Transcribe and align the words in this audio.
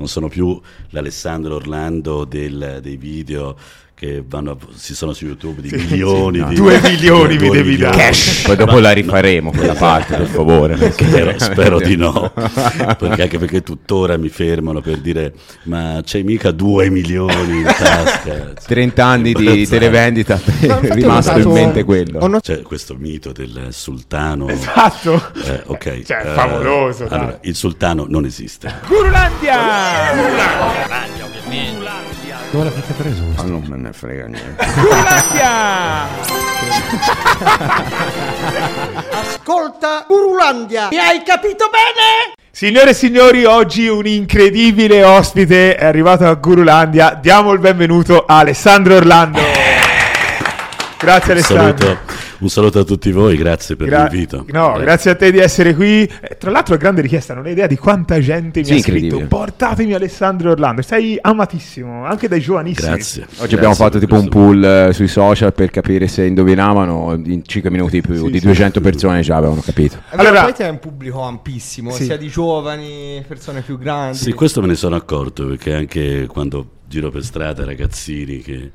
non 0.00 0.08
sono 0.08 0.28
più 0.28 0.58
l'Alessandro 0.90 1.56
Orlando 1.56 2.24
del, 2.24 2.78
dei 2.80 2.96
video 2.96 3.54
che 4.00 4.24
vanno, 4.26 4.56
si 4.74 4.94
sono 4.94 5.12
su 5.12 5.26
YouTube 5.26 5.60
di 5.60 5.68
sì, 5.68 5.76
milioni 5.76 6.38
sì, 6.38 6.42
no. 6.42 6.48
di 6.48 6.54
due 6.54 6.80
milioni 6.80 7.36
mi 7.36 7.50
devi 7.50 7.76
dare 7.76 7.98
cash 7.98 8.44
poi 8.46 8.56
dopo 8.56 8.78
la 8.78 8.92
rifaremo 8.92 9.50
quella 9.50 9.74
parte 9.74 10.16
per 10.16 10.26
favore. 10.26 10.78
Spero, 10.96 11.34
spero 11.38 11.78
di 11.78 11.96
no. 11.96 12.32
Perché 12.32 13.22
anche 13.22 13.38
perché 13.38 13.62
tuttora 13.62 14.16
mi 14.16 14.28
fermano 14.28 14.80
per 14.80 14.98
dire 14.98 15.34
ma 15.64 16.00
c'hai 16.02 16.22
mica 16.22 16.50
due 16.50 16.88
milioni 16.88 17.58
in 17.58 17.64
tasca? 17.64 18.52
30 18.66 19.04
anni 19.04 19.32
di 19.34 19.66
televendita 19.66 20.40
è 20.60 20.92
rimasto 20.92 21.38
in 21.38 21.50
mente 21.50 21.84
quello. 21.84 22.38
c'è 22.40 22.62
questo 22.62 22.96
mito 22.96 23.32
del 23.32 23.68
sultano. 23.70 24.48
Esatto. 24.48 25.22
Eh, 25.44 25.62
ok 25.66 26.02
cioè, 26.04 26.22
eh, 26.24 26.32
favoloso 26.32 27.06
allora, 27.06 27.38
il 27.42 27.54
sultano 27.54 28.06
non 28.08 28.24
esiste. 28.24 28.72
Gurulandia 28.86 30.12
Gurulandia 30.14 31.24
ovviamente 31.26 31.79
dove 32.50 32.64
l'avete 32.64 32.92
preso? 32.94 33.22
Ma 33.36 33.42
non 33.42 33.64
me 33.68 33.76
ne 33.76 33.92
frega 33.92 34.26
niente. 34.26 34.64
Ascolta, 39.10 40.04
Urulandia, 40.08 40.88
mi 40.90 40.98
hai 40.98 41.22
capito 41.22 41.70
bene? 41.70 42.34
Signore 42.50 42.90
e 42.90 42.94
signori, 42.94 43.44
oggi 43.44 43.86
un 43.88 44.06
incredibile 44.06 45.04
ospite 45.04 45.76
è 45.76 45.84
arrivato 45.84 46.26
a 46.26 46.34
Gurulandia. 46.34 47.16
Diamo 47.20 47.52
il 47.52 47.60
benvenuto 47.60 48.24
a 48.26 48.38
Alessandro 48.38 48.96
Orlando. 48.96 49.40
Grazie 50.98 51.32
Alessandro. 51.32 51.86
Saluto. 51.86 52.19
Un 52.40 52.48
saluto 52.48 52.78
a 52.78 52.84
tutti 52.84 53.12
voi, 53.12 53.36
grazie 53.36 53.76
per 53.76 53.88
Gra- 53.88 54.06
l'invito. 54.06 54.46
No, 54.48 54.68
grazie. 54.68 54.82
grazie. 54.82 55.10
a 55.10 55.14
te 55.16 55.30
di 55.30 55.38
essere 55.38 55.74
qui. 55.74 56.10
Eh, 56.20 56.36
tra 56.38 56.50
l'altro, 56.50 56.74
grande 56.78 57.02
richiesta, 57.02 57.34
non 57.34 57.44
hai 57.44 57.52
idea 57.52 57.66
di 57.66 57.76
quanta 57.76 58.18
gente 58.18 58.60
mi 58.60 58.64
sì, 58.64 58.74
ha 58.74 58.78
scritto. 58.78 59.18
Portatemi 59.28 59.92
Alessandro 59.92 60.52
Orlando, 60.52 60.80
sei 60.80 61.18
amatissimo, 61.20 62.06
anche 62.06 62.28
dai 62.28 62.40
giovanissimi. 62.40 62.88
Grazie. 62.88 63.22
Oggi 63.24 63.36
grazie 63.36 63.56
abbiamo 63.56 63.74
fatto 63.74 63.98
tipo 63.98 64.14
un 64.14 64.28
pool 64.30 64.64
eh, 64.64 64.92
sui 64.94 65.08
social 65.08 65.52
per 65.52 65.70
capire 65.70 66.08
se 66.08 66.24
indovinavano. 66.24 67.20
In 67.26 67.42
5 67.44 67.70
minuti 67.70 68.00
più 68.00 68.24
sì, 68.24 68.30
di 68.30 68.40
200 68.40 68.80
persone 68.80 69.20
già 69.20 69.36
avevano 69.36 69.60
capito. 69.60 69.98
Allora, 70.10 70.44
poi 70.44 70.54
c'è 70.54 70.68
un 70.70 70.78
pubblico 70.78 71.20
ampissimo, 71.20 71.90
sia 71.90 72.16
di 72.16 72.28
giovani, 72.28 73.22
persone 73.28 73.60
più 73.60 73.78
grandi. 73.78 74.16
Sì, 74.16 74.32
questo 74.32 74.62
me 74.62 74.68
ne 74.68 74.76
sono 74.76 74.96
accorto 74.96 75.46
perché 75.46 75.74
anche 75.74 76.26
quando 76.26 76.78
giro 76.88 77.10
per 77.10 77.22
strada 77.22 77.66
ragazzini 77.66 78.38
che 78.38 78.70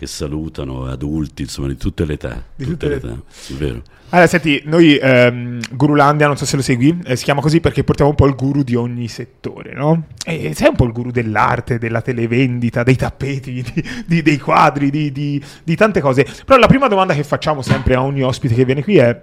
che 0.00 0.06
salutano, 0.06 0.86
adulti, 0.86 1.42
insomma, 1.42 1.68
di 1.68 1.76
tutte 1.76 2.06
le 2.06 2.14
età. 2.14 2.42
Di 2.54 2.64
tutte, 2.64 2.88
tutte 2.88 2.88
le 2.88 2.94
età, 2.94 3.22
è 3.48 3.52
vero. 3.52 3.82
Allora, 4.08 4.26
senti, 4.26 4.62
noi 4.64 4.96
ehm, 4.96 5.60
Gurulandia, 5.72 6.26
non 6.26 6.38
so 6.38 6.46
se 6.46 6.56
lo 6.56 6.62
segui, 6.62 6.98
eh, 7.04 7.16
si 7.16 7.24
chiama 7.24 7.42
così 7.42 7.60
perché 7.60 7.84
portiamo 7.84 8.10
un 8.10 8.16
po' 8.16 8.26
il 8.26 8.34
guru 8.34 8.62
di 8.62 8.74
ogni 8.76 9.08
settore, 9.08 9.74
no? 9.74 10.06
E 10.24 10.54
sei 10.54 10.68
un 10.68 10.76
po' 10.76 10.86
il 10.86 10.92
guru 10.92 11.10
dell'arte, 11.10 11.76
della 11.76 12.00
televendita, 12.00 12.82
dei 12.82 12.96
tappeti, 12.96 13.52
di, 13.62 13.84
di, 14.06 14.22
dei 14.22 14.38
quadri, 14.38 14.88
di, 14.88 15.12
di, 15.12 15.76
tante 15.76 16.00
cose. 16.00 16.26
Però 16.46 16.58
la 16.58 16.66
prima 16.66 16.88
domanda 16.88 17.12
che 17.12 17.22
facciamo 17.22 17.60
sempre 17.60 17.94
a 17.94 18.02
ogni 18.02 18.22
ospite 18.22 18.54
che 18.54 18.64
viene 18.64 18.82
qui 18.82 18.96
è 18.96 19.20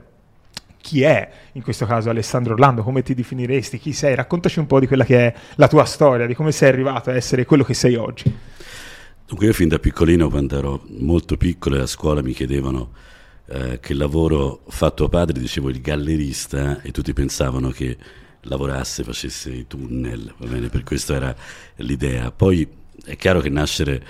chi 0.80 1.02
è 1.02 1.28
in 1.54 1.64
questo 1.64 1.88
caso 1.88 2.12
Alessandro 2.12 2.54
Orlando, 2.54 2.84
come 2.84 3.02
ti 3.02 3.16
definiresti, 3.16 3.80
chi 3.80 3.94
sei? 3.94 4.14
Raccontaci 4.14 4.60
un 4.60 4.68
po' 4.68 4.80
di 4.80 4.86
quella 4.86 5.06
che 5.06 5.18
è 5.26 5.34
la 5.56 5.68
tua 5.68 5.86
storia, 5.86 6.28
di 6.28 6.36
come 6.36 6.52
sei 6.52 6.70
arrivato 6.70 7.10
a 7.10 7.16
essere 7.16 7.46
quello 7.46 7.64
che 7.64 7.74
sei 7.74 7.96
oggi. 7.96 8.32
Dunque 9.28 9.48
io 9.48 9.52
fin 9.52 9.68
da 9.68 9.78
piccolino, 9.78 10.30
quando 10.30 10.58
ero 10.58 10.84
molto 11.00 11.36
piccolo 11.36 11.82
a 11.82 11.86
scuola 11.86 12.22
mi 12.22 12.32
chiedevano 12.32 12.92
eh, 13.48 13.78
che 13.82 13.94
lavoro 13.94 14.62
fa 14.70 14.90
tuo 14.92 15.10
padre, 15.10 15.38
dicevo 15.38 15.68
il 15.68 15.82
gallerista 15.82 16.82
e 16.82 16.92
tutti 16.92 17.12
pensavano 17.12 17.70
che 17.72 17.98
lavorasse, 18.44 19.04
facesse 19.04 19.52
i 19.52 19.68
tunnel, 19.68 20.34
va 20.38 20.48
bene? 20.48 20.70
Per 20.70 20.84
questo 20.84 21.14
era 21.14 21.36
l'idea. 21.76 22.32
Poi 22.32 22.66
è 23.04 23.18
chiaro 23.18 23.42
che 23.42 23.50
nascere 23.50 24.02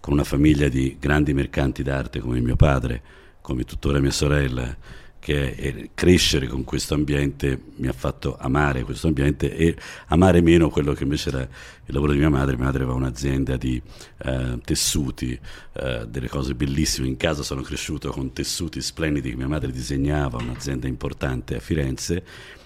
con 0.00 0.14
una 0.14 0.24
famiglia 0.24 0.68
di 0.68 0.96
grandi 0.98 1.34
mercanti 1.34 1.82
d'arte 1.82 2.20
come 2.20 2.40
mio 2.40 2.56
padre, 2.56 3.02
come 3.42 3.64
tuttora 3.64 4.00
mia 4.00 4.10
sorella, 4.10 4.74
che 5.22 5.90
crescere 5.94 6.48
con 6.48 6.64
questo 6.64 6.94
ambiente 6.94 7.56
mi 7.76 7.86
ha 7.86 7.92
fatto 7.92 8.36
amare 8.36 8.82
questo 8.82 9.06
ambiente 9.06 9.56
e 9.56 9.76
amare 10.08 10.40
meno 10.40 10.68
quello 10.68 10.94
che 10.94 11.04
invece 11.04 11.28
era 11.28 11.42
il 11.42 11.94
lavoro 11.94 12.10
di 12.10 12.18
mia 12.18 12.28
madre. 12.28 12.56
Mia 12.56 12.64
madre 12.64 12.82
aveva 12.82 12.96
un'azienda 12.96 13.56
di 13.56 13.80
eh, 14.18 14.58
tessuti, 14.64 15.38
eh, 15.74 16.06
delle 16.08 16.28
cose 16.28 16.56
bellissime. 16.56 17.06
In 17.06 17.16
casa 17.16 17.44
sono 17.44 17.62
cresciuto 17.62 18.10
con 18.10 18.32
tessuti 18.32 18.82
splendidi 18.82 19.30
che 19.30 19.36
mia 19.36 19.46
madre 19.46 19.70
disegnava, 19.70 20.38
un'azienda 20.38 20.88
importante 20.88 21.54
a 21.54 21.60
Firenze. 21.60 22.24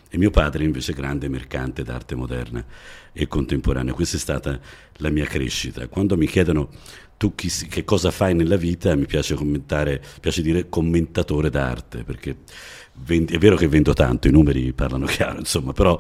E 0.09 0.17
mio 0.17 0.31
padre 0.31 0.65
invece 0.65 0.95
grande 0.95 1.29
mercante 1.29 1.83
d'arte 1.83 2.15
moderna 2.15 2.65
e 3.13 3.29
contemporanea. 3.29 3.93
Questa 3.93 4.17
è 4.17 4.21
stata 4.21 4.59
la 4.99 5.11
mia 5.11 5.27
crescita. 5.27 5.89
Quando 5.89 6.17
mi 6.17 6.27
chiedono 6.27 6.71
tu 7.17 7.35
chi, 7.35 7.51
che 7.69 7.85
cosa 7.85 8.11
fai 8.11 8.35
nella 8.35 8.57
vita, 8.57 8.95
mi 8.95 9.07
piace 9.07 9.35
commentare, 9.35 10.03
piace 10.21 10.43
dire 10.43 10.69
commentatore 10.69 11.51
d'arte, 11.51 12.05
perché 12.05 12.39
vendi, 12.95 13.35
è 13.35 13.39
vero 13.39 13.57
che 13.57 13.69
vendo 13.69 13.93
tanto, 13.93 14.29
i 14.29 14.33
numeri 14.33 14.73
parlano 14.73 15.07
chiaro, 15.07 15.39
insomma, 15.39 15.73
però 15.73 15.99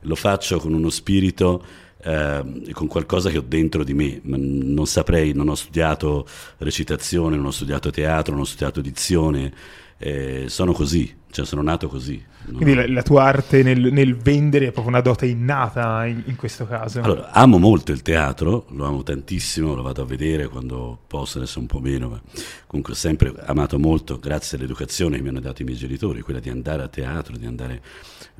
lo 0.00 0.14
faccio 0.14 0.58
con 0.58 0.72
uno 0.72 0.90
spirito 0.90 1.64
eh, 2.02 2.70
con 2.72 2.86
qualcosa 2.86 3.30
che 3.30 3.38
ho 3.38 3.44
dentro 3.46 3.82
di 3.82 3.94
me, 3.94 4.20
non 4.22 4.86
saprei, 4.86 5.32
non 5.32 5.48
ho 5.48 5.54
studiato 5.54 6.26
recitazione, 6.58 7.36
non 7.36 7.46
ho 7.46 7.50
studiato 7.50 7.90
teatro, 7.90 8.32
non 8.32 8.42
ho 8.42 8.46
studiato 8.46 8.80
dizione, 8.80 9.52
eh, 9.98 10.44
sono 10.48 10.72
così, 10.72 11.14
cioè 11.30 11.44
sono 11.46 11.62
nato 11.62 11.88
così. 11.88 12.22
Quindi 12.46 12.74
la, 12.74 12.86
la, 12.86 13.02
tua 13.02 13.24
arte 13.24 13.62
nel, 13.64 13.92
nel, 13.92 14.14
vendere 14.14 14.66
è 14.66 14.70
proprio 14.70 14.94
una 14.94 15.00
dote 15.00 15.26
innata 15.26 16.06
in, 16.06 16.22
in, 16.26 16.36
questo 16.36 16.64
caso? 16.64 17.00
Allora, 17.00 17.32
amo 17.32 17.58
molto 17.58 17.90
il 17.90 18.02
teatro, 18.02 18.66
lo 18.70 18.84
amo 18.84 19.02
tantissimo, 19.02 19.74
lo 19.74 19.82
vado 19.82 20.02
a 20.02 20.04
vedere 20.04 20.46
quando 20.46 20.96
posso, 21.06 21.38
adesso 21.38 21.58
un 21.58 21.66
po' 21.66 21.80
meno, 21.80 22.08
ma 22.08 22.22
comunque 22.66 22.92
ho 22.92 22.96
sempre 22.96 23.34
amato 23.46 23.78
molto, 23.80 24.18
grazie 24.18 24.58
all'educazione 24.58 25.16
che 25.16 25.22
mi 25.22 25.30
hanno 25.30 25.40
dato 25.40 25.62
i 25.62 25.64
miei 25.64 25.76
genitori, 25.76 26.20
quella 26.20 26.38
di 26.38 26.50
andare 26.50 26.84
a 26.84 26.88
teatro, 26.88 27.36
di 27.36 27.46
andare 27.46 27.82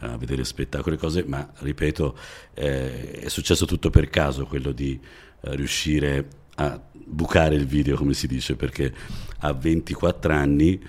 a 0.00 0.16
vedere 0.16 0.44
spettacoli 0.44 0.94
e 0.94 0.98
cose, 0.98 1.24
ma 1.26 1.50
ripeto, 1.58 2.16
eh, 2.54 3.10
è 3.22 3.28
successo 3.28 3.66
tutto 3.66 3.90
per 3.90 4.08
caso 4.08 4.46
quello 4.46 4.70
di 4.70 4.98
eh, 5.40 5.56
riuscire 5.56 6.28
a 6.56 6.80
bucare 6.92 7.56
il 7.56 7.66
video, 7.66 7.96
come 7.96 8.14
si 8.14 8.28
dice, 8.28 8.54
perché 8.54 8.92
a 9.40 9.52
24 9.52 10.32
anni 10.32 10.80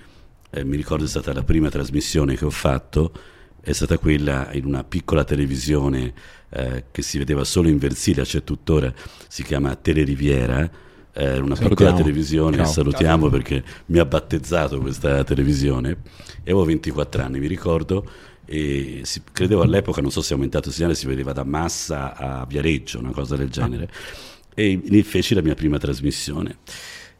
eh, 0.57 0.63
mi 0.63 0.75
ricordo 0.75 1.05
è 1.05 1.07
stata 1.07 1.33
la 1.33 1.43
prima 1.43 1.69
trasmissione 1.69 2.35
che 2.35 2.45
ho 2.45 2.49
fatto, 2.49 3.11
è 3.61 3.71
stata 3.73 3.97
quella 3.97 4.49
in 4.53 4.65
una 4.65 4.83
piccola 4.83 5.23
televisione 5.23 6.13
eh, 6.49 6.85
che 6.91 7.01
si 7.01 7.17
vedeva 7.17 7.43
solo 7.43 7.69
in 7.69 7.77
Versilia, 7.77 8.23
c'è 8.23 8.43
tuttora, 8.43 8.93
si 9.27 9.43
chiama 9.43 9.75
Teleriviera, 9.75 10.69
eh, 11.13 11.39
una 11.39 11.55
salutiamo. 11.55 11.69
piccola 11.69 11.93
televisione, 11.93 12.57
Ciao. 12.57 12.65
salutiamo 12.65 13.23
Ciao. 13.23 13.29
perché 13.29 13.63
mi 13.87 13.99
ha 13.99 14.05
battezzato 14.05 14.79
questa 14.79 15.23
televisione 15.23 15.89
e 15.89 16.51
avevo 16.51 16.65
24 16.65 17.23
anni, 17.23 17.39
mi 17.39 17.47
ricordo, 17.47 18.09
e 18.45 19.01
si, 19.03 19.21
credevo 19.31 19.61
all'epoca, 19.61 20.01
non 20.01 20.11
so 20.11 20.21
se 20.21 20.31
è 20.31 20.33
aumentato 20.33 20.69
il 20.69 20.73
segnale, 20.73 20.95
si 20.95 21.05
vedeva 21.05 21.33
da 21.33 21.43
Massa 21.43 22.15
a 22.15 22.45
Viareggio, 22.45 22.99
una 22.99 23.11
cosa 23.11 23.35
del 23.35 23.49
genere, 23.49 23.89
e 24.53 25.03
feci 25.03 25.35
la 25.35 25.41
mia 25.41 25.53
prima 25.53 25.77
trasmissione. 25.77 26.59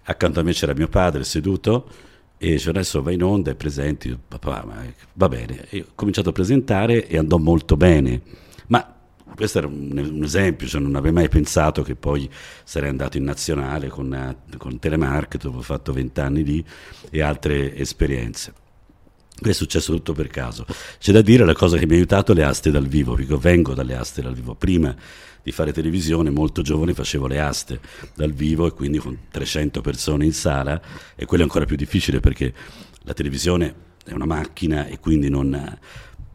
Accanto 0.04 0.40
a 0.40 0.44
me 0.44 0.54
c'era 0.54 0.74
mio 0.74 0.88
padre 0.88 1.26
seduto, 1.26 1.90
e 2.38 2.52
dice 2.52 2.70
adesso 2.70 3.02
va 3.02 3.12
in 3.12 3.24
onda 3.24 3.52
e 3.52 3.56
presenti, 3.56 4.18
papà, 4.28 4.66
va 5.14 5.28
bene. 5.28 5.66
E 5.70 5.82
ho 5.82 5.92
cominciato 5.96 6.30
a 6.30 6.34
presentare 6.34 7.08
e 7.08 7.18
andò 7.18 7.38
molto 7.38 7.76
bene, 7.76 8.22
ma 8.68 8.96
questo 9.36 9.60
era 9.60 9.68
un, 9.68 9.98
un 9.98 10.24
esempio, 10.24 10.68
cioè 10.68 10.82
non 10.82 10.96
avrei 10.96 11.12
mai 11.12 11.30
pensato 11.30 11.82
che 11.84 11.96
poi 11.96 12.30
sarei 12.64 12.90
andato 12.90 13.18
in 13.18 13.24
nazionale 13.24 13.88
con, 13.88 14.36
con 14.58 14.80
Telemarket, 14.80 15.44
dove 15.44 15.58
ho 15.58 15.62
fatto 15.62 15.94
vent'anni 15.94 16.44
lì 16.44 16.66
e 17.10 17.22
altre 17.22 17.76
esperienze. 17.76 18.66
È 19.40 19.52
successo 19.52 19.94
tutto 19.94 20.14
per 20.14 20.28
caso. 20.28 20.66
C'è 21.00 21.12
da 21.12 21.22
dire 21.22 21.46
la 21.46 21.54
cosa 21.54 21.78
che 21.78 21.86
mi 21.86 21.94
ha 21.94 21.96
aiutato 21.96 22.34
le 22.34 22.44
aste 22.44 22.72
dal 22.72 22.88
vivo, 22.88 23.14
perché 23.14 23.38
vengo 23.38 23.74
dalle 23.74 23.96
aste 23.96 24.22
dal 24.22 24.34
vivo. 24.34 24.56
Prima 24.56 24.96
di 25.44 25.52
fare 25.52 25.72
televisione, 25.72 26.30
molto 26.30 26.62
giovane 26.62 26.94
facevo 26.94 27.28
le 27.28 27.40
aste 27.40 27.80
dal 28.16 28.34
vivo 28.34 28.68
e 28.68 28.72
quindi 28.72 28.98
con 28.98 29.18
300 29.32 29.80
persone 29.82 30.26
in 30.26 30.34
sala 30.34 30.82
e 31.16 31.26
quello 31.26 31.44
è 31.44 31.46
ancora 31.46 31.66
più 31.66 31.76
difficile 31.76 32.20
perché 32.20 32.54
la 33.04 33.14
televisione 33.14 33.74
è 34.04 34.12
una 34.12 34.26
macchina 34.26 34.88
e 34.88 35.00
quindi 35.00 35.30
non, 35.30 35.78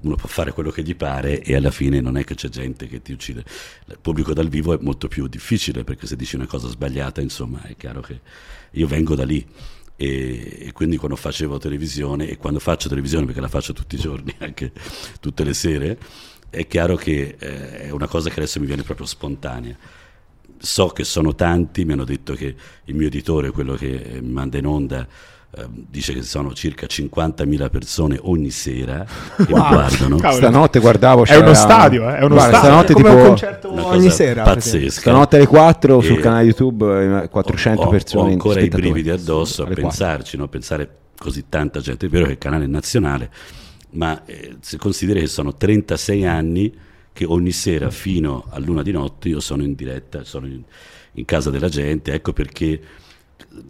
uno 0.03 0.17
può 0.17 0.29
fare 0.29 0.53
quello 0.53 0.71
che 0.71 0.83
gli 0.83 0.97
pare 0.97 1.43
e 1.43 1.55
alla 1.55 1.71
fine 1.71 2.01
non 2.01 2.17
è 2.17 2.25
che 2.25 2.35
c'è 2.35 2.49
gente 2.49 2.87
che 2.89 3.03
ti 3.03 3.13
uccide. 3.13 3.45
Il 3.87 3.99
pubblico 4.01 4.33
dal 4.33 4.49
vivo 4.49 4.73
è 4.75 4.79
molto 4.81 5.09
più 5.09 5.27
difficile 5.27 5.85
perché 5.85 6.07
se 6.07 6.17
dici 6.17 6.37
una 6.37 6.47
cosa 6.47 6.69
sbagliata, 6.69 7.21
insomma, 7.21 7.63
è 7.63 7.77
chiaro 7.77 8.01
che 8.01 8.21
io 8.73 8.87
vengo 8.87 9.15
da 9.15 9.25
lì. 9.25 9.47
E, 9.97 10.67
e, 10.67 10.73
quindi 10.73 10.97
quando 10.97 11.17
facevo 11.17 11.59
televisione 11.59 12.29
e 12.29 12.37
quando 12.37 12.59
faccio 12.59 12.89
televisione 12.89 13.27
perché 13.27 13.41
la 13.41 13.49
faccio 13.49 13.73
tutti 13.73 13.95
i 13.95 13.99
giorni 13.99 14.35
anche 14.41 14.73
tutte 15.21 15.45
le 15.45 15.55
sere 15.55 15.99
è 16.53 16.67
chiaro 16.67 16.97
che 16.97 17.37
eh, 17.39 17.79
è 17.79 17.91
una 17.91 18.07
cosa 18.07 18.29
che 18.29 18.37
adesso 18.37 18.61
mi 18.61 18.67
viene 18.67 18.83
proprio 18.83 19.07
spontanea. 19.07 19.75
So 20.59 20.89
che 20.89 21.03
sono 21.03 21.35
tanti, 21.35 21.85
mi 21.87 21.93
hanno 21.93 22.05
detto 22.05 22.35
che 22.35 22.55
il 22.85 22.95
mio 22.95 23.07
editore, 23.07 23.51
quello 23.51 23.75
che 23.75 24.21
manda 24.23 24.59
in 24.59 24.67
onda, 24.67 25.09
dice 25.91 26.15
che 26.15 26.23
sono 26.23 26.55
circa 26.55 26.87
50.000 26.87 27.71
persone 27.71 28.19
ogni 28.23 28.49
sera 28.49 29.05
che 29.37 29.53
wow. 29.53 29.63
mi 29.63 29.69
guardano. 29.69 30.17
Cavolo. 30.17 30.41
Stanotte 30.41 30.81
guardavo. 30.81 31.25
È 31.27 31.37
uno 31.37 31.55
stadio, 31.55 32.09
eh? 32.09 32.17
è 32.17 32.25
uno 32.25 32.35
Guarda, 32.35 32.57
stadio. 32.57 32.71
Stanotte 32.71 32.95
tipo 32.95 33.09
un 33.11 33.27
concerto 33.27 33.87
ogni 33.87 34.11
sera. 34.11 34.43
Pazzesca. 34.45 35.01
Stanotte 35.01 35.37
alle 35.37 35.47
4 35.47 35.99
e 35.99 36.03
sul 36.03 36.21
canale 36.21 36.45
YouTube 36.45 37.29
400 37.31 37.83
ho, 37.83 37.89
persone. 37.89 38.29
Ho 38.31 38.33
ancora 38.33 38.61
i 38.61 38.69
brividi 38.69 39.11
addosso 39.11 39.65
a 39.65 39.67
pensarci, 39.67 40.39
no? 40.39 40.49
pensare 40.49 40.89
così 41.19 41.45
tanta 41.49 41.81
gente. 41.81 42.07
È 42.07 42.09
vero 42.09 42.25
che 42.25 42.33
il 42.33 42.39
canale 42.39 42.65
è 42.65 42.69
nazionale, 42.69 43.31
ma 43.91 44.25
eh, 44.25 44.57
se 44.61 44.79
consideri 44.79 45.21
che 45.21 45.27
sono 45.27 45.55
36 45.55 46.25
anni 46.25 46.75
che 47.13 47.27
ogni 47.27 47.53
sera 47.53 47.91
fino 47.91 48.47
a 48.49 48.59
luna 48.59 48.83
di 48.83 48.91
notte 48.91 49.29
io 49.29 49.41
sono 49.41 49.63
in 49.63 49.75
diretta, 49.75 50.25
sono 50.25 50.47
in, 50.47 50.63
in 51.13 51.25
casa 51.27 51.51
della 51.51 51.69
gente, 51.69 52.15
ecco 52.15 52.33
perché 52.33 52.81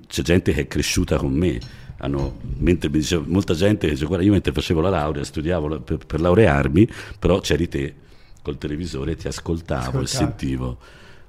c'è 0.06 0.22
gente 0.22 0.52
che 0.52 0.62
è 0.62 0.66
cresciuta 0.66 1.16
con 1.16 1.32
me. 1.32 1.58
Hanno, 1.98 2.38
mentre 2.58 2.88
mi 2.90 2.98
diceva 2.98 3.22
molta 3.26 3.54
gente 3.54 3.86
che 3.86 3.92
dice 3.92 4.06
guarda 4.06 4.24
io 4.24 4.32
mentre 4.32 4.50
facevo 4.52 4.80
la 4.80 4.88
laurea 4.88 5.22
studiavo 5.22 5.80
per, 5.82 5.98
per 6.04 6.20
laurearmi 6.20 6.88
però 7.16 7.38
c'eri 7.38 7.68
te 7.68 7.94
col 8.42 8.58
televisore 8.58 9.14
ti 9.14 9.28
ascoltavo 9.28 10.00
Ascoltare. 10.00 10.04
e 10.04 10.08
sentivo 10.08 10.78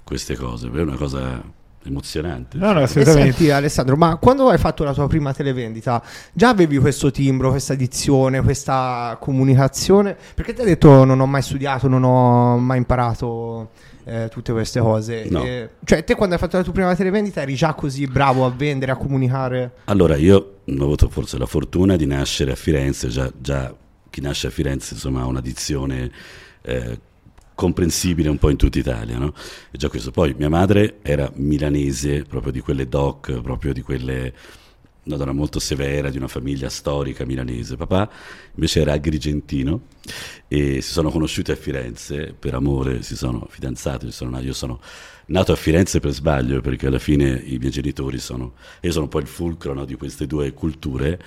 queste 0.03 0.35
cose 0.35 0.71
è 0.73 0.81
una 0.81 0.95
cosa 0.95 1.43
emozionante. 1.85 2.57
No, 2.57 2.71
no, 2.71 2.81
assolutamente. 2.81 3.31
Senti, 3.33 3.51
Alessandro, 3.51 3.95
ma 3.95 4.15
quando 4.17 4.49
hai 4.49 4.57
fatto 4.57 4.83
la 4.83 4.93
tua 4.93 5.07
prima 5.07 5.33
televendita, 5.33 6.01
già 6.31 6.49
avevi 6.49 6.77
questo 6.77 7.11
timbro, 7.11 7.49
questa 7.49 7.75
dizione, 7.75 8.41
questa 8.41 9.17
comunicazione? 9.19 10.15
Perché 10.33 10.53
ti 10.53 10.61
hai 10.61 10.67
detto 10.67 11.03
non 11.03 11.19
ho 11.19 11.25
mai 11.25 11.41
studiato, 11.41 11.87
non 11.87 12.03
ho 12.03 12.57
mai 12.57 12.77
imparato 12.77 13.71
eh, 14.05 14.27
tutte 14.29 14.51
queste 14.51 14.79
cose. 14.79 15.27
No. 15.29 15.43
E, 15.43 15.69
cioè, 15.83 16.03
te 16.03 16.15
quando 16.15 16.35
hai 16.35 16.41
fatto 16.41 16.57
la 16.57 16.63
tua 16.63 16.73
prima 16.73 16.95
televendita 16.95 17.41
eri 17.41 17.55
già 17.55 17.73
così 17.73 18.05
bravo 18.05 18.45
a 18.45 18.49
vendere, 18.49 18.91
a 18.91 18.95
comunicare? 18.95 19.71
Allora, 19.85 20.15
io 20.15 20.59
ho 20.65 20.83
avuto 20.83 21.09
forse 21.09 21.37
la 21.37 21.45
fortuna 21.45 21.95
di 21.95 22.05
nascere 22.05 22.51
a 22.51 22.55
Firenze, 22.55 23.07
già, 23.09 23.31
già 23.37 23.73
chi 24.09 24.21
nasce 24.21 24.47
a 24.47 24.49
Firenze 24.49 24.93
insomma 24.93 25.21
ha 25.21 25.25
una 25.25 25.41
dizione 25.41 26.11
eh, 26.61 26.99
comprensibile 27.55 28.29
un 28.29 28.37
po' 28.37 28.49
in 28.49 28.57
tutta 28.57 28.79
Italia, 28.79 29.17
no? 29.17 29.33
E 29.71 29.77
già 29.77 29.89
questo. 29.89 30.11
Poi 30.11 30.33
mia 30.37 30.49
madre 30.49 30.97
era 31.01 31.31
milanese, 31.35 32.23
proprio 32.23 32.51
di 32.51 32.59
quelle 32.59 32.87
doc, 32.87 33.41
proprio 33.41 33.73
di 33.73 33.81
quelle 33.81 34.33
una 35.05 35.17
donna 35.17 35.33
molto 35.33 35.59
severa, 35.59 36.09
di 36.09 36.17
una 36.17 36.27
famiglia 36.27 36.69
storica 36.69 37.25
milanese. 37.25 37.75
Papà 37.75 38.09
invece 38.55 38.81
era 38.81 38.93
agrigentino 38.93 39.81
e 40.47 40.81
si 40.81 40.91
sono 40.91 41.09
conosciuti 41.09 41.51
a 41.51 41.55
Firenze 41.55 42.33
per 42.37 42.53
amore, 42.53 43.03
si 43.03 43.15
sono 43.15 43.47
fidanzati. 43.49 44.11
Sono, 44.11 44.39
io 44.39 44.53
sono 44.53 44.79
nato 45.27 45.51
a 45.51 45.55
Firenze 45.55 45.99
per 45.99 46.11
sbaglio 46.11 46.61
perché 46.61 46.87
alla 46.87 46.99
fine 46.99 47.41
i 47.45 47.57
miei 47.57 47.71
genitori 47.71 48.17
sono, 48.17 48.53
io 48.81 48.91
sono 48.91 49.05
un 49.05 49.09
po' 49.09 49.19
il 49.19 49.27
fulcro 49.27 49.73
no, 49.73 49.85
di 49.85 49.95
queste 49.95 50.25
due 50.25 50.53
culture 50.53 51.21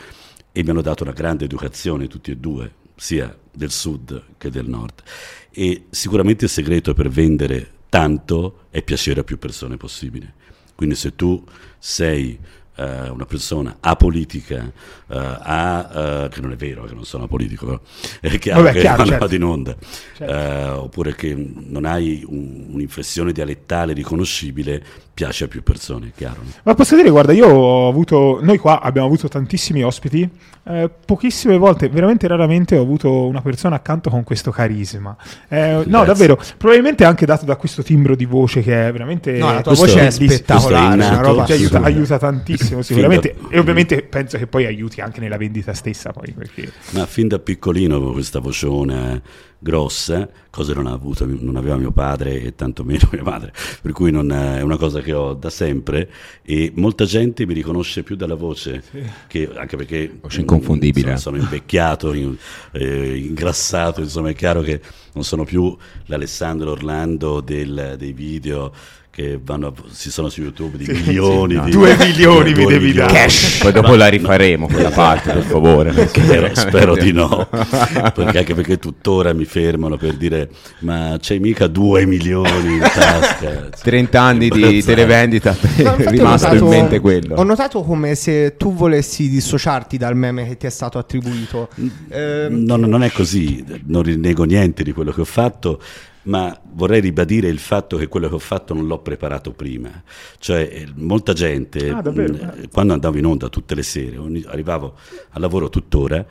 e 0.52 0.62
mi 0.62 0.70
hanno 0.70 0.82
dato 0.82 1.02
una 1.02 1.12
grande 1.12 1.44
educazione 1.44 2.06
tutti 2.08 2.30
e 2.30 2.36
due, 2.36 2.72
sia 2.94 3.36
del 3.52 3.70
sud 3.70 4.22
che 4.38 4.50
del 4.50 4.68
nord. 4.68 5.02
E 5.50 5.84
sicuramente 5.90 6.44
il 6.44 6.50
segreto 6.50 6.94
per 6.94 7.10
vendere 7.10 7.72
tanto 7.90 8.64
è 8.70 8.82
piacere 8.82 9.20
a 9.20 9.24
più 9.24 9.38
persone 9.38 9.76
possibile. 9.76 10.32
Quindi 10.74 10.94
se 10.94 11.14
tu 11.14 11.42
sei 11.78 12.38
uh, 12.76 13.12
una 13.12 13.26
persona 13.26 13.76
apolitica, 13.80 14.70
uh, 15.06 15.14
a, 15.14 16.24
uh, 16.24 16.28
che 16.28 16.40
non 16.40 16.52
è 16.52 16.56
vero 16.56 16.84
che 16.84 16.94
non 16.94 17.04
sono 17.04 17.24
apolitico, 17.24 17.66
però 17.66 17.80
è 18.20 18.38
chiaro 18.38 18.62
Vabbè, 18.62 18.72
che 18.74 18.80
chiaro, 18.80 18.96
non 18.98 19.06
certo. 19.06 19.24
vado 19.24 19.34
in 19.34 19.44
onda, 19.44 19.76
certo. 20.16 20.82
oppure 20.82 21.14
che 21.14 21.34
non 21.34 21.84
hai 21.84 22.24
un, 22.26 22.66
un'inflessione 22.72 23.32
dialettale 23.32 23.92
riconoscibile, 23.92 24.82
piace 25.12 25.44
a 25.44 25.48
più 25.48 25.62
persone, 25.62 26.12
chiaro. 26.14 26.42
No? 26.42 26.50
Ma 26.62 26.74
posso 26.74 26.94
dire, 26.94 27.08
guarda, 27.08 27.32
io 27.32 27.48
ho 27.48 27.88
avuto, 27.88 28.38
noi 28.42 28.58
qua 28.58 28.80
abbiamo 28.80 29.06
avuto 29.06 29.28
tantissimi 29.28 29.82
ospiti, 29.82 30.28
eh, 30.68 30.90
pochissime 31.04 31.56
volte, 31.56 31.88
veramente 31.88 32.26
raramente 32.26 32.76
ho 32.76 32.82
avuto 32.82 33.26
una 33.26 33.40
persona 33.40 33.76
accanto 33.76 34.10
con 34.10 34.24
questo 34.24 34.50
carisma. 34.50 35.16
Eh, 35.48 35.84
no, 35.86 36.04
davvero, 36.04 36.38
probabilmente 36.56 37.04
anche 37.04 37.24
dato 37.24 37.44
da 37.44 37.56
questo 37.56 37.82
timbro 37.82 38.14
di 38.14 38.24
voce 38.24 38.62
che 38.62 38.88
è 38.88 38.92
veramente... 38.92 39.32
No, 39.38 39.52
la 39.52 39.62
tua 39.62 39.74
questo, 39.74 39.86
voce 39.86 40.06
è 40.06 40.10
spettacolare, 40.10 41.02
è 41.02 41.08
una 41.08 41.20
roba 41.20 41.44
che 41.44 41.52
aiuta, 41.54 41.80
aiuta 41.80 42.18
tantissimo 42.18 42.65
sicuramente 42.82 43.34
e 43.48 43.58
ovviamente 43.58 44.02
penso 44.02 44.38
che 44.38 44.46
poi 44.46 44.66
aiuti 44.66 45.00
anche 45.00 45.20
nella 45.20 45.36
vendita 45.36 45.72
stessa 45.72 46.12
poi 46.12 46.32
perché... 46.32 46.70
Ma 46.90 47.06
fin 47.06 47.28
da 47.28 47.38
piccolino 47.38 47.96
avevo 47.96 48.12
questa 48.12 48.40
vocione 48.40 49.22
grossa, 49.58 50.28
cosa 50.50 50.74
non, 50.74 50.86
ha 50.86 50.92
avuto, 50.92 51.26
non 51.26 51.56
aveva 51.56 51.76
mio 51.76 51.90
padre 51.90 52.40
e 52.42 52.54
tantomeno 52.54 53.08
mia 53.10 53.22
madre, 53.22 53.52
per 53.80 53.92
cui 53.92 54.10
non 54.10 54.30
è 54.30 54.60
una 54.60 54.76
cosa 54.76 55.00
che 55.00 55.12
ho 55.12 55.34
da 55.34 55.50
sempre 55.50 56.10
e 56.42 56.72
molta 56.74 57.04
gente 57.04 57.46
mi 57.46 57.54
riconosce 57.54 58.02
più 58.02 58.16
dalla 58.16 58.34
voce, 58.34 58.82
sì. 58.88 59.02
che, 59.26 59.50
anche 59.54 59.76
perché 59.76 60.18
voce 60.20 60.40
inconfondibile. 60.40 61.16
Sono, 61.16 61.36
sono 61.36 61.36
invecchiato, 61.38 62.12
in, 62.12 62.36
eh, 62.72 63.16
ingrassato, 63.16 64.00
insomma 64.00 64.30
è 64.30 64.34
chiaro 64.34 64.60
che 64.60 64.80
non 65.12 65.24
sono 65.24 65.44
più 65.44 65.74
l'Alessandro 66.06 66.72
Orlando 66.72 67.40
del, 67.40 67.94
dei 67.98 68.12
video 68.12 68.72
che 69.16 69.40
vanno, 69.42 69.72
si 69.88 70.10
sono 70.10 70.28
su 70.28 70.42
YouTube 70.42 70.76
di 70.76 70.84
sì, 70.84 70.92
milioni 70.92 71.54
sì, 71.54 71.58
no. 71.58 71.64
di 71.64 71.70
due 71.70 71.96
milioni 71.96 72.52
mi 72.52 72.66
devi 72.66 72.92
dare. 72.92 73.10
cash 73.14 73.60
poi 73.62 73.72
dopo 73.72 73.94
la 73.94 74.08
rifaremo 74.08 74.66
quella 74.66 74.90
parte 74.90 75.32
per 75.32 75.42
favore 75.42 76.06
spero, 76.06 76.50
spero 76.54 76.94
di 76.94 77.12
no. 77.12 77.48
Perché 77.50 78.38
anche 78.38 78.54
perché 78.54 78.76
tuttora 78.76 79.32
mi 79.32 79.46
fermano 79.46 79.96
per 79.96 80.16
dire 80.16 80.50
ma 80.80 81.16
c'hai 81.18 81.38
mica 81.38 81.66
due 81.66 82.04
milioni 82.04 82.74
in 82.74 82.80
tasca? 82.80 83.70
30 83.82 84.20
anni 84.20 84.50
di 84.50 84.82
televendita 84.84 85.56
è 85.76 86.10
rimasto 86.10 86.48
notato, 86.48 86.64
in 86.64 86.68
mente 86.68 87.00
quello. 87.00 87.36
ho 87.36 87.42
notato 87.42 87.82
come 87.84 88.14
se 88.16 88.58
tu 88.58 88.74
volessi 88.74 89.30
dissociarti 89.30 89.96
dal 89.96 90.14
meme 90.14 90.46
che 90.46 90.58
ti 90.58 90.66
è 90.66 90.70
stato 90.70 90.98
attribuito. 90.98 91.70
Eh, 92.10 92.48
no, 92.50 92.76
non 92.76 93.02
è 93.02 93.10
così. 93.10 93.64
Non 93.86 94.02
rinnego 94.02 94.44
niente 94.44 94.82
di 94.82 94.92
quello 94.92 95.10
che 95.10 95.22
ho 95.22 95.24
fatto 95.24 95.80
ma 96.26 96.58
vorrei 96.72 97.00
ribadire 97.00 97.48
il 97.48 97.58
fatto 97.58 97.96
che 97.96 98.08
quello 98.08 98.28
che 98.28 98.34
ho 98.34 98.40
fatto 98.40 98.74
non 98.74 98.86
l'ho 98.86 98.98
preparato 98.98 99.52
prima. 99.52 100.02
Cioè, 100.38 100.68
eh, 100.72 100.88
molta 100.94 101.32
gente, 101.32 101.90
ah, 101.90 102.02
mh, 102.02 102.20
mm, 102.20 102.64
quando 102.72 102.92
andavo 102.92 103.18
in 103.18 103.26
onda 103.26 103.48
tutte 103.48 103.74
le 103.74 103.82
sere, 103.82 104.18
arrivavo 104.46 104.94
al 105.30 105.40
lavoro 105.40 105.68
tuttora, 105.68 106.24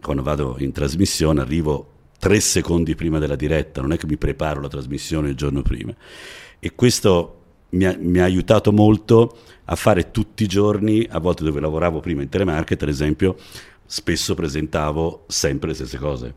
quando 0.00 0.22
vado 0.22 0.56
in 0.58 0.72
trasmissione 0.72 1.40
arrivo 1.40 1.88
tre 2.18 2.38
secondi 2.40 2.94
prima 2.94 3.18
della 3.18 3.36
diretta, 3.36 3.80
non 3.80 3.92
è 3.92 3.96
che 3.96 4.06
mi 4.06 4.16
preparo 4.16 4.60
la 4.60 4.68
trasmissione 4.68 5.30
il 5.30 5.36
giorno 5.36 5.62
prima. 5.62 5.94
E 6.58 6.74
questo 6.74 7.36
mi 7.70 7.86
ha, 7.86 7.96
mi 7.98 8.18
ha 8.20 8.24
aiutato 8.24 8.72
molto 8.72 9.36
a 9.64 9.74
fare 9.74 10.10
tutti 10.10 10.44
i 10.44 10.48
giorni, 10.48 11.06
a 11.08 11.18
volte 11.18 11.44
dove 11.44 11.60
lavoravo 11.60 12.00
prima 12.00 12.22
in 12.22 12.28
telemarket, 12.28 12.82
ad 12.82 12.88
esempio, 12.88 13.36
spesso 13.84 14.34
presentavo 14.34 15.24
sempre 15.26 15.70
le 15.70 15.74
stesse 15.74 15.98
cose 15.98 16.34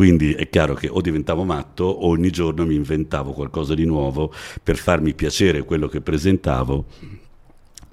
quindi 0.00 0.32
è 0.32 0.48
chiaro 0.48 0.72
che 0.72 0.88
o 0.88 1.02
diventavo 1.02 1.44
matto 1.44 1.84
o 1.84 2.08
ogni 2.08 2.30
giorno 2.30 2.64
mi 2.64 2.74
inventavo 2.74 3.32
qualcosa 3.32 3.74
di 3.74 3.84
nuovo 3.84 4.32
per 4.62 4.78
farmi 4.78 5.12
piacere 5.12 5.62
quello 5.62 5.88
che 5.88 6.00
presentavo 6.00 6.86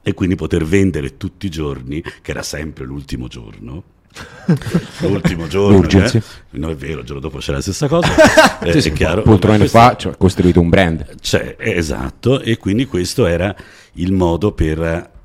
e 0.02 0.14
quindi 0.14 0.36
poter 0.36 0.64
vendere 0.64 1.18
tutti 1.18 1.48
i 1.48 1.50
giorni, 1.50 2.02
che 2.02 2.32
era 2.32 2.44
sempre 2.44 2.86
l'ultimo 2.86 3.28
giorno, 3.28 3.84
l'ultimo 5.04 5.48
giorno 5.48 5.86
eh? 5.86 6.24
non 6.52 6.70
è 6.70 6.76
vero 6.78 7.02
il 7.02 7.06
giorno 7.06 7.20
dopo 7.20 7.40
c'è 7.40 7.52
la 7.52 7.60
stessa 7.60 7.90
cosa. 7.90 8.08
Eh, 8.64 8.72
sì, 8.72 8.82
sì, 8.84 8.90
è 8.90 8.94
chiaro. 8.94 9.22
poltrone 9.24 9.58
questo... 9.58 9.78
fa 9.78 9.98
cioè, 9.98 10.16
costruito 10.18 10.62
un 10.62 10.70
brand. 10.70 11.20
Cioè, 11.20 11.58
esatto 11.60 12.40
e 12.40 12.56
quindi 12.58 12.86
questo 12.86 13.26
era 13.26 13.54
il 13.96 14.14
modo 14.14 14.54
per 14.54 15.16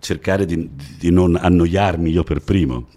cercare 0.00 0.44
di, 0.44 0.68
di, 0.98 1.10
non 1.10 1.38
annoiarmi 1.40 2.10
io 2.10 2.24
per 2.24 2.40
primo. 2.40 2.88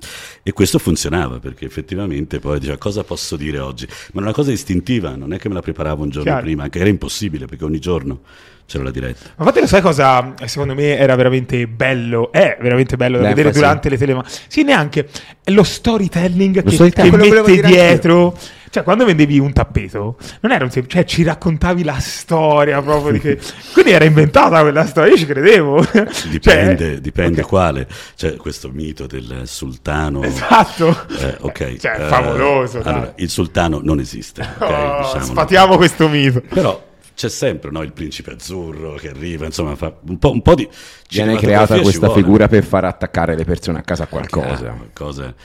E 0.44 0.54
questo 0.54 0.80
funzionava 0.80 1.40
perché 1.40 1.66
effettivamente 1.66 2.40
poi 2.40 2.60
diceva 2.60 2.78
cosa 2.78 3.04
posso 3.04 3.36
dire 3.36 3.60
oggi? 3.60 3.88
Ma 4.14 4.22
è 4.22 4.24
una 4.24 4.34
cosa 4.34 4.52
istintiva, 4.52 5.16
non 5.16 5.34
è 5.34 5.38
che 5.38 5.48
me 5.50 5.56
la 5.56 5.62
preparavo 5.62 6.04
un 6.04 6.10
giorno 6.10 6.30
Chiaro. 6.30 6.42
prima, 6.42 6.64
anche 6.64 6.80
era 6.80 6.90
impossibile 6.90 7.46
perché 7.46 7.64
ogni 7.64 7.80
giorno 7.80 8.22
c'era 8.66 8.84
la 8.84 8.92
diretta. 8.92 9.30
Ma 9.36 9.44
infatti 9.44 9.60
lo 9.60 9.68
sai 9.68 9.82
cosa 9.82 10.34
secondo 10.46 10.74
me 10.74 10.98
era 10.98 11.16
veramente 11.16 11.68
bello, 11.68 12.32
è 12.32 12.58
veramente 12.60 12.96
bello 12.96 13.20
da 13.20 13.28
vedere 13.28 13.52
durante 13.52 13.90
le 13.90 13.98
telefonate. 13.98 14.34
Sì, 14.48 14.64
neanche, 14.64 15.08
è 15.44 15.52
lo 15.52 15.64
storytelling 15.64 16.56
lo 16.56 16.64
che, 16.64 16.72
storytelling. 16.72 17.22
che 17.22 17.42
mette 17.42 17.68
dietro... 17.68 18.38
Cioè, 18.72 18.84
quando 18.84 19.04
vendevi 19.04 19.38
un 19.38 19.52
tappeto, 19.52 20.16
non 20.40 20.54
era 20.54 20.64
un 20.64 20.72
semplice, 20.72 21.00
cioè 21.00 21.06
ci 21.06 21.24
raccontavi 21.24 21.84
la 21.84 22.00
storia 22.00 22.82
proprio 22.82 23.12
di 23.12 23.20
che... 23.20 23.38
Quindi 23.74 23.92
era 23.92 24.06
inventata 24.06 24.62
quella 24.62 24.86
storia, 24.86 25.12
io 25.12 25.18
ci 25.18 25.26
credevo. 25.26 25.86
Dipende, 26.30 26.92
cioè, 26.92 27.02
dipende 27.02 27.40
okay. 27.40 27.50
quale. 27.50 27.88
Cioè, 28.16 28.38
questo 28.38 28.70
mito 28.70 29.08
del 29.08 29.42
sultano... 29.44 30.24
Esatto. 30.24 30.88
Eh, 31.20 31.36
ok. 31.42 31.76
Cioè, 31.80 32.00
eh, 32.00 32.08
favoloso. 32.08 32.82
Allora, 32.82 33.12
il 33.18 33.30
sultano 33.30 33.82
non 33.84 34.00
esiste. 34.00 34.42
Okay? 34.42 34.86
Oh, 34.86 35.02
diciamo. 35.02 35.26
Sfatiamo 35.26 35.76
questo 35.76 36.08
mito. 36.08 36.42
Però 36.48 36.82
c'è 37.14 37.28
sempre 37.28 37.72
no, 37.72 37.82
il 37.82 37.92
principe 37.92 38.32
azzurro 38.32 38.94
che 38.94 39.10
arriva, 39.10 39.46
insomma, 39.46 39.76
fa 39.76 39.94
un 40.08 40.18
po', 40.18 40.32
un 40.32 40.42
po 40.42 40.56
di... 40.56 40.66
Viene 41.10 41.36
creata 41.36 41.78
questa 41.82 42.10
figura 42.12 42.48
per 42.48 42.64
far 42.64 42.86
attaccare 42.86 43.36
le 43.36 43.44
persone 43.44 43.80
a 43.80 43.82
casa 43.82 44.04
a 44.04 44.08
qualcosa. 44.08 44.70
qualcosa 44.70 45.36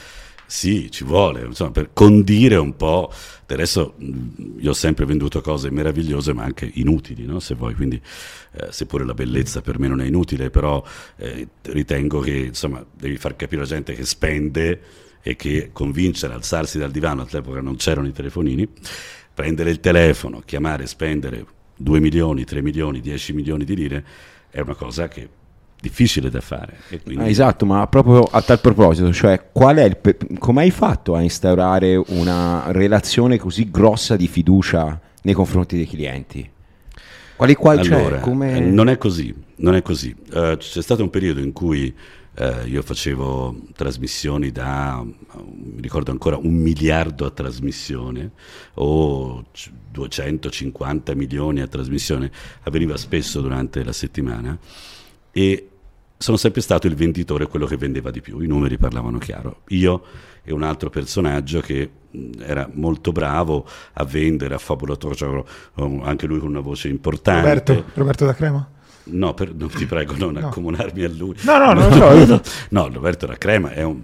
Sì, 0.48 0.90
ci 0.92 1.02
vuole, 1.02 1.44
insomma, 1.44 1.72
per 1.72 1.90
condire 1.92 2.56
un 2.56 2.76
po'. 2.76 3.12
Del 3.46 3.58
resto 3.58 3.94
io 4.58 4.70
ho 4.70 4.74
sempre 4.74 5.04
venduto 5.04 5.40
cose 5.40 5.70
meravigliose 5.70 6.32
ma 6.32 6.44
anche 6.44 6.70
inutili, 6.74 7.24
no? 7.26 7.40
se 7.40 7.54
vuoi, 7.54 7.74
quindi 7.74 8.00
eh, 8.52 8.68
seppure 8.70 9.04
la 9.04 9.14
bellezza 9.14 9.60
per 9.60 9.78
me 9.78 9.88
non 9.88 10.00
è 10.00 10.06
inutile, 10.06 10.50
però 10.50 10.82
eh, 11.16 11.48
ritengo 11.62 12.20
che 12.20 12.36
insomma, 12.36 12.84
devi 12.92 13.16
far 13.16 13.36
capire 13.36 13.62
alla 13.62 13.70
gente 13.70 13.94
che 13.94 14.04
spende 14.04 14.80
e 15.22 15.34
che 15.34 15.70
convincere 15.72 16.32
a 16.32 16.36
alzarsi 16.36 16.78
dal 16.78 16.90
divano, 16.90 17.26
all'epoca 17.28 17.60
non 17.60 17.76
c'erano 17.76 18.06
i 18.06 18.12
telefonini, 18.12 18.68
prendere 19.34 19.70
il 19.70 19.80
telefono, 19.80 20.40
chiamare, 20.44 20.86
spendere 20.86 21.44
2 21.76 22.00
milioni, 22.00 22.44
3 22.44 22.62
milioni, 22.62 23.00
10 23.00 23.32
milioni 23.32 23.64
di 23.64 23.74
lire 23.74 24.04
è 24.50 24.60
una 24.60 24.74
cosa 24.74 25.08
che 25.08 25.28
difficile 25.80 26.30
da 26.30 26.40
fare. 26.40 26.78
Quindi... 27.02 27.22
Ah, 27.22 27.28
esatto, 27.28 27.66
ma 27.66 27.86
proprio 27.86 28.22
a 28.22 28.42
tal 28.42 28.60
proposito, 28.60 29.12
cioè 29.12 29.48
qual 29.52 29.76
è 29.76 29.84
il 29.84 29.96
pe- 29.96 30.16
come 30.38 30.62
hai 30.62 30.70
fatto 30.70 31.14
a 31.14 31.20
instaurare 31.20 31.96
una 32.08 32.64
relazione 32.68 33.38
così 33.38 33.70
grossa 33.70 34.16
di 34.16 34.26
fiducia 34.26 35.00
nei 35.22 35.34
confronti 35.34 35.76
dei 35.76 35.86
clienti? 35.86 36.50
Quali 37.36 37.54
qual 37.54 37.78
allora, 37.78 38.22
cioè, 38.22 38.60
non 38.60 38.88
è 38.88 38.96
così, 38.96 39.34
non 39.56 39.74
è 39.74 39.82
così. 39.82 40.14
Uh, 40.30 40.56
c'è 40.56 40.80
stato 40.80 41.02
un 41.02 41.10
periodo 41.10 41.40
in 41.40 41.52
cui 41.52 41.94
uh, 42.38 42.66
io 42.66 42.80
facevo 42.80 43.54
trasmissioni 43.74 44.50
da, 44.50 45.04
mi 45.04 45.80
ricordo 45.82 46.10
ancora, 46.12 46.38
un 46.38 46.54
miliardo 46.54 47.26
a 47.26 47.30
trasmissione 47.30 48.30
o 48.74 49.44
250 49.90 51.14
milioni 51.14 51.60
a 51.60 51.66
trasmissione, 51.66 52.30
avveniva 52.62 52.96
spesso 52.96 53.42
durante 53.42 53.84
la 53.84 53.92
settimana 53.92 54.58
e 55.36 55.68
sono 56.16 56.38
sempre 56.38 56.62
stato 56.62 56.86
il 56.86 56.94
venditore, 56.94 57.46
quello 57.46 57.66
che 57.66 57.76
vendeva 57.76 58.10
di 58.10 58.22
più, 58.22 58.40
i 58.40 58.46
numeri 58.46 58.78
parlavano 58.78 59.18
chiaro. 59.18 59.60
Io 59.68 60.02
e 60.42 60.50
un 60.50 60.62
altro 60.62 60.88
personaggio 60.88 61.60
che 61.60 61.90
era 62.38 62.66
molto 62.72 63.12
bravo 63.12 63.68
a 63.92 64.04
vendere, 64.04 64.54
a 64.54 64.58
fabulatore, 64.58 65.14
cioè, 65.14 65.44
anche 65.74 66.26
lui 66.26 66.38
con 66.38 66.48
una 66.48 66.60
voce 66.60 66.88
importante. 66.88 67.40
Roberto, 67.40 67.84
Roberto 67.92 68.24
da 68.24 68.34
Crema? 68.34 68.70
No, 69.08 69.34
per, 69.34 69.54
non 69.54 69.68
ti 69.68 69.84
prego 69.84 70.14
non 70.16 70.32
no. 70.32 70.46
accomunarmi 70.46 71.04
a 71.04 71.08
lui. 71.10 71.34
No, 71.42 71.58
no, 71.58 71.72
non 71.74 71.98
no, 71.98 72.24
so. 72.24 72.42
no, 72.70 72.88
Roberto 72.90 73.26
da 73.26 73.36
Crema 73.36 73.72
è 73.72 73.82
un 73.82 74.00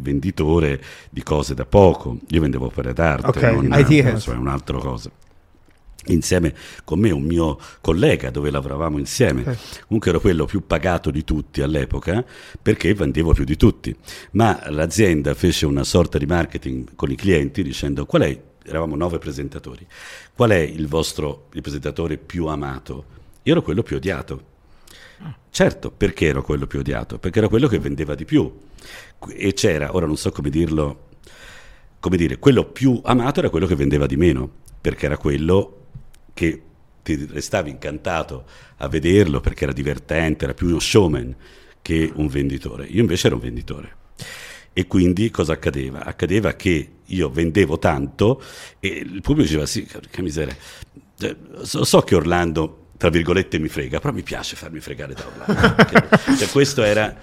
venditore 0.00 0.82
di 1.10 1.22
cose 1.22 1.54
da 1.54 1.64
poco. 1.64 2.18
Io 2.30 2.40
vendevo 2.40 2.66
opere 2.66 2.92
d'arte, 2.92 3.28
okay. 3.28 3.54
non, 3.54 3.66
non 3.66 4.20
so, 4.20 4.32
è 4.32 4.36
un'altra 4.36 4.78
cosa 4.78 5.10
insieme 6.06 6.54
con 6.84 6.98
me 6.98 7.10
un 7.10 7.22
mio 7.22 7.58
collega 7.80 8.30
dove 8.30 8.50
lavoravamo 8.50 8.98
insieme. 8.98 9.44
Eh. 9.44 9.56
Comunque 9.86 10.10
ero 10.10 10.20
quello 10.20 10.44
più 10.46 10.66
pagato 10.66 11.10
di 11.10 11.24
tutti 11.24 11.62
all'epoca 11.62 12.24
perché 12.60 12.92
vendevo 12.94 13.32
più 13.32 13.44
di 13.44 13.56
tutti. 13.56 13.94
Ma 14.32 14.60
l'azienda 14.70 15.34
fece 15.34 15.66
una 15.66 15.84
sorta 15.84 16.18
di 16.18 16.26
marketing 16.26 16.94
con 16.96 17.10
i 17.10 17.16
clienti 17.16 17.62
dicendo 17.62 18.06
qual 18.06 18.22
è, 18.22 18.40
eravamo 18.64 18.96
nove 18.96 19.18
presentatori, 19.18 19.86
qual 20.34 20.50
è 20.50 20.58
il 20.58 20.88
vostro 20.88 21.48
il 21.52 21.62
presentatore 21.62 22.16
più 22.16 22.46
amato? 22.46 23.04
Io 23.44 23.52
ero 23.52 23.62
quello 23.62 23.82
più 23.82 23.96
odiato. 23.96 24.50
Certo, 25.50 25.90
perché 25.90 26.26
ero 26.26 26.42
quello 26.42 26.66
più 26.66 26.80
odiato? 26.80 27.18
Perché 27.18 27.38
era 27.38 27.48
quello 27.48 27.68
che 27.68 27.78
vendeva 27.78 28.14
di 28.14 28.24
più. 28.24 28.50
E 29.28 29.52
c'era, 29.52 29.94
ora 29.94 30.06
non 30.06 30.16
so 30.16 30.32
come 30.32 30.50
dirlo, 30.50 31.08
come 32.00 32.16
dire, 32.16 32.38
quello 32.38 32.64
più 32.64 33.00
amato 33.04 33.40
era 33.40 33.50
quello 33.50 33.66
che 33.66 33.76
vendeva 33.76 34.06
di 34.06 34.16
meno, 34.16 34.50
perché 34.80 35.06
era 35.06 35.16
quello 35.16 35.81
che 36.34 36.62
ti 37.02 37.26
restavi 37.30 37.70
incantato 37.70 38.44
a 38.78 38.88
vederlo 38.88 39.40
perché 39.40 39.64
era 39.64 39.72
divertente, 39.72 40.44
era 40.44 40.54
più 40.54 40.68
uno 40.68 40.78
showman 40.78 41.34
che 41.82 42.10
un 42.14 42.28
venditore. 42.28 42.86
Io 42.86 43.00
invece 43.00 43.26
ero 43.26 43.36
un 43.36 43.42
venditore. 43.42 43.96
E 44.72 44.86
quindi 44.86 45.30
cosa 45.30 45.52
accadeva? 45.52 46.04
Accadeva 46.04 46.54
che 46.54 46.88
io 47.04 47.28
vendevo 47.28 47.78
tanto 47.78 48.42
e 48.78 48.88
il 48.88 49.20
pubblico 49.20 49.42
diceva 49.42 49.66
sì, 49.66 49.86
che 50.10 50.22
miseria. 50.22 50.56
Cioè, 51.18 51.36
so, 51.62 51.84
so, 51.84 52.00
che 52.00 52.14
Orlando, 52.14 52.86
tra 52.96 53.10
virgolette, 53.10 53.58
mi 53.58 53.68
frega, 53.68 54.00
però 54.00 54.14
mi 54.14 54.22
piace 54.22 54.56
farmi 54.56 54.80
fregare 54.80 55.14
da 55.14 55.26
Orlando. 55.26 55.86
cioè, 56.38 56.48
questo 56.48 56.82
era... 56.82 57.14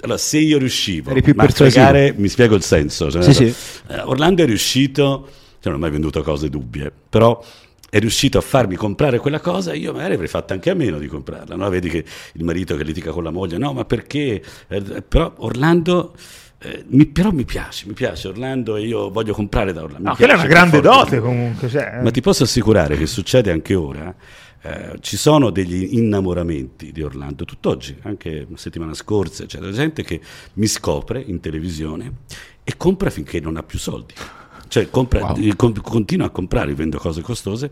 Allora, 0.00 0.18
se 0.18 0.38
io 0.38 0.58
riuscivo 0.58 1.12
a 1.12 1.48
fregare, 1.48 2.12
mi 2.16 2.28
spiego 2.28 2.54
il 2.54 2.62
senso. 2.62 3.10
Cioè, 3.10 3.22
sì, 3.22 3.32
sì. 3.32 3.54
Eh, 3.88 4.00
Orlando 4.00 4.42
è 4.42 4.46
riuscito, 4.46 5.28
cioè 5.60 5.72
non 5.72 5.74
ho 5.74 5.78
mai 5.78 5.90
venduto 5.90 6.22
cose 6.22 6.50
dubbie, 6.50 6.92
però 7.08 7.42
è 7.90 7.98
riuscito 7.98 8.38
a 8.38 8.40
farmi 8.42 8.76
comprare 8.76 9.18
quella 9.18 9.40
cosa, 9.40 9.72
io 9.72 9.92
magari 9.92 10.14
avrei 10.14 10.28
fatto 10.28 10.52
anche 10.52 10.70
a 10.70 10.74
meno 10.74 10.98
di 10.98 11.06
comprarla. 11.06 11.56
No? 11.56 11.68
Vedi 11.70 11.88
che 11.88 12.04
il 12.34 12.44
marito 12.44 12.76
che 12.76 12.84
litiga 12.84 13.12
con 13.12 13.24
la 13.24 13.30
moglie, 13.30 13.56
no, 13.58 13.72
ma 13.72 13.84
perché? 13.84 14.42
Eh, 14.68 15.02
però 15.02 15.32
Orlando. 15.38 16.14
Eh, 16.60 16.84
mi, 16.88 17.06
però 17.06 17.30
mi 17.30 17.44
piace, 17.44 17.86
mi 17.86 17.92
piace 17.92 18.26
Orlando 18.28 18.74
e 18.74 18.82
io 18.82 19.10
voglio 19.10 19.32
comprare 19.32 19.72
da 19.72 19.84
Orlando. 19.84 20.08
No, 20.08 20.16
quella 20.16 20.32
è 20.32 20.36
una 20.36 20.46
grande 20.46 20.80
dote 20.80 21.20
comunque. 21.20 21.68
Cioè. 21.68 22.00
Ma 22.02 22.10
ti 22.10 22.20
posso 22.20 22.42
assicurare 22.42 22.96
che 22.96 23.06
succede 23.06 23.50
anche 23.52 23.74
ora. 23.74 24.14
Eh, 24.60 24.96
ci 25.00 25.16
sono 25.16 25.50
degli 25.50 25.96
innamoramenti 25.96 26.90
di 26.90 27.02
Orlando, 27.02 27.44
tutt'oggi, 27.44 27.96
anche 28.02 28.44
la 28.50 28.56
settimana 28.56 28.92
scorsa, 28.92 29.46
c'è 29.46 29.60
della 29.60 29.72
gente 29.72 30.02
che 30.02 30.20
mi 30.54 30.66
scopre 30.66 31.22
in 31.24 31.38
televisione 31.38 32.12
e 32.64 32.76
compra 32.76 33.08
finché 33.08 33.38
non 33.38 33.56
ha 33.56 33.62
più 33.62 33.78
soldi. 33.78 34.14
Cioè 34.68 34.90
compra, 34.90 35.32
wow. 35.32 35.56
con, 35.56 35.72
continua 35.80 36.26
a 36.26 36.30
comprare, 36.30 36.74
vendo 36.74 36.98
cose 36.98 37.22
costose, 37.22 37.70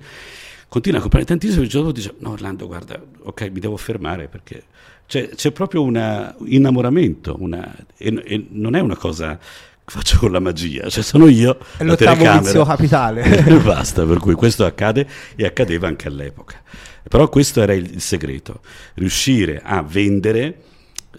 continua 0.68 0.98
a 0.98 1.02
comprare 1.02 1.24
tantissimo 1.24 1.60
e 1.60 1.64
il 1.64 1.70
giorno 1.70 1.92
dice 1.92 2.14
no 2.18 2.30
Orlando 2.30 2.66
guarda, 2.66 3.00
ok 3.22 3.50
mi 3.52 3.60
devo 3.60 3.76
fermare 3.76 4.28
perché 4.28 4.64
cioè, 5.06 5.28
c'è 5.28 5.52
proprio 5.52 5.82
un 5.82 6.34
innamoramento 6.46 7.36
una, 7.38 7.72
e, 7.96 8.22
e 8.24 8.46
non 8.50 8.74
è 8.74 8.80
una 8.80 8.96
cosa 8.96 9.38
che 9.38 9.92
faccio 9.92 10.18
con 10.18 10.32
la 10.32 10.40
magia, 10.40 10.88
cioè 10.88 11.04
sono 11.04 11.28
io, 11.28 11.58
è 11.76 11.84
l'ottavo 11.84 12.40
vizio 12.40 12.64
capitale. 12.64 13.22
e 13.22 13.54
basta, 13.62 14.04
per 14.04 14.18
cui 14.18 14.34
questo 14.34 14.64
accade 14.64 15.06
e 15.36 15.46
accadeva 15.46 15.86
anche 15.86 16.08
all'epoca. 16.08 16.60
Però 17.08 17.28
questo 17.28 17.62
era 17.62 17.72
il, 17.72 17.88
il 17.94 18.00
segreto, 18.00 18.62
riuscire 18.94 19.62
a 19.64 19.80
vendere 19.82 20.62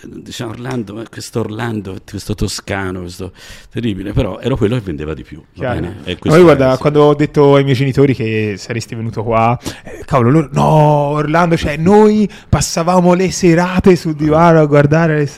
diciamo 0.06 0.52
Orlando, 0.52 0.94
ma 0.94 1.04
questo 1.10 1.40
Orlando, 1.40 1.98
questo 2.10 2.36
toscano, 2.36 3.02
questo 3.02 3.32
terribile, 3.70 4.14
però 4.14 4.40
ero 4.40 4.56
quello 4.58 4.76
che 4.76 4.82
vendeva 4.82 5.14
di 5.14 5.24
più. 5.24 5.42
Poi 6.20 6.42
guarda, 6.42 6.78
quando 6.78 7.04
ho 7.04 7.16
detto 7.16 7.56
ai 7.56 7.64
miei 7.64 7.76
genitori 7.76 8.14
che 8.14 8.56
saresti 8.58 8.96
venuto 8.96 9.24
qua, 9.24 9.58
eh, 9.84 10.04
cavolo, 10.06 10.30
loro, 10.30 10.50
no, 10.52 10.64
Orlando, 10.64 11.58
cioè 11.58 11.78
noi 11.78 12.30
passavamo 12.50 13.14
le 13.14 13.32
serate 13.32 13.96
sul 13.96 14.16
divano 14.16 14.60
a 14.60 14.66
guardare 14.66 15.18
le... 15.18 15.32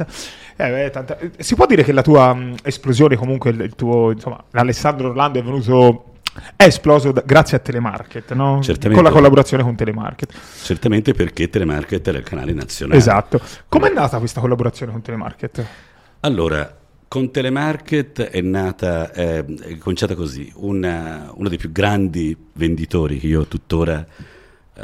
Eh, 0.61 0.69
beh, 0.69 0.89
tanta... 0.89 1.17
Si 1.37 1.55
può 1.55 1.65
dire 1.65 1.83
che 1.83 1.93
la 1.93 2.01
tua 2.01 2.33
mh, 2.33 2.55
esplosione, 2.63 3.15
comunque, 3.15 3.51
il 3.51 3.75
tuo, 3.75 4.11
insomma, 4.11 4.43
Alessandro 4.51 5.09
Orlando 5.09 5.39
è 5.39 5.43
venuto 5.43 6.08
è 6.55 6.63
esploso 6.63 7.11
da, 7.11 7.23
grazie 7.25 7.57
a 7.57 7.59
Telemarket, 7.59 8.33
no? 8.33 8.59
con 8.93 9.03
la 9.03 9.11
collaborazione 9.11 9.63
con 9.63 9.75
Telemarket. 9.75 10.33
Certamente 10.63 11.13
perché 11.13 11.49
Telemarket 11.49 12.07
era 12.07 12.17
il 12.17 12.23
canale 12.23 12.53
nazionale. 12.53 12.97
Esatto. 12.97 13.39
Com'è 13.67 13.91
nata 13.91 14.17
questa 14.19 14.39
collaborazione 14.41 14.91
con 14.91 15.01
Telemarket? 15.01 15.65
Allora, 16.21 16.77
con 17.07 17.31
Telemarket 17.31 18.21
è 18.21 18.41
nata, 18.41 19.11
eh, 19.11 19.43
è 19.43 19.77
cominciata 19.77 20.15
così, 20.15 20.51
una, 20.55 21.31
uno 21.33 21.49
dei 21.49 21.57
più 21.57 21.71
grandi 21.71 22.37
venditori 22.53 23.17
che 23.17 23.27
io 23.27 23.45
tuttora 23.45 24.05
eh, 24.75 24.83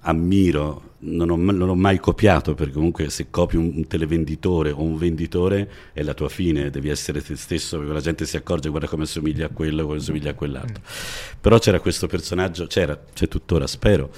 ammiro 0.00 0.90
non 1.04 1.30
ho, 1.30 1.36
non 1.36 1.68
ho, 1.68 1.74
mai 1.74 1.98
copiato 1.98 2.54
perché 2.54 2.72
comunque 2.72 3.10
se 3.10 3.28
copi 3.30 3.56
un, 3.56 3.86
televenditore 3.86 4.70
o 4.70 4.82
un 4.82 4.96
venditore 4.96 5.70
è 5.92 6.02
la 6.02 6.14
tua 6.14 6.28
fine, 6.28 6.70
devi 6.70 6.88
essere 6.88 7.22
te 7.22 7.36
stesso 7.36 7.78
perché 7.78 7.92
la 7.92 8.00
gente 8.00 8.24
si 8.24 8.36
accorge 8.36 8.68
guarda 8.68 8.88
come 8.88 9.04
assomiglia 9.04 9.46
a 9.46 9.48
quello, 9.48 9.84
come 9.84 9.98
assomiglia 9.98 10.30
a 10.30 10.34
quell'altro. 10.34 10.82
Mm. 10.82 11.38
Però 11.40 11.58
c'era 11.58 11.80
questo 11.80 12.06
personaggio, 12.06 12.66
c'era, 12.66 13.00
c'è 13.12 13.28
tuttora, 13.28 13.66
spero 13.66 14.10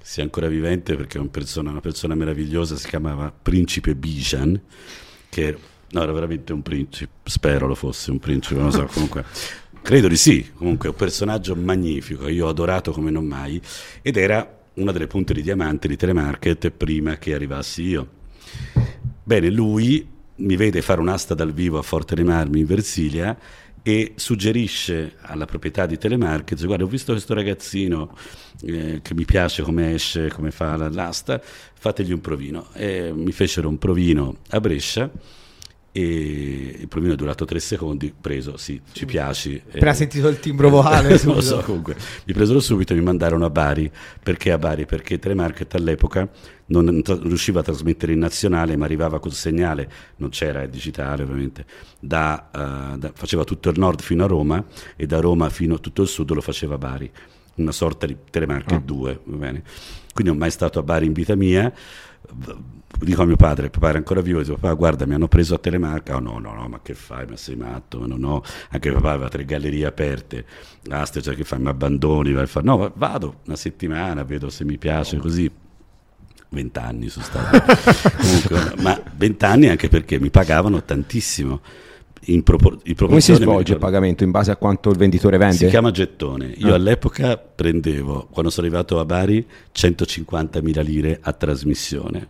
sia 0.00 0.22
ancora 0.22 0.48
vivente 0.48 0.96
perché 0.96 1.16
è 1.16 1.20
un 1.20 1.30
persona, 1.30 1.70
una 1.70 1.80
persona 1.80 2.14
meravigliosa, 2.14 2.76
si 2.76 2.88
chiamava 2.88 3.32
Principe 3.32 3.94
Bijan, 3.94 4.60
che 5.30 5.56
no, 5.90 6.02
era 6.02 6.12
veramente 6.12 6.52
un 6.52 6.62
principe, 6.62 7.10
spero 7.24 7.66
lo 7.66 7.74
fosse 7.74 8.10
un 8.10 8.18
principe, 8.18 8.60
non 8.60 8.70
so, 8.70 8.84
comunque 8.92 9.24
credo 9.80 10.08
di 10.08 10.16
sì, 10.16 10.50
comunque 10.54 10.90
un 10.90 10.94
personaggio 10.94 11.54
magnifico, 11.54 12.28
io 12.28 12.46
ho 12.46 12.48
adorato 12.48 12.90
come 12.92 13.10
non 13.10 13.24
mai 13.24 13.60
ed 14.02 14.16
era 14.16 14.63
una 14.74 14.92
delle 14.92 15.06
punte 15.06 15.34
di 15.34 15.42
diamante 15.42 15.88
di 15.88 15.96
Telemarket 15.96 16.70
prima 16.70 17.16
che 17.16 17.34
arrivassi 17.34 17.82
io. 17.82 18.08
Bene, 19.22 19.50
lui 19.50 20.06
mi 20.36 20.56
vede 20.56 20.82
fare 20.82 21.00
un'asta 21.00 21.34
dal 21.34 21.52
vivo 21.52 21.78
a 21.78 21.82
Forte 21.82 22.14
dei 22.14 22.24
Marmi 22.24 22.60
in 22.60 22.66
Versilia 22.66 23.38
e 23.82 24.12
suggerisce 24.16 25.16
alla 25.20 25.44
proprietà 25.44 25.86
di 25.86 25.98
Telemarket, 25.98 26.64
guarda 26.64 26.84
ho 26.84 26.88
visto 26.88 27.12
questo 27.12 27.34
ragazzino 27.34 28.16
eh, 28.62 29.00
che 29.02 29.14
mi 29.14 29.24
piace 29.24 29.62
come 29.62 29.92
esce, 29.92 30.30
come 30.30 30.50
fa 30.50 30.88
l'asta, 30.88 31.40
fategli 31.40 32.12
un 32.12 32.20
provino. 32.20 32.68
E 32.72 33.12
mi 33.14 33.32
fecero 33.32 33.68
un 33.68 33.78
provino 33.78 34.38
a 34.50 34.60
Brescia 34.60 35.10
e 35.96 36.76
il 36.80 36.88
provino 36.88 37.12
è 37.12 37.16
durato 37.16 37.44
tre 37.44 37.60
secondi, 37.60 38.12
preso, 38.20 38.56
sì, 38.56 38.80
ci 38.90 39.04
piaci. 39.04 39.62
Appena 39.64 39.92
eh, 39.92 39.94
sentito 39.94 40.26
il 40.26 40.40
timbro 40.40 40.68
vocale. 40.68 41.10
non 41.22 41.36
lo 41.36 41.40
so, 41.40 41.60
comunque, 41.60 41.94
mi 42.24 42.32
presero 42.32 42.58
subito 42.58 42.92
e 42.92 42.96
mi 42.96 43.02
mandarono 43.02 43.44
a 43.44 43.50
Bari. 43.50 43.88
Perché 44.20 44.50
a 44.50 44.58
Bari? 44.58 44.86
Perché 44.86 45.20
Telemarket 45.20 45.72
all'epoca 45.76 46.28
non, 46.66 47.00
tra- 47.00 47.16
riusciva 47.22 47.60
a 47.60 47.62
trasmettere 47.62 48.12
in 48.12 48.18
nazionale, 48.18 48.74
ma 48.74 48.86
arrivava 48.86 49.20
col 49.20 49.34
segnale, 49.34 49.88
non 50.16 50.30
c'era 50.30 50.62
il 50.62 50.70
digitale 50.70 51.22
ovviamente, 51.22 51.64
da, 52.00 52.50
eh, 52.52 52.98
da- 52.98 53.12
faceva 53.14 53.44
tutto 53.44 53.68
il 53.68 53.78
nord 53.78 54.02
fino 54.02 54.24
a 54.24 54.26
Roma 54.26 54.64
e 54.96 55.06
da 55.06 55.20
Roma 55.20 55.48
fino 55.48 55.76
a 55.76 55.78
tutto 55.78 56.02
il 56.02 56.08
sud 56.08 56.32
lo 56.32 56.40
faceva 56.40 56.74
a 56.74 56.78
Bari, 56.78 57.08
una 57.54 57.70
sorta 57.70 58.04
di 58.06 58.16
Telemarket 58.30 58.82
2, 58.82 59.20
va 59.26 59.36
bene? 59.36 59.62
Quindi 60.14 60.30
non 60.30 60.38
mai 60.38 60.50
stato 60.50 60.78
a 60.78 60.82
Bari 60.82 61.06
in 61.06 61.12
vita 61.12 61.34
mia. 61.34 61.70
Dico 62.96 63.22
a 63.22 63.26
mio 63.26 63.36
padre, 63.36 63.68
papà 63.70 63.88
era 63.88 63.98
ancora 63.98 64.20
vivo, 64.20 64.40
dico, 64.40 64.54
papà 64.54 64.72
guarda 64.74 65.04
mi 65.04 65.14
hanno 65.14 65.26
preso 65.26 65.56
a 65.56 65.58
Telemarca, 65.58 66.14
oh 66.14 66.20
no 66.20 66.38
no 66.38 66.54
no 66.54 66.68
ma 66.68 66.78
che 66.80 66.94
fai, 66.94 67.26
ma 67.26 67.36
sei 67.36 67.56
matto, 67.56 67.98
ma 67.98 68.06
non 68.06 68.22
ho, 68.22 68.42
anche 68.70 68.92
papà 68.92 69.10
aveva 69.10 69.28
tre 69.28 69.44
gallerie 69.44 69.84
aperte, 69.84 70.46
ah 70.90 71.04
ste, 71.04 71.20
cioè, 71.20 71.34
che 71.34 71.42
fai, 71.42 71.58
mi 71.58 71.68
abbandoni, 71.68 72.32
vai 72.32 72.44
a 72.44 72.46
fare, 72.46 72.64
no 72.64 72.92
vado 72.94 73.40
una 73.46 73.56
settimana, 73.56 74.22
vedo 74.22 74.48
se 74.48 74.64
mi 74.64 74.78
piace, 74.78 75.18
così. 75.18 75.50
Vent'anni 76.50 77.08
sono 77.08 77.24
stato. 77.24 77.64
Comunque 78.16 78.74
ma 78.80 79.02
vent'anni 79.16 79.66
anche 79.66 79.88
perché 79.88 80.20
mi 80.20 80.30
pagavano 80.30 80.84
tantissimo 80.84 81.60
in, 82.26 82.42
propor- 82.42 82.74
in 82.74 82.78
Come 82.80 82.92
si 82.92 82.94
proporzione 82.94 83.38
mi 83.40 83.44
svolge 83.44 83.72
il 83.74 83.78
pagamento 83.78 84.24
in 84.24 84.30
base 84.30 84.50
a 84.50 84.56
quanto 84.56 84.90
il 84.90 84.96
venditore 84.96 85.36
vende? 85.38 85.56
si 85.56 85.66
chiama 85.66 85.90
gettone. 85.90 86.52
Io 86.56 86.72
Ah. 86.72 86.74
all'epoca 86.76 87.36
prendevo, 87.36 88.28
quando 88.30 88.50
sono 88.50 88.66
arrivato 88.66 88.98
a 89.00 89.04
Bari, 89.04 89.46
150.000 89.72 90.82
lire 90.82 91.18
a 91.22 91.32
trasmissione 91.32 92.28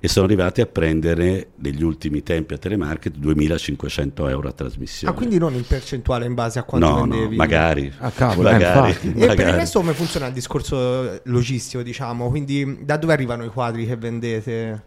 e 0.00 0.06
sono 0.06 0.26
arrivati 0.26 0.60
a 0.60 0.66
prendere 0.66 1.48
negli 1.56 1.82
ultimi 1.82 2.22
tempi 2.22 2.54
a 2.54 2.58
Telemarket 2.58 3.16
2.500 3.18 4.28
euro 4.28 4.48
a 4.48 4.52
trasmissione. 4.52 5.12
Ah, 5.12 5.16
quindi 5.16 5.38
non 5.38 5.54
in 5.54 5.66
percentuale 5.66 6.24
in 6.26 6.34
base 6.34 6.58
a 6.60 6.62
quanto 6.62 6.86
no, 6.88 7.00
vendevi. 7.00 7.30
no, 7.30 7.42
magari. 7.42 7.92
Ah, 7.98 8.10
cavolo, 8.10 8.48
eh, 8.48 8.52
magari. 8.52 8.90
E 8.90 8.96
per 9.02 9.12
il 9.14 9.26
magari. 9.26 9.56
resto 9.56 9.80
come 9.80 9.94
funziona 9.94 10.26
il 10.28 10.32
discorso 10.32 11.20
logistico, 11.24 11.82
diciamo? 11.82 12.28
Quindi 12.28 12.78
da 12.84 12.96
dove 12.96 13.12
arrivano 13.12 13.44
i 13.44 13.48
quadri 13.48 13.86
che 13.86 13.96
vendete? 13.96 14.84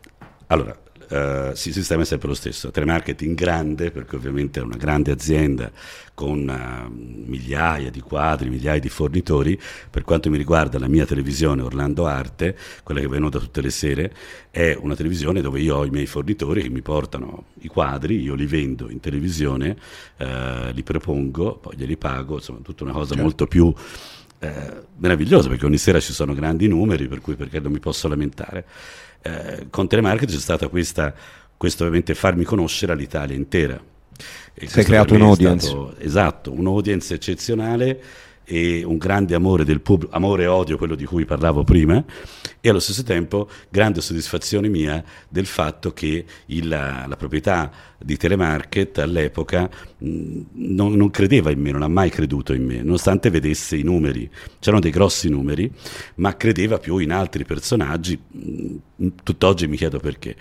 Allora, 0.47 0.77
eh, 1.11 1.51
sì, 1.55 1.67
il 1.69 1.73
sistema 1.73 2.03
è 2.03 2.05
sempre 2.05 2.29
lo 2.29 2.33
stesso. 2.33 2.71
Telemarketing 2.71 3.35
grande, 3.35 3.91
perché 3.91 4.15
ovviamente 4.15 4.61
è 4.61 4.63
una 4.63 4.77
grande 4.77 5.11
azienda 5.11 5.69
con 6.13 6.47
eh, 6.49 6.89
migliaia 6.89 7.89
di 7.89 7.99
quadri, 7.99 8.49
migliaia 8.49 8.79
di 8.79 8.87
fornitori. 8.87 9.59
Per 9.89 10.03
quanto 10.03 10.29
mi 10.29 10.37
riguarda 10.37 10.79
la 10.79 10.87
mia 10.87 11.05
televisione 11.05 11.63
Orlando 11.63 12.05
Arte, 12.05 12.57
quella 12.83 13.01
che 13.01 13.07
è 13.07 13.09
venuta 13.09 13.39
tutte 13.39 13.59
le 13.59 13.71
sere, 13.71 14.13
è 14.51 14.77
una 14.79 14.95
televisione 14.95 15.41
dove 15.41 15.59
io 15.59 15.75
ho 15.75 15.85
i 15.85 15.89
miei 15.89 16.05
fornitori 16.05 16.61
che 16.61 16.69
mi 16.69 16.81
portano 16.81 17.47
i 17.59 17.67
quadri, 17.67 18.21
io 18.21 18.33
li 18.33 18.45
vendo 18.45 18.89
in 18.89 19.01
televisione, 19.01 19.75
eh, 20.15 20.71
li 20.71 20.83
propongo, 20.83 21.57
poi 21.57 21.75
glieli 21.75 21.97
pago, 21.97 22.35
insomma, 22.35 22.59
tutta 22.63 22.85
una 22.85 22.93
cosa 22.93 23.17
molto 23.17 23.47
più 23.47 23.73
eh, 24.39 24.83
meravigliosa 24.97 25.49
perché 25.49 25.65
ogni 25.65 25.77
sera 25.77 25.99
ci 25.99 26.13
sono 26.13 26.33
grandi 26.33 26.67
numeri, 26.67 27.07
per 27.07 27.21
cui 27.21 27.35
perché 27.35 27.59
non 27.59 27.71
mi 27.71 27.79
posso 27.79 28.07
lamentare. 28.07 28.65
Eh, 29.21 29.67
con 29.69 29.87
Telemarket 29.87 30.29
c'è 30.29 30.37
stata 30.39 30.67
questa, 30.67 31.13
questo 31.57 31.83
ovviamente 31.83 32.15
farmi 32.15 32.43
conoscere 32.43 32.91
all'Italia 32.93 33.35
intera. 33.35 33.75
E 34.53 34.59
questo 34.59 34.81
creato 34.83 35.13
per 35.13 35.19
me 35.19 35.23
un 35.23 35.29
è 35.29 35.31
audience. 35.31 35.67
stato- 35.67 35.95
esatto, 35.99 36.51
un 36.51 36.67
audience 36.67 37.13
eccezionale 37.13 38.03
e 38.43 38.83
un 38.83 38.97
grande 38.97 39.33
amore 39.33 39.63
del 39.63 39.79
pubblico, 39.79 40.13
amore 40.13 40.43
e 40.43 40.47
odio, 40.47 40.75
quello 40.77 40.95
di 40.95 41.05
cui 41.05 41.23
parlavo 41.25 41.63
prima, 41.63 42.03
e 42.59 42.69
allo 42.69 42.79
stesso 42.79 43.01
tempo 43.03 43.47
grande 43.69 44.01
soddisfazione 44.01 44.67
mia 44.67 45.01
del 45.29 45.45
fatto 45.45 45.93
che 45.93 46.25
il- 46.47 46.67
la, 46.67 47.05
la 47.07 47.15
proprietà 47.15 47.71
di 47.97 48.17
Telemarket 48.17 48.97
all'epoca 48.97 49.69
mh, 49.99 50.39
non, 50.53 50.93
non 50.95 51.09
credeva 51.11 51.49
in 51.51 51.59
me, 51.61 51.71
non 51.71 51.81
ha 51.83 51.87
mai 51.87 52.09
creduto 52.09 52.53
in 52.53 52.65
me, 52.65 52.81
nonostante 52.81 53.29
vedesse 53.29 53.77
i 53.77 53.83
numeri, 53.83 54.29
c'erano 54.59 54.81
dei 54.81 54.91
grossi 54.91 55.29
numeri, 55.29 55.71
ma 56.15 56.35
credeva 56.35 56.77
più 56.77 56.97
in 56.97 57.11
altri 57.13 57.45
personaggi, 57.45 58.19
mh, 58.27 58.75
tutt'oggi 59.23 59.67
mi 59.67 59.77
chiedo 59.77 59.99
perché. 59.99 60.35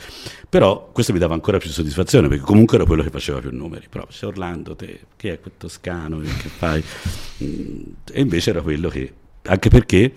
Però 0.48 0.90
questo 0.92 1.12
mi 1.12 1.18
dava 1.18 1.34
ancora 1.34 1.58
più 1.58 1.70
soddisfazione, 1.70 2.28
perché 2.28 2.44
comunque 2.44 2.76
era 2.76 2.86
quello 2.86 3.02
che 3.02 3.10
faceva 3.10 3.40
più 3.40 3.50
numeri, 3.52 3.86
però 3.88 4.06
c'è 4.06 4.26
Orlando, 4.26 4.74
te, 4.76 5.00
che 5.16 5.34
è 5.34 5.40
quel 5.40 5.54
toscano, 5.56 6.20
che 6.20 6.48
fai? 6.48 6.82
Mm, 7.42 7.82
E 8.12 8.20
invece 8.20 8.50
era 8.50 8.62
quello 8.62 8.88
che, 8.88 9.12
anche 9.42 9.68
perché 9.68 10.12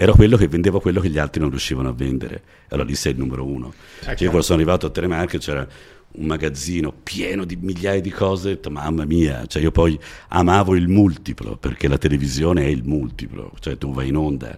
era 0.00 0.12
quello 0.12 0.36
che 0.36 0.46
vendeva 0.46 0.80
quello 0.80 1.00
che 1.00 1.10
gli 1.10 1.18
altri 1.18 1.40
non 1.40 1.50
riuscivano 1.50 1.88
a 1.88 1.92
vendere. 1.92 2.42
Allora 2.68 2.86
lì 2.86 2.94
sei 2.94 3.12
il 3.12 3.18
numero 3.18 3.44
uno. 3.44 3.74
Cioè, 4.00 4.12
io 4.18 4.26
quando 4.26 4.42
sono 4.42 4.58
arrivato 4.58 4.86
a 4.86 4.90
Telemarket 4.90 5.40
c'era 5.40 5.66
un 6.10 6.26
magazzino 6.26 6.92
pieno 7.02 7.44
di 7.44 7.56
migliaia 7.56 8.00
di 8.00 8.10
cose, 8.10 8.48
ho 8.48 8.50
detto 8.52 8.70
mamma 8.70 9.04
mia, 9.04 9.46
cioè 9.46 9.62
io 9.62 9.70
poi 9.70 9.98
amavo 10.28 10.74
il 10.74 10.88
multiplo, 10.88 11.56
perché 11.56 11.86
la 11.86 11.98
televisione 11.98 12.62
è 12.64 12.66
il 12.66 12.82
multiplo, 12.84 13.52
cioè 13.60 13.76
tu 13.76 13.92
vai 13.92 14.08
in 14.08 14.16
onda 14.16 14.56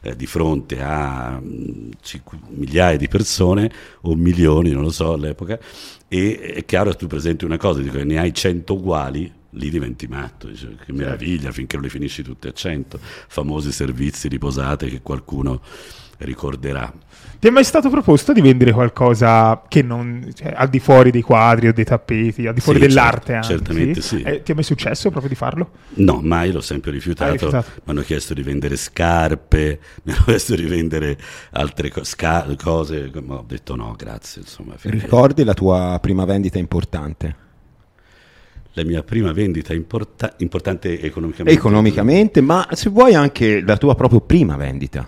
eh, 0.00 0.16
di 0.16 0.26
fronte 0.26 0.80
a 0.80 1.40
mm, 1.42 1.90
cinque- 2.00 2.38
migliaia 2.48 2.96
di 2.96 3.08
persone 3.08 3.70
o 4.02 4.14
milioni, 4.14 4.70
non 4.70 4.82
lo 4.82 4.90
so 4.90 5.12
all'epoca, 5.12 5.58
e 6.08 6.38
è 6.38 6.64
chiaro 6.64 6.90
che 6.90 6.96
tu 6.96 7.06
presenti 7.06 7.44
una 7.44 7.58
cosa, 7.58 7.80
dico, 7.80 8.02
ne 8.02 8.18
hai 8.18 8.32
100 8.32 8.72
uguali, 8.72 9.30
lì 9.50 9.70
diventi 9.70 10.06
matto, 10.06 10.46
dici, 10.46 10.76
che 10.84 10.92
meraviglia, 10.92 11.52
finché 11.52 11.76
non 11.76 11.84
le 11.84 11.90
finisci 11.90 12.22
tutte 12.22 12.48
a 12.48 12.52
100, 12.52 12.98
famosi 13.00 13.70
servizi 13.72 14.28
di 14.28 14.38
posate 14.38 14.88
che 14.88 15.02
qualcuno 15.02 15.60
ricorderà. 16.24 16.92
Ti 17.38 17.48
è 17.48 17.50
mai 17.50 17.64
stato 17.64 17.90
proposto 17.90 18.32
di 18.32 18.40
vendere 18.40 18.70
qualcosa 18.70 19.62
che 19.66 19.82
non, 19.82 20.30
cioè, 20.32 20.52
al 20.54 20.68
di 20.68 20.78
fuori 20.78 21.10
dei 21.10 21.22
quadri 21.22 21.66
o 21.66 21.72
dei 21.72 21.82
tappeti, 21.84 22.46
al 22.46 22.54
di 22.54 22.60
fuori 22.60 22.80
Sì, 22.80 22.86
dell'arte? 22.86 23.32
certo, 23.32 23.34
anche, 23.34 23.48
certamente 23.48 24.00
sì. 24.00 24.22
Eh, 24.22 24.42
ti 24.44 24.52
è 24.52 24.54
mai 24.54 24.62
successo 24.62 25.08
proprio 25.10 25.28
di 25.28 25.34
farlo? 25.34 25.70
No, 25.94 26.20
mai 26.22 26.52
l'ho 26.52 26.60
sempre 26.60 26.92
rifiutato. 26.92 27.32
rifiutato. 27.32 27.68
Mi 27.74 27.82
hanno 27.90 28.02
chiesto 28.02 28.32
di 28.32 28.42
vendere 28.42 28.76
scarpe, 28.76 29.80
mi 30.04 30.12
hanno 30.12 30.22
chiesto 30.24 30.54
di 30.54 30.62
vendere 30.62 31.18
altre 31.50 31.90
co- 31.90 32.04
sca- 32.04 32.46
cose, 32.62 33.10
ma 33.24 33.34
ho 33.34 33.44
detto 33.46 33.74
no, 33.74 33.92
grazie. 33.98 34.42
Insomma, 34.42 34.74
Ricordi 34.80 35.42
la 35.42 35.54
tua 35.54 35.98
prima 36.00 36.24
vendita 36.24 36.58
importante? 36.58 37.36
la 38.74 38.84
mia 38.84 39.02
prima 39.02 39.32
vendita 39.32 39.74
importa- 39.74 40.32
importante 40.38 40.98
economicamente. 41.00 41.58
Economicamente, 41.58 42.40
ma 42.40 42.66
se 42.70 42.88
vuoi 42.88 43.14
anche 43.14 43.60
la 43.62 43.76
tua 43.76 43.94
proprio 43.94 44.20
prima 44.20 44.56
vendita. 44.56 45.06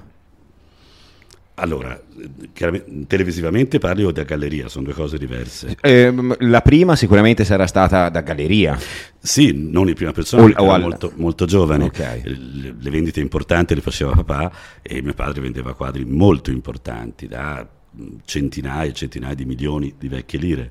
Allora, 1.57 2.03
eh, 2.19 2.85
televisivamente 3.07 3.79
parli 3.79 4.03
o 4.03 4.11
da 4.11 4.25
galleria, 4.25 4.69
sono 4.69 4.87
due 4.87 4.95
cose 4.95 5.19
diverse. 5.19 5.77
Ehm, 5.83 6.35
la 6.41 6.61
prima 6.63 6.97
sicuramente 6.97 7.45
sarà 7.45 7.69
stata 7.69 8.09
da 8.09 8.23
galleria. 8.23 8.77
Sì, 9.21 9.53
non 9.55 9.87
in 9.89 9.95
prima 9.95 10.11
persona, 10.11 10.43
O- 10.43 10.47
o 10.47 10.51
ero 10.51 10.73
al- 10.73 10.81
molto, 10.81 11.13
molto 11.15 11.45
giovane. 11.47 11.85
Ok. 11.85 11.99
Le, 12.25 12.75
le 12.77 12.91
vendite 12.91 13.21
importanti 13.21 13.75
le 13.77 13.83
faceva 13.83 14.11
papà 14.13 14.51
e 14.83 15.01
mio 15.01 15.15
padre 15.15 15.43
vendeva 15.43 15.75
quadri 15.75 16.05
molto 16.05 16.51
importanti, 16.51 17.29
da 17.29 17.65
mh, 17.91 18.03
centinaia 18.25 18.91
e 18.91 18.93
centinaia 18.93 19.35
di 19.35 19.45
milioni 19.45 19.95
di 19.97 20.09
vecchie 20.09 20.39
lire. 20.41 20.71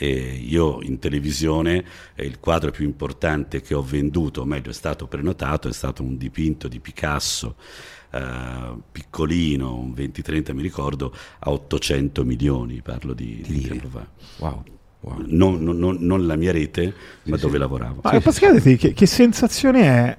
E 0.00 0.10
io 0.44 0.80
in 0.82 0.98
televisione 0.98 1.84
eh, 2.16 2.24
il 2.24 2.40
quadro 2.40 2.72
più 2.72 2.84
importante 2.84 3.60
che 3.60 3.74
ho 3.74 3.82
venduto, 3.82 4.40
o 4.40 4.44
meglio 4.44 4.70
è 4.70 4.74
stato 4.74 5.06
prenotato, 5.06 5.68
è 5.68 5.72
stato 5.72 6.02
un 6.02 6.16
dipinto 6.16 6.66
di 6.66 6.80
Picasso 6.80 7.54
eh, 8.10 8.74
piccolino, 8.90 9.74
un 9.76 9.92
20-30 9.92 10.54
mi 10.54 10.62
ricordo, 10.62 11.12
a 11.40 11.50
800 11.50 12.24
milioni, 12.24 12.80
parlo 12.82 13.12
di, 13.12 13.42
di 13.46 13.52
Lire. 13.52 13.68
tempo 13.78 13.88
fa. 13.88 14.06
Wow. 14.38 14.64
wow. 15.00 15.24
Non, 15.26 15.62
non- 15.62 15.96
non- 16.00 16.26
la 16.26 16.36
mia 16.36 16.52
rete, 16.52 16.94
ma 17.24 17.36
dove 17.36 17.58
lavoravo. 17.58 18.00
Ma 18.02 18.20
posso 18.20 18.38
chiederti 18.38 18.76
che, 18.76 18.92
che 18.92 19.06
sensazione 19.06 19.80
è 19.82 20.16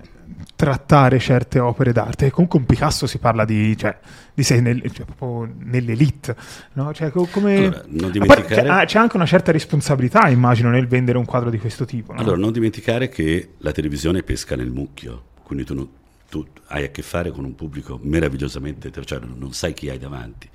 trattare 0.55 1.19
certe 1.19 1.59
opere 1.59 1.91
d'arte? 1.91 2.31
Comunque 2.31 2.59
un 2.59 2.65
Picasso 2.65 3.07
si 3.07 3.17
parla 3.17 3.45
di, 3.45 3.75
cioè, 3.77 3.97
di 4.33 4.43
sei 4.43 4.61
nel- 4.61 4.81
cioè, 4.91 5.05
proprio 5.05 5.51
nell'elite, 5.59 6.35
no? 6.73 6.93
Cioè, 6.93 7.09
co- 7.11 7.27
come... 7.31 7.55
Allora, 7.55 7.79
parte- 7.79 8.11
dimenticare- 8.11 8.45
c'è, 8.61 8.67
ah, 8.67 8.85
c'è 8.85 8.99
anche 8.99 9.15
una 9.15 9.25
certa 9.25 9.51
responsabilità, 9.51 10.29
immagino, 10.29 10.69
nel 10.69 10.87
vendere 10.87 11.17
un 11.17 11.25
quadro 11.25 11.49
di 11.49 11.57
questo 11.59 11.85
tipo. 11.85 12.13
no? 12.13 12.19
Allora, 12.19 12.37
non 12.37 12.51
dimenticare 12.51 13.09
che 13.09 13.53
la 13.59 13.71
televisione 13.71 14.21
pesca 14.23 14.55
nel 14.55 14.69
mucchio, 14.71 15.23
quindi 15.43 15.65
tu, 15.65 15.73
non- 15.73 15.89
tu 16.29 16.45
hai 16.67 16.83
a 16.85 16.89
che 16.89 17.01
fare 17.01 17.31
con 17.31 17.43
un 17.43 17.55
pubblico 17.55 17.99
meravigliosamente, 18.01 18.91
cioè 19.05 19.19
non, 19.19 19.51
sai 19.53 19.73
chi 19.73 19.89
hai 19.89 19.97
davanti, 19.97 20.49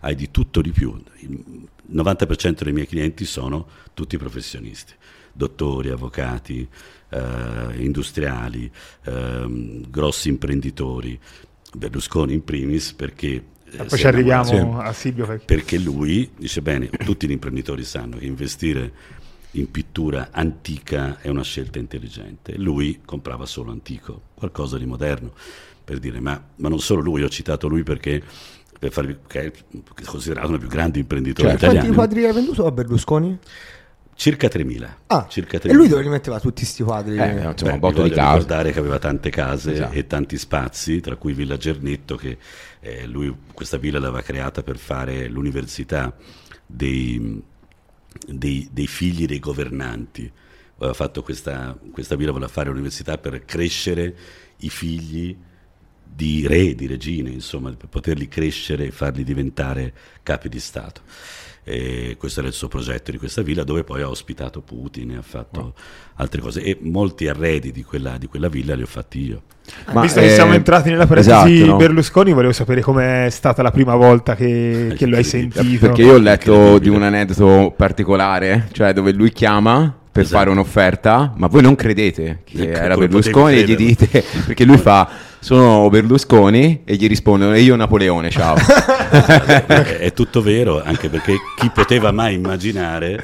hai 0.00 0.14
di 0.14 0.30
tutto 0.30 0.60
di 0.60 0.70
più. 0.70 0.94
Il 1.20 1.68
90% 1.92 2.62
dei 2.62 2.72
miei 2.72 2.86
clienti 2.86 3.24
sono 3.24 3.66
tutti 3.94 4.16
professionisti, 4.18 4.92
dottori, 5.32 5.88
avvocati, 5.90 6.68
eh, 7.10 7.74
industriali, 7.76 8.70
ehm, 9.04 9.90
grossi 9.90 10.28
imprenditori, 10.28 11.18
Berlusconi 11.76 12.34
in 12.34 12.44
primis 12.44 12.92
perché... 12.92 13.44
eh, 13.64 13.76
E 13.76 13.84
poi 13.86 13.98
ci 13.98 14.06
arriviamo 14.06 14.78
a 14.78 14.92
Silvio. 14.92 15.42
perché 15.44 15.78
lui 15.78 16.30
dice 16.36 16.62
bene, 16.62 16.88
tutti 17.02 17.26
gli 17.26 17.32
imprenditori 17.32 17.82
sanno 17.84 18.18
che 18.18 18.26
investire 18.26 18.92
in 19.54 19.70
pittura 19.70 20.28
antica 20.30 21.18
è 21.20 21.28
una 21.28 21.42
scelta 21.42 21.78
intelligente. 21.78 22.56
Lui 22.56 23.00
comprava 23.04 23.46
solo 23.46 23.70
antico, 23.70 24.22
qualcosa 24.34 24.78
di 24.78 24.86
moderno, 24.86 25.32
per 25.84 25.98
dire, 25.98 26.20
ma, 26.20 26.42
ma 26.56 26.68
non 26.68 26.80
solo 26.80 27.00
lui, 27.02 27.22
ho 27.22 27.28
citato 27.28 27.68
lui 27.68 27.82
perché 27.82 28.22
per 28.78 28.92
farvi, 28.92 29.16
che 29.26 29.46
è 29.46 29.52
considerato 30.04 30.48
uno 30.48 30.56
dei 30.58 30.66
più 30.66 30.76
grandi 30.76 30.98
imprenditori. 30.98 31.48
Quanti 31.48 31.64
italiani. 31.64 31.94
quadri 31.94 32.24
hai 32.24 32.32
venduto 32.32 32.66
a 32.66 32.70
Berlusconi? 32.70 33.38
Circa 34.16 34.46
3.000. 34.46 34.88
Ah, 35.08 35.26
circa 35.28 35.58
e 35.60 35.72
lui 35.72 35.88
dove 35.88 36.02
li 36.02 36.08
metteva 36.08 36.38
tutti 36.38 36.62
questi 36.62 36.84
quadri? 36.84 37.16
Eh, 37.16 37.30
insomma, 37.30 37.52
Beh, 37.54 37.70
un 37.72 37.78
botto 37.80 38.02
di 38.02 38.10
case. 38.10 38.32
ricordare 38.38 38.72
che 38.72 38.78
aveva 38.78 38.98
tante 38.98 39.30
case 39.30 39.72
Esatto. 39.72 39.92
e 39.94 40.06
tanti 40.06 40.38
spazi, 40.38 41.00
tra 41.00 41.16
cui 41.16 41.32
Villa 41.32 41.56
Gernetto, 41.56 42.14
che 42.14 42.38
eh, 42.80 43.06
lui 43.06 43.34
questa 43.52 43.76
villa 43.76 43.98
l'aveva 43.98 44.22
creata 44.22 44.62
per 44.62 44.76
fare 44.76 45.28
l'università 45.28 46.14
dei, 46.64 47.42
dei- 48.26 48.68
dei 48.70 48.86
figli 48.86 49.26
dei 49.26 49.38
governanti. 49.38 50.30
Aveva 50.76 50.94
fatto 50.94 51.22
questa, 51.22 51.78
questa 51.92 52.16
villa, 52.16 52.32
voleva 52.32 52.50
fare 52.50 52.68
l'università 52.68 53.18
per 53.18 53.44
crescere 53.44 54.16
i 54.58 54.70
figli 54.70 55.36
di 56.14 56.46
re, 56.46 56.74
di 56.74 56.86
regine, 56.86 57.30
insomma, 57.30 57.72
per 57.72 57.88
poterli 57.88 58.28
crescere 58.28 58.86
e 58.86 58.90
farli 58.90 59.24
diventare 59.24 59.92
capi 60.22 60.48
di 60.48 60.60
Stato. 60.60 61.02
E 61.64 62.16
questo 62.18 62.40
era 62.40 62.48
il 62.48 62.54
suo 62.54 62.68
progetto 62.68 63.10
di 63.10 63.16
questa 63.16 63.40
villa, 63.42 63.64
dove 63.64 63.84
poi 63.84 64.02
ha 64.02 64.08
ospitato 64.08 64.60
Putin 64.60 65.12
e 65.12 65.16
ha 65.16 65.22
fatto 65.22 65.72
altre 66.16 66.40
cose. 66.40 66.62
E 66.62 66.76
molti 66.80 67.26
arredi 67.26 67.72
di 67.72 67.82
quella, 67.82 68.18
di 68.18 68.26
quella 68.26 68.48
villa 68.48 68.74
li 68.74 68.82
ho 68.82 68.86
fatti 68.86 69.20
io. 69.26 69.42
Ma, 69.92 70.02
Visto 70.02 70.20
che 70.20 70.26
eh, 70.26 70.34
siamo 70.34 70.52
entrati 70.52 70.90
nella 70.90 71.06
parentesi 71.06 71.54
esatto, 71.54 71.70
no? 71.70 71.76
Berlusconi, 71.76 72.32
volevo 72.32 72.52
sapere 72.52 72.82
com'è 72.82 73.28
stata 73.30 73.62
la 73.62 73.70
prima 73.70 73.94
volta 73.94 74.34
che, 74.36 74.94
che 74.96 75.06
lo 75.06 75.16
hai 75.16 75.24
sentito. 75.24 75.86
Perché 75.86 76.02
io 76.02 76.14
ho 76.14 76.18
letto 76.18 76.78
di 76.78 76.90
un 76.90 77.02
aneddoto 77.02 77.72
particolare, 77.74 78.68
cioè 78.72 78.92
dove 78.92 79.12
lui 79.12 79.32
chiama 79.32 80.00
per 80.14 80.22
Esatto. 80.22 80.38
fare 80.38 80.50
un'offerta, 80.50 81.32
ma 81.36 81.48
voi 81.48 81.62
non 81.62 81.74
credete 81.74 82.42
che 82.44 82.70
Ecco, 82.70 82.78
era 82.78 82.96
Berlusconi 82.96 83.56
e 83.56 83.64
gli 83.64 83.74
dite, 83.74 84.22
perché 84.46 84.64
lui 84.64 84.78
fa, 84.78 85.08
sono 85.44 85.90
Berlusconi 85.90 86.84
e 86.84 86.96
gli 86.96 87.06
rispondono, 87.06 87.52
e 87.52 87.60
io 87.60 87.76
Napoleone, 87.76 88.30
ciao. 88.30 88.56
è, 89.68 90.10
tutto 90.14 90.40
vero, 90.40 90.82
anche 90.82 91.10
perché 91.10 91.36
chi 91.58 91.68
poteva 91.68 92.12
mai 92.12 92.32
immaginare 92.32 93.22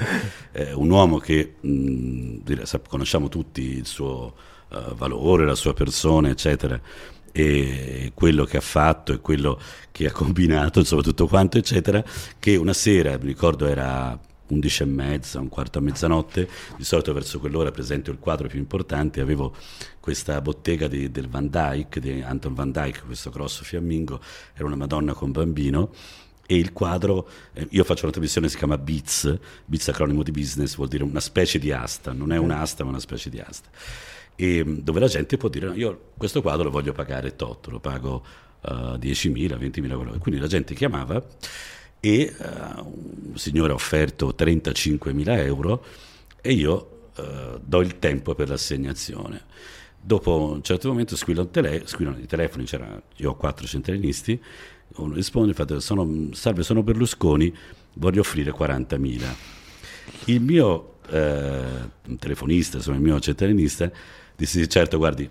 eh, 0.53 0.75
un 0.75 0.91
uomo 0.91 1.17
che 1.17 1.55
mh, 1.59 2.63
sap- 2.65 2.89
conosciamo 2.89 3.31
tutti 3.31 3.63
il 3.63 3.87
suo 3.87 4.35
eh, 4.71 4.83
valore, 4.97 5.47
la 5.47 5.55
sua 5.55 5.73
persona, 5.73 6.29
eccetera, 6.29 6.79
e 7.33 8.13
quello 8.13 8.45
che 8.45 8.59
ha 8.59 8.63
fatto 8.63 9.15
e 9.15 9.21
quello 9.21 9.59
che 9.91 10.07
ha 10.07 10.13
combinato, 10.13 10.79
insomma 10.79 11.01
tutto 11.01 11.27
quanto, 11.27 11.57
eccetera, 11.57 12.05
che 12.39 12.55
una 12.57 12.75
sera, 12.75 13.17
mi 13.17 13.29
ricordo 13.29 13.67
era 13.67 14.19
11 14.51 14.83
e 14.83 14.87
mezza, 14.87 15.41
un 15.41 15.49
quarto 15.49 15.79
a 15.79 15.83
mezzanotte, 15.83 16.49
di 16.77 16.85
solito 16.85 17.13
verso 17.13 17.39
quell'ora 17.39 17.71
presento 17.71 18.11
il 18.11 18.19
quadro 18.19 18.49
più 18.49 18.59
importante, 18.59 19.21
avevo 19.21 19.55
questa 20.01 20.41
bottega 20.41 20.89
di- 20.89 21.11
del 21.11 21.29
Van 21.29 21.49
Dyke, 21.49 22.01
di 22.01 22.21
Anton 22.21 22.55
Van 22.55 22.71
Dyke, 22.73 23.03
questo 23.07 23.31
grosso 23.31 23.65
fiammingo, 23.65 24.21
era 24.55 24.65
una 24.67 24.77
Madonna 24.77 25.13
con 25.13 25.31
bambino, 25.33 25.93
e 26.47 26.57
il 26.57 26.73
quadro, 26.73 27.29
eh, 27.53 27.67
io 27.71 27.85
faccio 27.85 28.03
una 28.05 28.13
trasmissione 28.13 28.47
che 28.47 28.53
si 28.53 28.59
chiama 28.59 28.77
Beats, 28.77 29.39
Beats 29.65 29.89
acronimo 29.89 30.23
di 30.25 30.33
business, 30.33 30.75
vuol 30.75 30.89
dire 30.89 31.05
una 31.05 31.21
specie 31.21 31.59
di 31.61 31.71
asta, 31.71 32.13
non 32.13 32.33
è 32.33 32.37
un'asta 32.39 32.83
ma 32.83 32.91
una 32.91 32.99
specie 32.99 33.31
di 33.31 33.39
asta, 33.39 33.69
e 34.35 34.65
mh, 34.65 34.81
dove 34.81 34.99
la 34.99 35.07
gente 35.07 35.37
può 35.37 35.49
dire, 35.49 35.67
"No, 35.69 35.75
io 35.75 36.11
questo 36.17 36.43
quadro 36.43 36.65
lo 36.65 36.71
voglio 36.71 36.93
pagare 36.93 37.37
tot, 37.37 37.69
lo 37.69 37.79
pago 37.79 38.25
eh, 38.63 38.99
10.000, 38.99 39.57
20.000 39.57 39.91
euro, 39.93 40.19
quindi 40.19 40.41
la 40.41 40.49
gente 40.49 40.75
chiamava 40.75 41.25
e 42.01 42.21
eh, 42.21 42.35
un 42.81 43.37
signore 43.37 43.73
ha 43.73 43.75
offerto 43.75 44.35
35.000 44.37 45.39
euro 45.45 45.85
e 46.41 46.53
io 46.53 47.11
eh, 47.17 47.61
do 47.63 47.81
il 47.81 47.99
tempo 47.99 48.35
per 48.35 48.49
l'assegnazione. 48.49 49.43
Dopo 50.03 50.53
un 50.53 50.63
certo 50.63 50.89
momento 50.89 51.15
tele- 51.51 51.83
squillano 51.87 52.19
i 52.19 52.27
telefoni, 52.27 52.65
c'era, 52.65 53.01
io 53.17 53.31
ho 53.31 53.37
quattro 53.37 53.67
centralinisti, 53.67 54.41
uno 54.97 55.15
risponde, 55.15 55.53
fa, 55.53 55.79
sono, 55.79 56.29
salve 56.33 56.63
sono 56.63 56.83
Berlusconi, 56.83 57.55
voglio 57.95 58.21
offrire 58.21 58.51
40.000. 58.51 59.25
Il 60.25 60.41
mio 60.41 60.95
eh, 61.11 61.63
telefonista, 62.19 62.79
insomma 62.79 62.97
il 62.97 63.03
mio 63.03 63.21
centralinista, 63.21 63.91
disse 64.40 64.66
certo 64.68 64.96
guardi, 64.96 65.29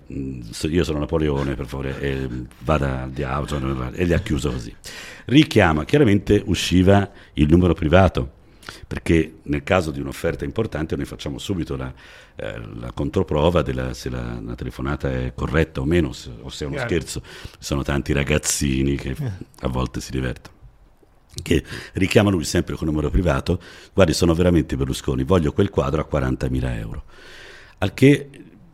so- 0.51 0.67
io 0.67 0.83
sono 0.83 0.99
Napoleone, 0.99 1.55
per 1.55 1.65
favore, 1.65 1.99
eh, 1.99 2.29
vada 2.59 3.01
al 3.01 3.11
diavolo, 3.11 3.91
e 3.91 4.05
li 4.05 4.13
ha 4.13 4.19
chiuso 4.19 4.51
così. 4.51 4.73
Richiama, 5.25 5.83
chiaramente 5.83 6.43
usciva 6.45 7.09
il 7.33 7.47
numero 7.49 7.73
privato, 7.73 8.33
perché 8.85 9.37
nel 9.43 9.63
caso 9.63 9.89
di 9.89 9.99
un'offerta 9.99 10.45
importante 10.45 10.95
noi 10.95 11.05
facciamo 11.05 11.39
subito 11.39 11.75
la, 11.75 11.91
eh, 12.35 12.61
la 12.75 12.91
controprova 12.91 13.63
della, 13.63 13.95
se 13.95 14.11
la, 14.11 14.39
la 14.39 14.53
telefonata 14.53 15.11
è 15.11 15.33
corretta 15.33 15.81
o 15.81 15.85
meno, 15.85 16.13
se- 16.13 16.29
o 16.41 16.49
se 16.49 16.65
è 16.65 16.67
uno 16.67 16.75
Chiaro. 16.75 16.89
scherzo. 16.91 17.21
Ci 17.23 17.57
sono 17.57 17.81
tanti 17.81 18.13
ragazzini 18.13 18.95
che 18.95 19.15
a 19.61 19.67
volte 19.67 20.01
si 20.01 20.11
divertono 20.11 20.57
che 21.41 21.63
richiama 21.93 22.31
lui 22.31 22.43
sempre 22.43 22.75
con 22.75 22.87
numero 22.87 23.09
privato, 23.09 23.61
guardi 23.93 24.13
sono 24.13 24.33
veramente 24.33 24.75
Berlusconi, 24.75 25.23
voglio 25.23 25.53
quel 25.53 25.69
quadro 25.69 26.01
a 26.01 26.07
40.000 26.19 26.77
euro. 26.77 27.03
Al 27.77 27.93
che 27.93 28.29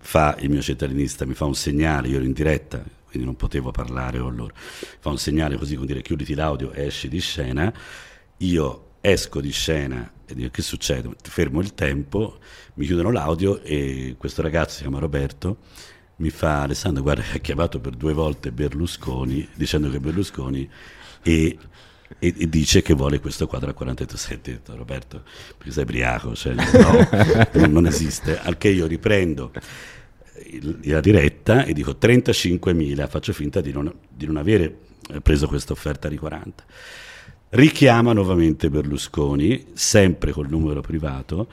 fa 0.05 0.35
il 0.39 0.49
mio 0.49 0.61
centralinista, 0.61 1.25
mi 1.25 1.33
fa 1.33 1.45
un 1.45 1.55
segnale, 1.55 2.07
io 2.07 2.17
ero 2.17 2.25
in 2.25 2.33
diretta, 2.33 2.83
quindi 3.09 3.25
non 3.25 3.35
potevo 3.35 3.71
parlare 3.71 4.19
con 4.19 4.35
loro, 4.35 4.53
fa 4.99 5.09
un 5.09 5.17
segnale 5.17 5.57
così 5.57 5.75
con 5.75 5.85
dire 5.85 6.01
chiuditi 6.01 6.35
l'audio, 6.35 6.71
esci 6.73 7.07
di 7.09 7.19
scena, 7.19 7.73
io 8.37 8.83
esco 9.01 9.41
di 9.41 9.51
scena 9.51 10.11
e 10.25 10.33
dico 10.35 10.49
che 10.49 10.61
succede? 10.61 11.09
Fermo 11.21 11.59
il 11.59 11.73
tempo, 11.73 12.39
mi 12.75 12.85
chiudono 12.85 13.11
l'audio 13.11 13.61
e 13.61 14.15
questo 14.17 14.41
ragazzo 14.41 14.75
si 14.75 14.81
chiama 14.81 14.99
Roberto 14.99 15.57
mi 16.17 16.29
fa 16.29 16.61
Alessandro 16.61 17.03
guarda 17.03 17.23
ha 17.33 17.37
chiamato 17.37 17.79
per 17.79 17.93
due 17.93 18.13
volte 18.13 18.51
Berlusconi 18.51 19.47
dicendo 19.53 19.89
che 19.89 19.99
Berlusconi 19.99 20.69
e, 21.21 21.57
e- 22.19 22.35
e 22.37 22.49
dice 22.49 22.81
che 22.81 22.93
vuole 22.93 23.19
questo 23.19 23.47
quadro 23.47 23.71
a 23.71 23.73
48 23.73 24.15
senti 24.15 24.51
detto, 24.51 24.75
Roberto 24.77 25.23
perché 25.57 25.73
sei 25.73 25.85
briaco 25.85 26.33
cioè, 26.33 26.53
no, 26.53 27.67
non, 27.67 27.85
esiste 27.85 28.39
al 28.39 28.57
che 28.57 28.69
io 28.69 28.85
riprendo 28.85 29.51
la 30.83 30.99
diretta 30.99 31.65
e 31.65 31.73
dico 31.73 31.97
35.000 31.99 33.07
faccio 33.07 33.33
finta 33.33 33.61
di 33.61 33.71
non, 33.71 33.93
di 34.07 34.25
non 34.25 34.37
avere 34.37 34.77
eh, 35.11 35.21
preso 35.21 35.47
questa 35.47 35.73
offerta 35.73 36.07
di 36.07 36.17
40 36.17 36.63
richiama 37.49 38.13
nuovamente 38.13 38.69
Berlusconi 38.69 39.67
sempre 39.73 40.31
col 40.31 40.49
numero 40.49 40.81
privato 40.81 41.47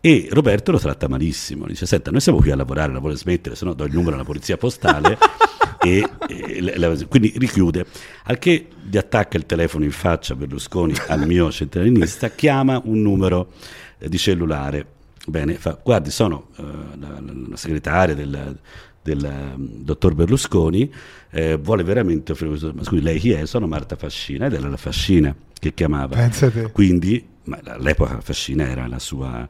e 0.00 0.28
Roberto 0.30 0.70
lo 0.70 0.78
tratta 0.78 1.08
malissimo. 1.08 1.66
Dice 1.66 1.86
senta 1.86 2.10
noi 2.10 2.20
siamo 2.20 2.38
qui 2.38 2.50
a 2.50 2.56
lavorare 2.56 2.92
la 2.92 3.00
vuole 3.00 3.16
smettere 3.16 3.56
se 3.56 3.64
no 3.64 3.74
do 3.74 3.84
il 3.84 3.92
numero 3.92 4.14
alla 4.14 4.24
polizia 4.24 4.56
postale 4.56 5.18
e, 5.82 6.08
e 6.28 6.60
le- 6.60 7.06
quindi 7.08 7.32
richiude. 7.36 7.86
Al 8.24 8.38
che 8.38 8.68
gli 8.88 8.96
attacca 8.96 9.36
il 9.36 9.46
telefono 9.46 9.84
in 9.84 9.90
faccia 9.90 10.34
Berlusconi 10.36 10.94
al 11.08 11.26
mio 11.26 11.50
centralinista 11.50 12.30
chiama 12.30 12.80
un 12.84 13.00
numero 13.00 13.52
eh, 13.98 14.08
di 14.08 14.18
cellulare 14.18 14.86
bene 15.28 15.54
fa, 15.54 15.78
guardi 15.82 16.10
sono 16.10 16.48
eh, 16.56 16.62
la, 16.98 17.20
la- 17.20 17.56
segretaria 17.56 18.14
del, 18.14 18.58
del 19.02 19.52
um, 19.54 19.82
dottor 19.82 20.14
Berlusconi 20.14 20.92
eh, 21.30 21.56
vuole 21.56 21.82
veramente 21.82 22.32
offrire 22.32 22.72
ma 22.72 22.82
scusi 22.84 23.02
lei 23.02 23.18
chi 23.18 23.32
è? 23.32 23.46
sono 23.46 23.66
Marta 23.66 23.96
Fascina 23.96 24.46
ed 24.46 24.54
era 24.54 24.68
la 24.68 24.76
Fascina 24.76 25.34
che 25.58 25.74
chiamava 25.74 26.16
Pensate. 26.16 26.70
quindi 26.72 27.26
ma 27.44 27.58
all'epoca 27.64 28.20
Fascina 28.20 28.68
era 28.68 28.86
la 28.86 28.98
sua 28.98 29.48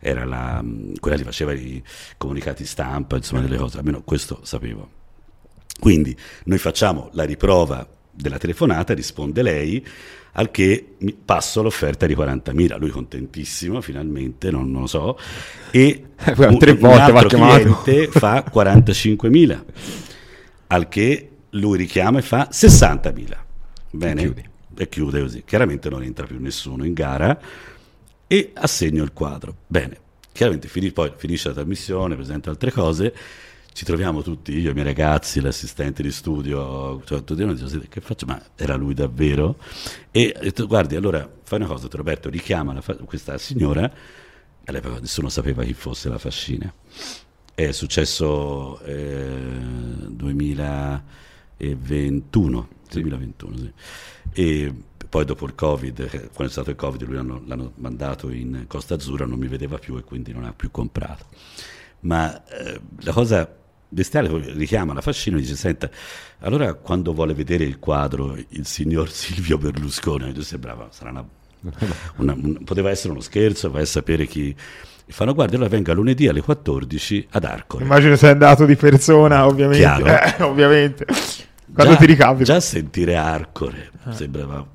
era 0.00 0.24
la, 0.24 0.60
mh, 0.62 0.94
quella 1.00 1.16
che 1.16 1.24
faceva 1.24 1.52
i 1.52 1.82
comunicati 2.16 2.64
stampa 2.64 3.16
insomma 3.16 3.40
delle 3.40 3.56
cose 3.56 3.78
almeno 3.78 4.02
questo 4.02 4.40
sapevo 4.42 4.96
quindi 5.78 6.16
noi 6.44 6.58
facciamo 6.58 7.08
la 7.12 7.24
riprova 7.24 7.86
della 8.18 8.38
telefonata, 8.38 8.94
risponde 8.94 9.42
lei, 9.42 9.84
al 10.38 10.52
che 10.52 10.94
passo 11.24 11.62
l'offerta 11.62 12.06
di 12.06 12.14
40.000, 12.14 12.78
lui 12.78 12.90
contentissimo 12.90 13.80
finalmente, 13.80 14.52
non, 14.52 14.70
non 14.70 14.82
lo 14.82 14.86
so, 14.86 15.18
e 15.72 16.04
Eh, 16.16 16.34
guarda, 16.34 16.56
tre 16.56 16.74
volte 16.74 17.12
va 17.12 17.20
altro 17.20 17.38
cliente 17.38 18.06
fa 18.06 18.44
45.000, 18.48 19.64
al 20.68 20.88
che 20.88 21.30
lui 21.50 21.76
richiama 21.76 22.18
e 22.18 22.22
fa 22.22 22.48
60.000. 22.50 23.36
Bene? 23.90 24.22
E. 24.22 24.44
E 24.76 24.88
chiude 24.88 25.20
così. 25.20 25.42
Chiaramente 25.44 25.88
non 25.88 26.04
entra 26.04 26.24
più 26.24 26.38
nessuno 26.38 26.84
in 26.84 26.92
gara 26.92 27.36
e 28.28 28.50
assegno 28.54 29.02
il 29.02 29.12
quadro. 29.12 29.56
Bene, 29.66 29.98
chiaramente 30.30 30.68
fini- 30.68 30.92
poi 30.92 31.10
finisce 31.16 31.48
la 31.48 31.54
trasmissione, 31.54 32.14
presento 32.14 32.48
altre 32.48 32.70
cose, 32.70 33.12
ci 33.78 33.84
troviamo 33.84 34.22
tutti, 34.22 34.58
io, 34.58 34.72
i 34.72 34.74
miei 34.74 34.86
ragazzi, 34.86 35.40
l'assistente 35.40 36.02
di 36.02 36.10
studio, 36.10 37.00
cioè, 37.04 37.22
tutti 37.22 37.44
noi 37.44 37.52
diciamo, 37.52 37.70
"Senti, 37.70 37.86
che 37.86 38.00
faccio? 38.00 38.26
Ma 38.26 38.42
era 38.56 38.74
lui 38.74 38.92
davvero? 38.92 39.56
E 40.10 40.34
ho 40.36 40.40
detto, 40.40 40.66
guardi, 40.66 40.96
allora 40.96 41.30
fai 41.44 41.60
una 41.60 41.68
cosa, 41.68 41.86
Roberto, 41.88 42.28
richiama 42.28 42.72
la 42.72 42.82
questa 43.04 43.38
signora, 43.38 43.88
all'epoca 44.64 44.98
nessuno 44.98 45.28
sapeva 45.28 45.62
chi 45.62 45.74
fosse 45.74 46.08
la 46.08 46.18
fascina. 46.18 46.74
È 47.54 47.70
successo 47.70 48.80
eh, 48.80 49.46
2021, 50.08 52.68
2021 52.90 53.56
sì. 53.56 53.72
E 54.32 54.74
poi 55.08 55.24
dopo 55.24 55.46
il 55.46 55.54
Covid, 55.54 56.00
eh, 56.00 56.30
quando 56.32 56.46
è 56.46 56.50
stato 56.50 56.70
il 56.70 56.76
Covid, 56.76 57.04
lui 57.04 57.14
l'hanno, 57.14 57.42
l'hanno 57.46 57.70
mandato 57.76 58.28
in 58.30 58.64
Costa 58.66 58.94
Azzurra, 58.94 59.24
non 59.24 59.38
mi 59.38 59.46
vedeva 59.46 59.78
più 59.78 59.96
e 59.96 60.02
quindi 60.02 60.32
non 60.32 60.46
ha 60.46 60.52
più 60.52 60.72
comprato. 60.72 61.26
Ma 62.00 62.44
eh, 62.48 62.80
la 63.02 63.12
cosa 63.12 63.58
bestiale 63.88 64.28
richiama 64.54 64.92
la 64.94 65.00
fascina 65.00 65.36
e 65.36 65.40
dice: 65.40 65.56
Senta, 65.56 65.88
allora 66.40 66.74
quando 66.74 67.12
vuole 67.12 67.34
vedere 67.34 67.64
il 67.64 67.78
quadro 67.78 68.36
il 68.36 68.66
signor 68.66 69.10
Silvio 69.10 69.58
Berlusconi, 69.58 70.32
mi 70.34 70.42
sembrava 70.42 70.88
sarà 70.90 71.10
una, 71.10 71.24
Una- 72.16 72.34
un- 72.34 72.64
poteva 72.64 72.90
essere 72.90 73.12
uno 73.12 73.20
scherzo, 73.20 73.70
vai 73.70 73.82
a 73.82 73.86
sapere 73.86 74.26
chi... 74.26 74.54
E 75.10 75.12
fanno, 75.12 75.32
guarda, 75.32 75.54
allora 75.56 75.70
venga 75.70 75.94
lunedì 75.94 76.28
alle 76.28 76.42
14 76.42 77.28
ad 77.30 77.44
Arcore. 77.44 77.82
Immagino 77.84 78.14
sei 78.16 78.30
andato 78.32 78.66
di 78.66 78.76
persona, 78.76 79.46
ovviamente. 79.46 79.78
Chiaro. 79.82 80.06
Eh, 80.06 80.42
ovviamente. 80.44 81.06
Quando 81.72 81.92
Già- 81.94 81.98
ti 81.98 82.06
ricapita. 82.06 82.44
Già 82.44 82.60
sentire 82.60 83.16
Arcore 83.16 83.90
sembrava 84.10 84.54
non 84.56 84.66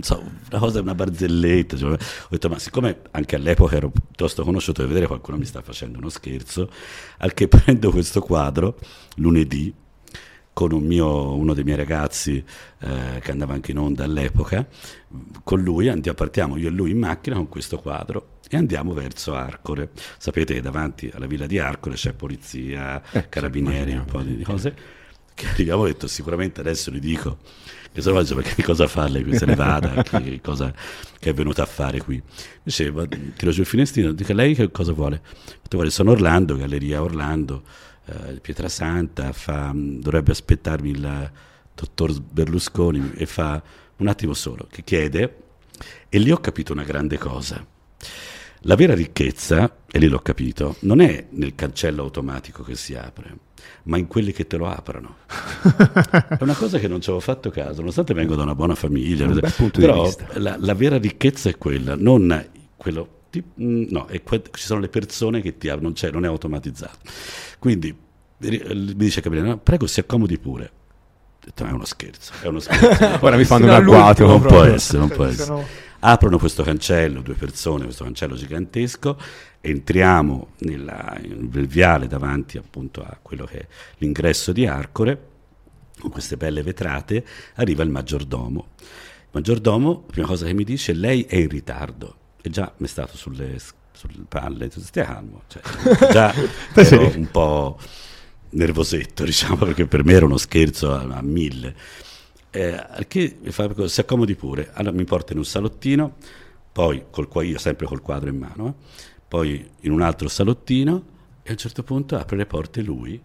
so, 0.00 0.22
una 0.50 0.58
cosa, 0.58 0.80
una 0.80 0.94
barzelletta. 0.94 1.76
cioè, 1.76 1.92
ho 1.92 1.98
detto, 2.30 2.48
ma 2.48 2.58
siccome 2.58 3.00
anche 3.10 3.36
all'epoca 3.36 3.76
ero 3.76 3.90
piuttosto 3.90 4.44
conosciuto, 4.44 4.82
e 4.82 4.86
vedere 4.86 5.06
qualcuno 5.06 5.36
mi 5.36 5.44
sta 5.44 5.62
facendo 5.62 5.98
uno 5.98 6.08
scherzo, 6.08 6.70
al 7.18 7.34
che 7.34 7.48
prendo 7.48 7.90
questo 7.90 8.20
quadro 8.20 8.78
lunedì 9.16 9.74
con 10.54 10.72
un 10.72 10.84
mio- 10.84 11.34
uno 11.34 11.54
dei 11.54 11.64
miei 11.64 11.76
ragazzi 11.76 12.44
eh, 12.80 13.20
che 13.20 13.30
andava 13.30 13.54
anche 13.54 13.70
in 13.70 13.78
onda 13.78 14.04
all'epoca, 14.04 14.66
con 15.42 15.62
lui 15.62 15.88
andiamo, 15.88 16.16
partiamo 16.16 16.56
io 16.56 16.68
e 16.68 16.70
lui 16.70 16.90
in 16.90 16.98
macchina 16.98 17.36
con 17.36 17.48
questo 17.48 17.78
quadro 17.78 18.38
e 18.48 18.56
andiamo 18.56 18.92
verso 18.92 19.34
Arcore. 19.34 19.90
Sapete 20.18 20.54
che 20.54 20.60
davanti 20.60 21.10
alla 21.12 21.26
villa 21.26 21.46
di 21.46 21.58
Arcore 21.58 21.94
c'è 21.94 22.12
polizia, 22.12 23.02
carabinieri, 23.28 23.92
un 23.92 24.04
po' 24.04 24.20
di 24.20 24.36
di 24.36 24.44
cose. 24.44 24.74
Che 25.34 25.46
arriviamo 25.46 25.82
ho 25.82 25.86
detto 25.86 26.06
sicuramente 26.06 26.60
adesso 26.60 26.90
gli 26.90 26.98
dico 26.98 27.38
che 27.92 28.00
sono 28.00 28.22
perché 28.22 28.54
che 28.54 28.62
cosa 28.62 28.86
farle 28.86 29.22
qui 29.22 29.36
se 29.36 29.44
ne 29.44 29.54
vada, 29.54 30.00
che, 30.02 30.22
che 30.22 30.40
cosa 30.40 30.72
che 31.18 31.30
è 31.30 31.34
venuta 31.34 31.62
a 31.62 31.66
fare 31.66 32.00
qui. 32.00 32.20
Diceva, 32.62 33.06
tiro 33.06 33.50
giù 33.50 33.60
il 33.60 33.66
finestrino, 33.66 34.12
dico 34.12 34.32
lei 34.32 34.54
che 34.54 34.70
cosa 34.70 34.92
vuole? 34.92 35.20
Guarda, 35.68 35.90
sono 35.90 36.10
Orlando, 36.10 36.56
Galleria 36.56 37.02
Orlando, 37.02 37.62
eh, 38.06 38.40
Pietrasanta, 38.40 39.32
fa, 39.32 39.72
mh, 39.72 40.00
dovrebbe 40.00 40.32
aspettarmi 40.32 40.90
il 40.90 41.30
dottor 41.74 42.20
Berlusconi 42.20 43.12
e 43.14 43.26
fa 43.26 43.62
un 43.96 44.08
attimo 44.08 44.34
solo, 44.34 44.66
che 44.70 44.82
chiede, 44.84 45.36
e 46.08 46.18
lì 46.18 46.30
ho 46.30 46.38
capito 46.38 46.72
una 46.72 46.84
grande 46.84 47.18
cosa. 47.18 47.64
La 48.66 48.74
vera 48.74 48.94
ricchezza, 48.94 49.78
e 49.90 49.98
lì 49.98 50.08
l'ho 50.08 50.20
capito, 50.20 50.76
non 50.80 51.00
è 51.00 51.26
nel 51.30 51.54
cancello 51.54 52.02
automatico 52.02 52.62
che 52.62 52.76
si 52.76 52.94
apre, 52.94 53.36
ma 53.84 53.96
in 53.98 54.06
quelli 54.06 54.32
che 54.32 54.46
te 54.46 54.56
lo 54.56 54.68
aprono. 54.68 55.16
È 56.38 56.42
una 56.42 56.54
cosa 56.54 56.78
che 56.78 56.88
non 56.88 57.00
ci 57.00 57.08
avevo 57.10 57.22
fatto 57.24 57.50
caso, 57.50 57.78
nonostante 57.80 58.14
vengo 58.14 58.34
da 58.34 58.42
una 58.42 58.54
buona 58.54 58.74
famiglia, 58.74 59.26
Un 59.26 59.40
però 59.70 60.04
vista. 60.04 60.26
la, 60.34 60.56
la 60.58 60.74
vera 60.74 60.98
ricchezza 60.98 61.48
è 61.48 61.56
quella, 61.58 61.94
non 61.96 62.48
quello... 62.76 63.08
ti- 63.30 63.42
No, 63.54 64.06
è 64.06 64.22
que- 64.22 64.42
ci 64.52 64.64
sono 64.64 64.80
le 64.80 64.88
persone 64.88 65.40
che 65.40 65.56
ti 65.58 65.68
aprono, 65.68 65.88
non, 65.88 65.92
c'è, 65.94 66.10
non 66.10 66.24
è 66.24 66.28
automatizzato. 66.28 66.98
Quindi 67.58 67.94
mi 68.38 68.94
dice 68.96 69.20
Gabriele, 69.20 69.48
"No, 69.48 69.58
prego 69.58 69.86
si 69.86 70.00
accomodi 70.00 70.36
pure. 70.38 70.64
Ho 70.64 71.44
detto, 71.44 71.64
"Ma 71.64 71.70
è 71.70 71.72
uno 71.72 71.84
scherzo, 71.84 72.32
è 72.42 72.46
uno 72.48 72.58
scherzo. 72.60 73.18
Ora 73.24 73.36
mi 73.36 73.44
fanno 73.44 73.64
un 73.66 73.70
agguato. 73.70 74.26
non 74.26 74.40
può 74.42 74.62
essere, 74.64 74.98
non 74.98 75.08
può 75.08 75.24
essere. 75.26 75.64
Aprono 76.04 76.38
questo 76.38 76.64
cancello, 76.64 77.20
due 77.20 77.34
persone, 77.34 77.84
questo 77.84 78.02
cancello 78.02 78.34
gigantesco, 78.34 79.16
entriamo 79.62 80.48
nella- 80.58 81.16
nel 81.22 81.66
viale 81.68 82.08
davanti 82.08 82.58
appunto 82.58 83.00
a 83.02 83.16
quello 83.22 83.44
che 83.46 83.58
è 83.60 83.66
l'ingresso 83.98 84.52
di 84.52 84.66
Arcore, 84.66 85.30
con 85.98 86.10
queste 86.10 86.36
belle 86.36 86.62
vetrate, 86.62 87.24
arriva 87.54 87.82
il 87.84 87.90
maggiordomo. 87.90 88.66
Il 88.78 89.28
maggiordomo, 89.30 90.02
la 90.06 90.12
prima 90.12 90.26
cosa 90.26 90.46
che 90.46 90.52
mi 90.52 90.64
dice, 90.64 90.92
lei 90.92 91.22
è 91.22 91.36
in 91.36 91.48
ritardo. 91.48 92.16
E 92.42 92.50
già 92.50 92.72
mi 92.78 92.86
è 92.86 92.88
stato 92.88 93.16
sulle, 93.16 93.56
sulle 93.92 94.24
palle, 94.28 94.68
stia 94.70 95.04
calmo. 95.04 95.42
Cioè, 95.46 95.62
già 96.10 96.34
ero 96.74 97.16
un 97.16 97.30
po' 97.30 97.78
nervosetto, 98.50 99.24
diciamo, 99.24 99.56
perché 99.56 99.86
per 99.86 100.04
me 100.04 100.12
era 100.14 100.24
uno 100.24 100.38
scherzo 100.38 100.92
a, 100.92 101.02
a 101.02 101.22
mille. 101.22 101.74
Eh, 102.50 102.72
al 102.72 103.06
che 103.06 103.38
fa 103.44 103.86
si 103.86 104.00
accomodi 104.00 104.34
pure. 104.34 104.70
Allora 104.72 104.96
mi 104.96 105.04
porta 105.04 105.32
in 105.32 105.38
un 105.38 105.44
salottino, 105.44 106.16
poi 106.72 107.04
col 107.10 107.28
io 107.44 107.58
sempre 107.58 107.86
col 107.86 108.02
quadro 108.02 108.28
in 108.28 108.38
mano, 108.38 108.66
eh, 108.68 109.11
poi 109.32 109.66
in 109.80 109.92
un 109.92 110.02
altro 110.02 110.28
salottino 110.28 111.04
e 111.42 111.48
a 111.48 111.52
un 111.52 111.56
certo 111.56 111.82
punto 111.82 112.16
apre 112.18 112.36
le 112.36 112.44
porte 112.44 112.82
lui, 112.82 113.18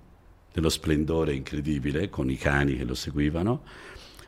nello 0.53 0.69
splendore 0.69 1.33
incredibile, 1.33 2.09
con 2.09 2.29
i 2.29 2.37
cani 2.37 2.77
che 2.77 2.85
lo 2.85 2.95
seguivano. 2.95 3.63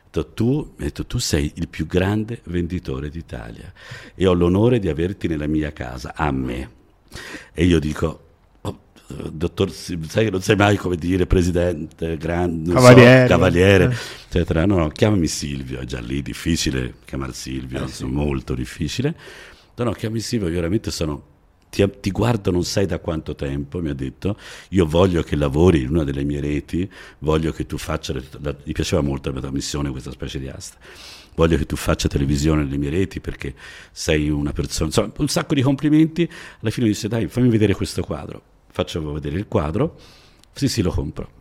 Detto, 0.04 0.26
Tu, 0.34 0.74
detto, 0.76 1.06
tu 1.06 1.16
sei 1.16 1.50
il 1.54 1.68
più 1.68 1.86
grande 1.86 2.42
venditore 2.44 3.08
d'Italia 3.08 3.72
e 4.14 4.26
ho 4.26 4.34
l'onore 4.34 4.78
di 4.78 4.90
averti 4.90 5.26
nella 5.26 5.46
mia 5.46 5.72
casa, 5.72 6.12
a 6.14 6.30
me. 6.30 6.70
E 7.54 7.64
io 7.64 7.78
dico, 7.78 8.24
"Oh, 8.60 8.78
eh, 9.08 9.30
dottor, 9.32 9.70
sai 9.72 9.98
che 10.24 10.30
non 10.30 10.42
sai 10.42 10.56
mai 10.56 10.76
come 10.76 10.96
dire 10.96 11.24
presidente, 11.26 12.18
grande, 12.18 12.72
non 12.72 12.82
so, 12.82 12.88
Cavaliere. 12.88 13.26
cavaliere, 13.26 13.84
Eh. 13.84 13.96
eccetera. 14.28 14.66
No, 14.66 14.76
no, 14.76 14.88
chiamami 14.88 15.26
Silvio, 15.28 15.80
è 15.80 15.86
già 15.86 16.00
lì 16.00 16.20
difficile 16.20 16.96
chiamare 17.06 17.32
Silvio, 17.32 17.80
insomma, 17.80 18.22
molto 18.22 18.54
difficile. 18.54 19.16
No, 19.76 19.84
no, 19.84 19.92
chiami 19.92 20.20
Silvio, 20.20 20.48
io 20.48 20.54
veramente 20.56 20.90
sono... 20.90 21.29
Ti, 21.70 21.88
ti 22.00 22.10
guardo 22.10 22.50
non 22.50 22.64
sai 22.64 22.84
da 22.86 22.98
quanto 22.98 23.34
tempo, 23.36 23.80
mi 23.80 23.90
ha 23.90 23.94
detto, 23.94 24.36
io 24.70 24.86
voglio 24.86 25.22
che 25.22 25.36
lavori 25.36 25.82
in 25.82 25.90
una 25.90 26.02
delle 26.04 26.24
mie 26.24 26.40
reti, 26.40 26.90
voglio 27.20 27.52
che 27.52 27.64
tu 27.64 27.78
faccia, 27.78 28.12
la- 28.40 28.56
gli 28.62 28.72
piaceva 28.72 29.02
molto 29.02 29.30
la 29.30 29.40
trasmissione, 29.40 29.90
questa 29.90 30.10
specie 30.10 30.40
di 30.40 30.48
asta, 30.48 30.76
voglio 31.36 31.56
che 31.56 31.66
tu 31.66 31.76
faccia 31.76 32.08
televisione 32.08 32.64
nelle 32.64 32.76
mie 32.76 32.90
reti 32.90 33.20
perché 33.20 33.54
sei 33.92 34.28
una 34.30 34.52
persona, 34.52 34.86
insomma, 34.86 35.12
un 35.16 35.28
sacco 35.28 35.54
di 35.54 35.62
complimenti, 35.62 36.28
alla 36.60 36.70
fine 36.70 36.86
mi 36.86 36.92
disse 36.92 37.06
dai 37.08 37.28
fammi 37.28 37.48
vedere 37.48 37.74
questo 37.74 38.02
quadro, 38.02 38.42
faccio 38.70 39.12
vedere 39.12 39.36
il 39.36 39.46
quadro, 39.46 39.96
sì 40.52 40.68
sì 40.68 40.82
lo 40.82 40.90
compro. 40.90 41.38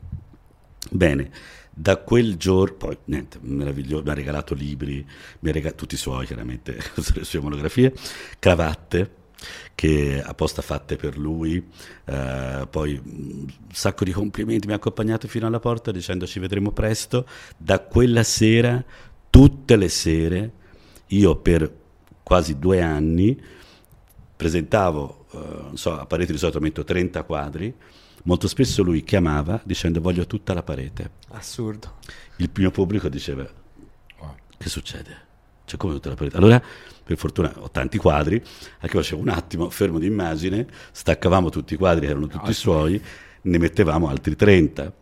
Bene, 0.92 1.30
da 1.72 1.98
quel 1.98 2.36
giorno, 2.38 2.76
poi 2.76 2.98
niente, 3.06 3.38
meraviglioso, 3.42 4.04
mi 4.04 4.10
ha 4.10 4.14
regalato 4.14 4.54
libri, 4.54 5.06
mi 5.40 5.50
ha 5.50 5.54
regalato 5.54 5.78
tutti 5.82 5.96
i 5.96 5.98
suoi 5.98 6.26
chiaramente, 6.26 6.78
le 7.16 7.24
sue 7.24 7.40
monografie, 7.40 7.94
cravatte 8.40 9.18
che 9.76 10.22
apposta 10.24 10.62
fatte 10.62 10.96
per 10.96 11.18
lui, 11.18 11.66
eh, 12.06 12.68
poi 12.70 13.02
un 13.04 13.48
sacco 13.72 14.04
di 14.04 14.12
complimenti, 14.12 14.68
mi 14.68 14.74
ha 14.74 14.78
accompagnato 14.78 15.28
fino 15.28 15.48
alla 15.48 15.60
porta 15.60 15.92
dicendo 15.92 16.26
ci 16.26 16.40
vedremo 16.40 16.72
presto, 16.72 17.26
da 17.58 17.80
quella 17.80 18.24
sera, 18.24 18.84
tutte 19.30 19.76
le 19.76 19.90
sere, 19.90 20.52
io 21.08 21.36
per 21.38 21.72
quasi 22.24 22.60
due 22.60 22.82
anni 22.82 23.42
presentavo, 24.36 25.26
eh, 25.32 25.38
non 25.38 25.78
so, 25.78 25.98
a 25.98 26.06
parete 26.06 26.32
di 26.32 26.38
solito 26.38 26.60
metto 26.60 26.84
30 26.84 27.24
quadri, 27.24 27.74
molto 28.24 28.48
spesso 28.48 28.84
lui 28.84 29.04
chiamava 29.04 29.62
dicendo 29.64 30.02
voglio 30.02 30.26
tutta 30.28 30.54
la 30.54 30.64
parete. 30.64 31.12
Assurdo. 31.30 31.98
Il 32.38 32.50
mio 32.56 32.72
pubblico 32.72 33.10
diceva 33.10 33.50
che 34.60 34.68
succede? 34.68 35.28
Cioè 35.64 35.80
come 35.80 35.94
tutta 35.94 36.10
la 36.10 36.16
parete? 36.16 36.36
Allora, 36.36 36.62
per 37.10 37.18
fortuna 37.18 37.52
ho 37.58 37.72
tanti 37.72 37.98
quadri, 37.98 38.40
anche 38.80 38.96
facevo 38.96 39.20
un 39.20 39.30
attimo, 39.30 39.72
fermo 39.72 39.98
d'immagine, 39.98 40.68
staccavamo 40.92 41.50
tutti 41.50 41.74
i 41.74 41.78
quadri 41.78 42.06
che 42.06 42.12
erano 42.12 42.28
tutti 42.28 42.54
suoi, 42.54 43.02
ne 43.42 43.58
mettevamo 43.58 44.08
altri 44.08 44.36
30. 44.36 44.94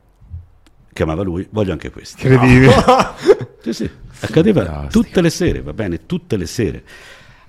Chiamava 0.94 1.24
lui, 1.24 1.46
voglio 1.50 1.74
anche 1.74 1.92
questi. 1.92 2.26
Incredibile. 2.26 2.74
Sì, 3.68 3.74
sì, 3.74 3.90
accadeva 4.22 4.88
tutte 4.90 5.20
le 5.20 5.30
sere, 5.30 5.62
va 5.62 5.74
bene, 5.74 6.06
tutte 6.06 6.38
le 6.38 6.46
sere. 6.46 6.84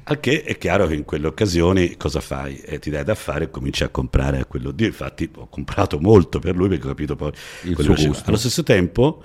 Al 0.04 0.18
che 0.18 0.42
è 0.42 0.58
chiaro 0.58 0.88
che 0.88 0.94
in 0.94 1.04
quelle 1.04 1.28
occasioni 1.28 1.96
cosa 1.96 2.20
fai? 2.20 2.58
Eh, 2.58 2.80
ti 2.80 2.90
dai 2.90 3.04
da 3.04 3.14
fare 3.14 3.44
e 3.44 3.50
cominci 3.50 3.84
a 3.84 3.88
comprare 3.88 4.40
a 4.40 4.44
quello 4.46 4.72
Dio. 4.72 4.86
Infatti 4.86 5.30
ho 5.32 5.46
comprato 5.48 6.00
molto 6.00 6.40
per 6.40 6.56
lui 6.56 6.66
perché 6.66 6.86
ho 6.86 6.88
capito 6.88 7.14
poi 7.14 7.30
Il 7.62 7.74
quello 7.74 7.94
suo 7.94 8.08
gusto. 8.08 8.24
Allo 8.26 8.38
stesso 8.38 8.64
tempo 8.64 9.22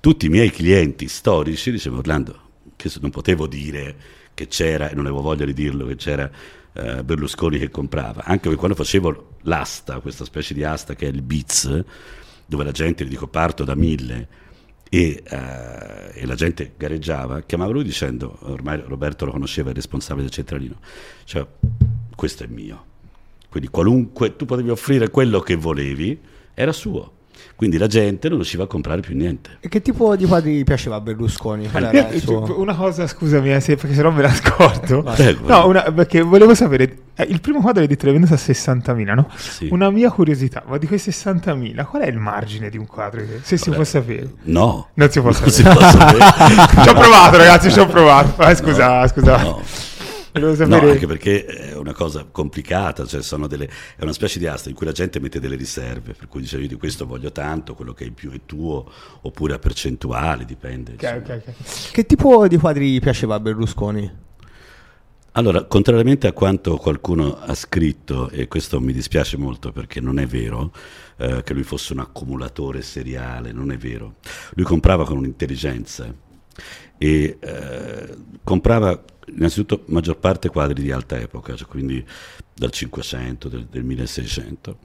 tutti 0.00 0.26
i 0.26 0.28
miei 0.28 0.50
clienti 0.50 1.06
storici 1.06 1.70
dicevano 1.70 2.00
Orlando, 2.00 2.40
che 2.74 2.90
non 3.00 3.10
potevo 3.10 3.46
dire 3.46 3.96
che 4.36 4.48
c'era, 4.48 4.90
e 4.90 4.94
non 4.94 5.06
avevo 5.06 5.22
voglia 5.22 5.46
di 5.46 5.54
dirlo, 5.54 5.86
che 5.86 5.96
c'era 5.96 6.30
eh, 6.74 7.02
Berlusconi 7.02 7.58
che 7.58 7.70
comprava, 7.70 8.22
anche 8.24 8.42
perché 8.42 8.56
quando 8.56 8.76
facevo 8.76 9.38
l'asta, 9.44 9.98
questa 10.00 10.26
specie 10.26 10.52
di 10.52 10.62
asta 10.62 10.94
che 10.94 11.06
è 11.06 11.10
il 11.10 11.22
BITS, 11.22 11.84
dove 12.44 12.62
la 12.62 12.70
gente, 12.70 13.02
vi 13.04 13.10
dico, 13.10 13.28
parto 13.28 13.64
da 13.64 13.74
mille 13.74 14.28
e, 14.90 15.22
eh, 15.26 16.10
e 16.12 16.26
la 16.26 16.34
gente 16.34 16.74
gareggiava, 16.76 17.40
chiamava 17.40 17.72
lui 17.72 17.82
dicendo, 17.82 18.38
ormai 18.42 18.82
Roberto 18.86 19.24
lo 19.24 19.30
conosceva, 19.30 19.70
il 19.70 19.74
responsabile 19.74 20.24
del 20.24 20.34
centralino, 20.34 20.78
cioè 21.24 21.46
questo 22.14 22.44
è 22.44 22.46
mio. 22.46 22.84
Quindi 23.48 23.68
qualunque, 23.70 24.36
tu 24.36 24.44
potevi 24.44 24.68
offrire 24.68 25.08
quello 25.08 25.40
che 25.40 25.56
volevi, 25.56 26.20
era 26.52 26.72
suo. 26.72 27.14
Quindi 27.54 27.78
la 27.78 27.86
gente 27.86 28.28
non 28.28 28.38
riusciva 28.38 28.64
a 28.64 28.66
comprare 28.66 29.00
più 29.00 29.14
niente. 29.16 29.58
E 29.60 29.68
che 29.68 29.80
tipo 29.82 30.14
di 30.16 30.24
quadri 30.26 30.62
piaceva 30.64 30.96
a 30.96 31.00
Berlusconi? 31.00 31.64
Il 32.12 32.20
suo- 32.22 32.58
Una 32.60 32.74
cosa, 32.74 33.06
scusami, 33.06 33.54
eh, 33.54 33.60
se- 33.60 33.76
perché 33.76 33.94
se 33.94 34.02
no 34.02 34.10
me 34.10 34.22
la 34.22 34.32
scordo. 34.32 35.04
No, 35.46 35.66
una- 35.68 35.82
perché 35.92 36.20
volevo 36.22 36.54
sapere, 36.54 36.96
eh, 37.14 37.24
il 37.24 37.40
primo 37.40 37.60
quadro 37.60 37.82
hai 37.82 37.88
detto 37.88 38.04
che 38.04 38.10
è 38.10 38.12
venuto 38.12 38.34
a 38.34 38.36
60.000, 38.36 39.14
no? 39.14 39.28
Sì. 39.36 39.68
Una 39.70 39.90
mia 39.90 40.10
curiosità, 40.10 40.62
ma 40.66 40.76
di 40.78 40.86
quei 40.86 40.98
60.000, 40.98 41.84
qual 41.86 42.02
è 42.02 42.08
il 42.08 42.18
margine 42.18 42.68
di 42.70 42.76
un 42.78 42.86
quadro? 42.86 43.20
Se 43.42 43.56
si 43.56 43.64
Vabbè. 43.64 43.76
può 43.76 43.84
sapere. 43.84 44.30
No. 44.44 44.88
Non 44.94 45.10
si 45.10 45.20
può 45.20 45.30
Non 45.30 45.50
si 45.50 45.62
sapere. 45.62 45.74
può 45.76 45.88
sapere. 45.88 46.82
ci 46.82 46.88
ho 46.88 46.94
provato, 46.94 47.36
ragazzi, 47.36 47.70
ci 47.72 47.78
ho 47.78 47.86
provato. 47.86 48.42
Eh, 48.42 48.54
scusa, 48.54 49.06
scusa. 49.08 49.36
No. 49.42 49.62
No, 50.38 50.76
anche 50.78 51.06
perché 51.06 51.44
è 51.44 51.76
una 51.76 51.92
cosa 51.92 52.26
complicata, 52.30 53.06
cioè 53.06 53.22
sono 53.22 53.46
delle, 53.46 53.68
è 53.96 54.02
una 54.02 54.12
specie 54.12 54.38
di 54.38 54.46
asta 54.46 54.68
in 54.68 54.74
cui 54.74 54.86
la 54.86 54.92
gente 54.92 55.20
mette 55.20 55.40
delle 55.40 55.56
riserve, 55.56 56.12
per 56.12 56.28
cui 56.28 56.40
dice 56.40 56.58
io 56.58 56.68
di 56.68 56.76
questo 56.76 57.06
voglio 57.06 57.32
tanto, 57.32 57.74
quello 57.74 57.92
che 57.92 58.04
è 58.04 58.06
in 58.06 58.14
più 58.14 58.30
è 58.32 58.40
tuo, 58.44 58.90
oppure 59.22 59.54
a 59.54 59.58
percentuale, 59.58 60.44
dipende. 60.44 60.92
Ok, 60.92 61.02
insomma. 61.02 61.16
ok, 61.16 61.42
ok. 61.46 61.90
Che 61.92 62.06
tipo 62.06 62.48
di 62.48 62.56
quadri 62.58 63.00
piaceva 63.00 63.36
a 63.36 63.40
Berlusconi? 63.40 64.24
Allora, 65.32 65.64
contrariamente 65.64 66.26
a 66.26 66.32
quanto 66.32 66.78
qualcuno 66.78 67.38
ha 67.38 67.54
scritto, 67.54 68.30
e 68.30 68.48
questo 68.48 68.80
mi 68.80 68.94
dispiace 68.94 69.36
molto 69.36 69.70
perché 69.70 70.00
non 70.00 70.18
è 70.18 70.26
vero, 70.26 70.72
eh, 71.18 71.42
che 71.42 71.52
lui 71.52 71.62
fosse 71.62 71.92
un 71.92 71.98
accumulatore 71.98 72.80
seriale, 72.80 73.52
non 73.52 73.70
è 73.70 73.76
vero. 73.76 74.14
Lui 74.54 74.64
comprava 74.64 75.04
con 75.04 75.18
un'intelligenza 75.18 76.10
e 76.96 77.36
eh, 77.38 78.16
comprava 78.42 79.02
innanzitutto 79.34 79.84
maggior 79.86 80.18
parte 80.18 80.48
quadri 80.48 80.82
di 80.82 80.90
alta 80.90 81.18
epoca, 81.18 81.54
cioè 81.54 81.66
quindi 81.68 82.04
dal 82.54 82.70
500, 82.70 83.48
del, 83.48 83.66
del 83.66 83.84
1600 83.84 84.78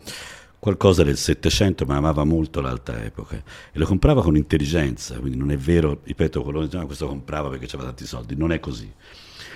qualcosa 0.62 1.04
del 1.04 1.18
Settecento, 1.18 1.86
ma 1.86 1.96
amava 1.96 2.24
molto 2.24 2.62
l'alta 2.62 3.04
epoca. 3.04 3.36
E 3.36 3.80
lo 3.80 3.88
comprava 3.88 4.22
con 4.22 4.38
intelligenza, 4.38 5.18
quindi 5.18 5.36
non 5.36 5.50
è 5.50 5.58
vero, 5.58 6.02
ripeto, 6.04 6.44
quello 6.44 6.68
che 6.68 6.86
questo 6.86 7.08
comprava 7.08 7.50
perché 7.50 7.66
aveva 7.66 7.86
tanti 7.86 8.06
soldi, 8.06 8.36
non 8.36 8.52
è 8.52 8.60
così. 8.60 8.88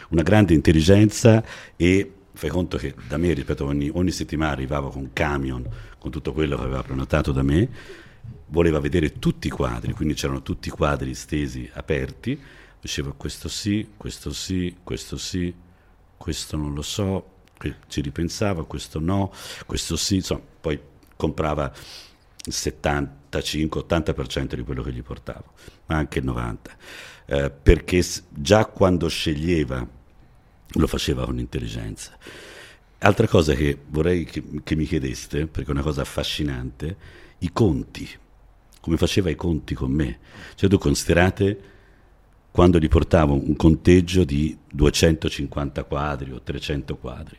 Una 0.09 0.23
grande 0.23 0.55
intelligenza 0.55 1.43
e 1.75 2.11
fai 2.33 2.49
conto 2.49 2.77
che 2.77 2.95
da 3.07 3.17
me, 3.17 3.33
ripeto, 3.33 3.65
ogni, 3.65 3.87
ogni 3.93 4.09
settimana 4.09 4.53
arrivava 4.53 4.89
con 4.89 5.11
camion 5.13 5.63
con 5.99 6.09
tutto 6.09 6.33
quello 6.33 6.57
che 6.57 6.63
aveva 6.63 6.81
prenotato 6.81 7.31
da 7.31 7.43
me, 7.43 7.69
voleva 8.47 8.79
vedere 8.79 9.19
tutti 9.19 9.45
i 9.45 9.51
quadri, 9.51 9.93
quindi 9.93 10.15
c'erano 10.15 10.41
tutti 10.41 10.69
i 10.69 10.71
quadri 10.71 11.13
stesi, 11.13 11.69
aperti, 11.71 12.39
diceva 12.85 13.13
questo 13.17 13.49
sì, 13.49 13.93
questo 13.97 14.31
sì, 14.31 14.77
questo 14.83 15.17
sì, 15.17 15.51
questo 16.15 16.55
non 16.55 16.75
lo 16.75 16.83
so, 16.83 17.31
ci 17.87 18.01
ripensava, 18.01 18.63
questo 18.65 18.99
no, 18.99 19.33
questo 19.65 19.95
sì, 19.95 20.17
insomma, 20.17 20.43
poi 20.61 20.79
comprava 21.15 21.73
il 22.45 22.53
75-80% 22.53 24.53
di 24.53 24.61
quello 24.61 24.83
che 24.83 24.93
gli 24.93 25.01
portavo, 25.01 25.53
ma 25.87 25.95
anche 25.95 26.19
il 26.19 26.25
90%, 26.25 26.57
eh, 27.25 27.49
perché 27.49 28.05
già 28.29 28.67
quando 28.67 29.07
sceglieva 29.07 29.87
lo 30.67 30.87
faceva 30.87 31.25
con 31.25 31.39
intelligenza. 31.39 32.15
Altra 32.99 33.27
cosa 33.27 33.55
che 33.55 33.79
vorrei 33.87 34.25
che, 34.25 34.43
che 34.63 34.75
mi 34.75 34.85
chiedeste, 34.85 35.47
perché 35.47 35.69
è 35.69 35.73
una 35.73 35.81
cosa 35.81 36.01
affascinante, 36.01 36.97
i 37.39 37.51
conti, 37.51 38.07
come 38.79 38.97
faceva 38.97 39.31
i 39.31 39.35
conti 39.35 39.73
con 39.73 39.89
me. 39.89 40.19
Cioè 40.53 40.69
tu 40.69 40.77
considerate 40.77 41.73
quando 42.55 42.79
gli 42.79 42.87
portavo 42.87 43.33
un 43.33 43.57
conteggio 43.57 44.23
di 44.23 44.57
250 44.71 45.83
quadri 45.83 46.31
o 46.31 46.39
300 46.41 46.95
quadri. 46.95 47.35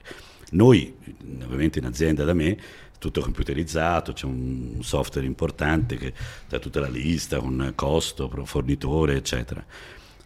Noi, 0.51 0.95
ovviamente 1.43 1.79
in 1.79 1.87
azienda 1.87 2.23
da 2.25 2.35
me, 2.35 2.59
tutto 2.99 3.23
computerizzato, 3.23 4.13
c'è 4.13 4.27
un 4.27 4.77
software 4.81 5.27
importante 5.27 5.97
che 5.97 6.13
dà 6.47 6.59
tutta 6.59 6.81
la 6.81 6.91
lista 6.91 7.39
con 7.39 7.73
costo, 7.75 8.31
fornitore, 8.45 9.17
eccetera. 9.17 9.65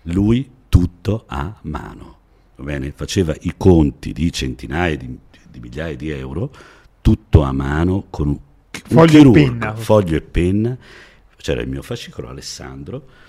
Lui 0.03 0.51
tutto 0.69 1.23
a 1.29 1.57
mano, 1.63 2.19
faceva 2.93 3.33
i 3.43 3.55
conti 3.57 4.13
di 4.13 4.33
centinaia 4.33 4.97
di, 4.97 5.17
di, 5.53 5.61
migliaia 5.61 5.95
di 5.95 6.11
euro, 6.11 6.53
tutto 7.01 7.43
a 7.43 7.53
mano 7.53 8.07
con 8.11 8.27
un, 8.27 8.39
foglio, 8.73 9.07
chirurgo, 9.07 9.39
e 9.39 9.45
penna. 9.45 9.75
foglio 9.77 10.17
e 10.17 10.21
penna. 10.21 10.77
C'era 11.37 11.61
il 11.61 11.69
mio 11.69 11.83
fascicolo 11.83 12.27
Alessandro, 12.27 13.29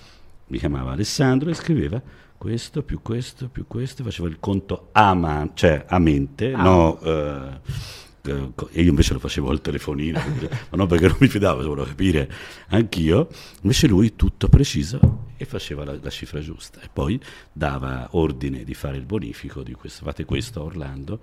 mi 0.52 0.58
chiamava 0.58 0.92
Alessandro 0.92 1.48
e 1.48 1.54
scriveva 1.54 2.00
questo 2.36 2.82
più 2.82 3.00
questo 3.00 3.48
più 3.48 3.66
questo, 3.66 4.04
faceva 4.04 4.28
il 4.28 4.36
conto 4.38 4.90
a, 4.92 5.14
man, 5.14 5.52
cioè 5.54 5.84
a 5.88 5.98
mente, 5.98 6.52
ah. 6.52 6.62
no... 6.62 6.98
Uh, 7.00 8.10
e 8.24 8.82
io 8.82 8.90
invece 8.90 9.14
lo 9.14 9.18
facevo 9.18 9.50
al 9.50 9.60
telefonino, 9.60 10.20
ma 10.70 10.76
non 10.76 10.86
perché 10.86 11.08
non 11.08 11.16
mi 11.18 11.28
fidavo, 11.28 11.62
volevo 11.62 11.86
capire 11.86 12.30
anch'io, 12.68 13.28
invece 13.62 13.88
lui 13.88 14.14
tutto 14.14 14.48
preciso 14.48 15.30
e 15.36 15.44
faceva 15.44 15.84
la, 15.84 15.96
la, 16.00 16.10
cifra 16.10 16.38
giusta 16.38 16.80
e 16.80 16.88
poi 16.92 17.20
dava 17.52 18.08
ordine 18.12 18.62
di 18.62 18.74
fare 18.74 18.96
il 18.96 19.04
bonifico 19.04 19.62
di 19.62 19.72
questo, 19.72 20.04
fate 20.04 20.24
questo 20.24 20.60
a 20.60 20.62
Orlando 20.62 21.18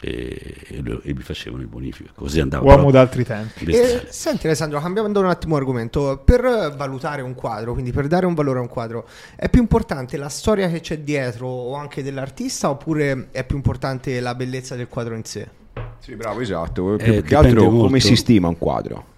e, 0.00 0.54
e, 0.68 1.00
e 1.02 1.14
mi 1.14 1.22
facevano 1.22 1.62
il 1.62 1.68
bonifico, 1.68 2.10
così 2.14 2.38
andava. 2.38 2.64
Uomo 2.64 2.92
d'altri 2.92 3.24
tempi. 3.24 3.64
E, 3.64 4.06
senti 4.10 4.46
Alessandro, 4.46 4.78
cambiando 4.80 5.18
un 5.18 5.26
attimo 5.26 5.56
argomento, 5.56 6.22
per 6.24 6.74
valutare 6.76 7.22
un 7.22 7.34
quadro, 7.34 7.72
quindi 7.72 7.90
per 7.90 8.06
dare 8.06 8.24
un 8.24 8.34
valore 8.34 8.60
a 8.60 8.62
un 8.62 8.68
quadro, 8.68 9.08
è 9.34 9.48
più 9.48 9.60
importante 9.60 10.16
la 10.16 10.28
storia 10.28 10.68
che 10.68 10.78
c'è 10.78 11.00
dietro 11.00 11.48
o 11.48 11.74
anche 11.74 12.04
dell'artista 12.04 12.70
oppure 12.70 13.30
è 13.32 13.44
più 13.44 13.56
importante 13.56 14.20
la 14.20 14.36
bellezza 14.36 14.76
del 14.76 14.86
quadro 14.86 15.16
in 15.16 15.24
sé? 15.24 15.64
Sì, 15.98 16.14
bravo, 16.14 16.40
esatto. 16.40 16.96
Più 16.96 17.12
eh, 17.12 17.22
che 17.22 17.34
altro 17.34 17.64
molto. 17.64 17.86
come 17.86 18.00
si 18.00 18.14
stima 18.14 18.46
un 18.46 18.58
quadro? 18.58 19.14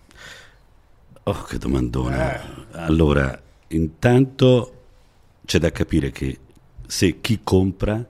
Oh, 1.24 1.42
che 1.42 1.58
domandona. 1.58 2.34
Eh. 2.34 2.46
Allora, 2.72 3.38
intanto 3.68 4.72
c'è 5.44 5.58
da 5.58 5.70
capire 5.70 6.10
che 6.10 6.38
se 6.86 7.20
chi 7.20 7.40
compra 7.44 8.02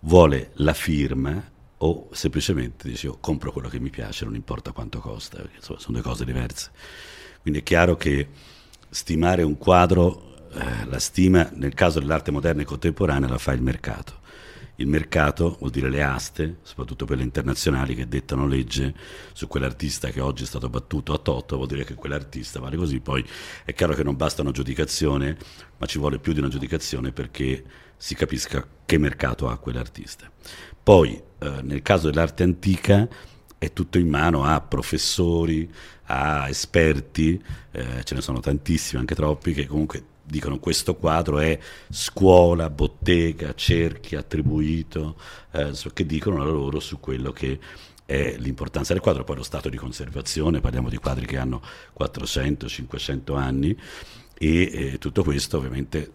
vuole 0.00 0.50
la 0.56 0.74
firma 0.74 1.42
o 1.78 2.08
semplicemente 2.12 2.88
dice 2.88 3.06
io 3.06 3.16
compro 3.18 3.52
quello 3.52 3.68
che 3.68 3.80
mi 3.80 3.88
piace, 3.88 4.26
non 4.26 4.34
importa 4.34 4.72
quanto 4.72 4.98
costa, 5.00 5.38
perché 5.38 5.56
insomma, 5.56 5.78
sono 5.78 5.94
due 5.94 6.06
cose 6.06 6.26
diverse. 6.26 6.70
Quindi 7.40 7.60
è 7.60 7.62
chiaro 7.62 7.96
che 7.96 8.28
stimare 8.90 9.42
un 9.42 9.56
quadro, 9.56 10.48
eh, 10.52 10.84
la 10.84 10.98
stima 10.98 11.48
nel 11.54 11.72
caso 11.72 12.00
dell'arte 12.00 12.30
moderna 12.30 12.60
e 12.60 12.66
contemporanea 12.66 13.30
la 13.30 13.38
fa 13.38 13.52
il 13.52 13.62
mercato 13.62 14.19
il 14.80 14.86
mercato, 14.86 15.56
vuol 15.58 15.70
dire 15.70 15.90
le 15.90 16.02
aste, 16.02 16.58
soprattutto 16.62 17.04
quelle 17.04 17.22
internazionali 17.22 17.94
che 17.94 18.08
dettano 18.08 18.46
legge 18.46 18.94
su 19.32 19.46
quell'artista 19.46 20.08
che 20.08 20.20
oggi 20.20 20.44
è 20.44 20.46
stato 20.46 20.70
battuto 20.70 21.12
a 21.12 21.18
Totto, 21.18 21.56
vuol 21.56 21.68
dire 21.68 21.84
che 21.84 21.94
quell'artista 21.94 22.60
vale 22.60 22.76
così. 22.76 23.00
Poi 23.00 23.24
è 23.64 23.74
chiaro 23.74 23.94
che 23.94 24.02
non 24.02 24.16
basta 24.16 24.40
una 24.40 24.52
giudicazione, 24.52 25.36
ma 25.76 25.86
ci 25.86 25.98
vuole 25.98 26.18
più 26.18 26.32
di 26.32 26.38
una 26.38 26.48
giudicazione 26.48 27.12
perché 27.12 27.62
si 27.96 28.14
capisca 28.14 28.66
che 28.86 28.96
mercato 28.96 29.48
ha 29.48 29.58
quell'artista. 29.58 30.30
Poi, 30.82 31.22
eh, 31.38 31.60
nel 31.62 31.82
caso 31.82 32.08
dell'arte 32.08 32.42
antica, 32.42 33.06
è 33.58 33.74
tutto 33.74 33.98
in 33.98 34.08
mano 34.08 34.44
a 34.44 34.62
professori, 34.62 35.70
a 36.04 36.48
esperti, 36.48 37.40
eh, 37.72 38.02
ce 38.02 38.14
ne 38.14 38.22
sono 38.22 38.40
tantissimi, 38.40 39.00
anche 39.00 39.14
troppi, 39.14 39.52
che 39.52 39.66
comunque 39.66 40.02
dicono 40.30 40.58
questo 40.58 40.94
quadro 40.94 41.38
è 41.38 41.58
scuola, 41.88 42.70
bottega, 42.70 43.54
cerchi, 43.54 44.16
attribuito, 44.16 45.16
eh, 45.50 45.72
che 45.92 46.06
dicono 46.06 46.38
la 46.38 46.44
loro 46.44 46.80
su 46.80 47.00
quello 47.00 47.32
che 47.32 47.58
è 48.06 48.36
l'importanza 48.38 48.92
del 48.92 49.02
quadro, 49.02 49.24
poi 49.24 49.36
lo 49.36 49.42
stato 49.42 49.68
di 49.68 49.76
conservazione, 49.76 50.60
parliamo 50.60 50.88
di 50.88 50.96
quadri 50.96 51.26
che 51.26 51.36
hanno 51.36 51.60
400-500 51.98 53.36
anni 53.36 53.76
e 54.34 54.70
eh, 54.72 54.98
tutto 54.98 55.22
questo 55.22 55.58
ovviamente 55.58 56.12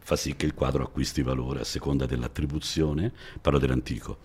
fa 0.00 0.16
sì 0.16 0.36
che 0.36 0.46
il 0.46 0.54
quadro 0.54 0.84
acquisti 0.84 1.22
valore 1.22 1.60
a 1.60 1.64
seconda 1.64 2.06
dell'attribuzione, 2.06 3.12
parlo 3.40 3.58
dell'antico, 3.58 4.18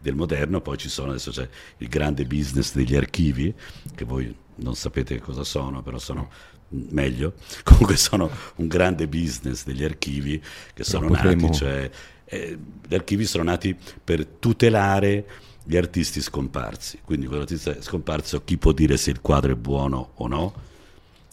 del 0.00 0.14
moderno, 0.16 0.60
poi 0.60 0.76
ci 0.76 0.88
sono, 0.88 1.10
adesso 1.10 1.30
c'è 1.30 1.48
il 1.78 1.88
grande 1.88 2.24
business 2.24 2.74
degli 2.74 2.96
archivi, 2.96 3.54
che 3.94 4.04
voi 4.04 4.34
non 4.56 4.74
sapete 4.74 5.20
cosa 5.20 5.44
sono, 5.44 5.82
però 5.82 5.98
sono 5.98 6.30
meglio, 6.70 7.34
comunque 7.64 7.96
sono 7.96 8.30
un 8.56 8.68
grande 8.68 9.08
business 9.08 9.64
degli 9.64 9.84
archivi 9.84 10.42
che 10.74 10.84
sono 10.84 11.08
no, 11.08 11.14
nati, 11.14 11.52
cioè, 11.52 11.90
eh, 12.24 12.58
gli 12.86 12.94
archivi 12.94 13.24
sono 13.24 13.44
nati 13.44 13.76
per 14.02 14.24
tutelare 14.26 15.26
gli 15.64 15.76
artisti 15.76 16.20
scomparsi, 16.20 17.00
quindi 17.04 17.26
quando 17.26 17.44
l'artista 17.44 17.76
è 17.76 17.82
scomparso 17.82 18.42
chi 18.44 18.56
può 18.56 18.72
dire 18.72 18.96
se 18.96 19.10
il 19.10 19.20
quadro 19.20 19.52
è 19.52 19.56
buono 19.56 20.12
o 20.14 20.26
no? 20.26 20.68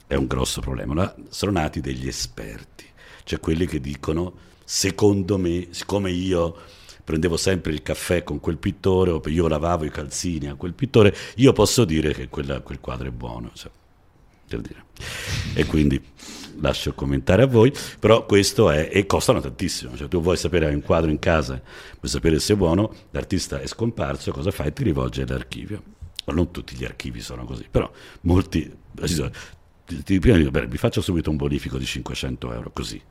È 0.06 0.16
un 0.16 0.28
grosso 0.28 0.62
problema, 0.62 0.94
no? 0.94 1.16
sono 1.30 1.52
nati 1.52 1.82
degli 1.82 2.08
esperti, 2.08 2.86
cioè 3.24 3.40
quelli 3.40 3.66
che 3.66 3.82
dicono 3.82 4.46
secondo 4.64 5.38
me, 5.38 5.68
siccome 5.72 6.12
io 6.12 6.56
prendevo 7.04 7.38
sempre 7.38 7.72
il 7.72 7.82
caffè 7.82 8.24
con 8.24 8.42
quel 8.42 8.58
pittore 8.58 9.12
o 9.12 9.22
io 9.28 9.48
lavavo 9.48 9.86
i 9.86 9.90
calzini 9.90 10.48
a 10.48 10.56
quel 10.56 10.74
pittore, 10.74 11.16
io 11.36 11.54
posso 11.54 11.86
dire 11.86 12.14
che 12.14 12.28
quella, 12.28 12.60
quel 12.60 12.82
quadro 12.82 13.08
è 13.08 13.12
buono. 13.12 13.52
Cioè 13.54 13.72
per 14.48 14.62
dire. 14.62 14.86
E 15.54 15.66
quindi 15.66 16.02
lascio 16.60 16.94
commentare 16.94 17.44
a 17.44 17.48
voi, 17.48 17.72
però 18.00 18.26
questo 18.26 18.70
è, 18.70 18.90
e 18.92 19.06
costano 19.06 19.40
tantissimo, 19.40 19.96
cioè 19.96 20.08
tu 20.08 20.22
vuoi 20.22 20.38
sapere, 20.38 20.68
hai 20.68 20.74
un 20.74 20.82
quadro 20.82 21.10
in 21.10 21.20
casa, 21.20 21.62
vuoi 22.00 22.10
sapere 22.12 22.40
se 22.40 22.54
è 22.54 22.56
buono, 22.56 22.94
l'artista 23.12 23.60
è 23.60 23.68
scomparso, 23.68 24.32
cosa 24.32 24.52
fai? 24.52 24.74
Ti 24.74 24.84
rivolgi 24.84 25.22
all'archivio. 25.22 25.96
Non 26.26 26.52
tutti 26.52 26.76
gli 26.76 26.84
archivi 26.84 27.22
sono 27.22 27.46
così, 27.46 27.66
però 27.72 27.90
molti, 28.22 28.70
ti, 29.88 30.04
ti, 30.04 30.20
prima 30.20 30.36
dico, 30.36 30.52
beh, 30.52 30.68
vi 30.68 30.78
faccio 30.78 31.00
subito 31.00 31.30
un 31.30 31.38
bonifico 31.38 31.78
di 31.78 31.86
500 31.86 32.54
euro, 32.54 32.72
così. 32.74 33.02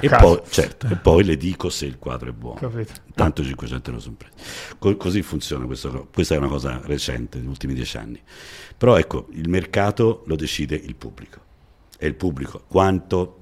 e 0.00 0.08
poi, 0.08 0.40
certo, 0.50 0.88
e 0.88 0.96
poi, 0.96 1.22
le 1.22 1.36
dico 1.36 1.70
se 1.70 1.86
il 1.86 1.96
quadro 1.96 2.30
è 2.30 2.32
buono. 2.32 2.58
Capito. 2.58 2.92
Tanto 3.14 3.44
500 3.44 3.90
euro 3.90 4.02
sono 4.02 4.16
presi. 4.16 4.34
Co- 4.78 4.96
così 4.96 5.22
funziona 5.22 5.64
questo, 5.64 6.08
questa 6.12 6.34
è 6.34 6.38
una 6.38 6.48
cosa 6.48 6.80
recente, 6.82 7.38
negli 7.38 7.46
ultimi 7.46 7.72
dieci 7.72 7.96
anni. 7.98 8.20
Però 8.76 8.98
ecco, 8.98 9.28
il 9.30 9.48
mercato 9.48 10.24
lo 10.26 10.34
decide 10.34 10.74
il 10.74 10.96
pubblico. 10.96 11.40
È 11.96 12.04
il 12.04 12.16
pubblico. 12.16 12.64
Quanto 12.66 13.38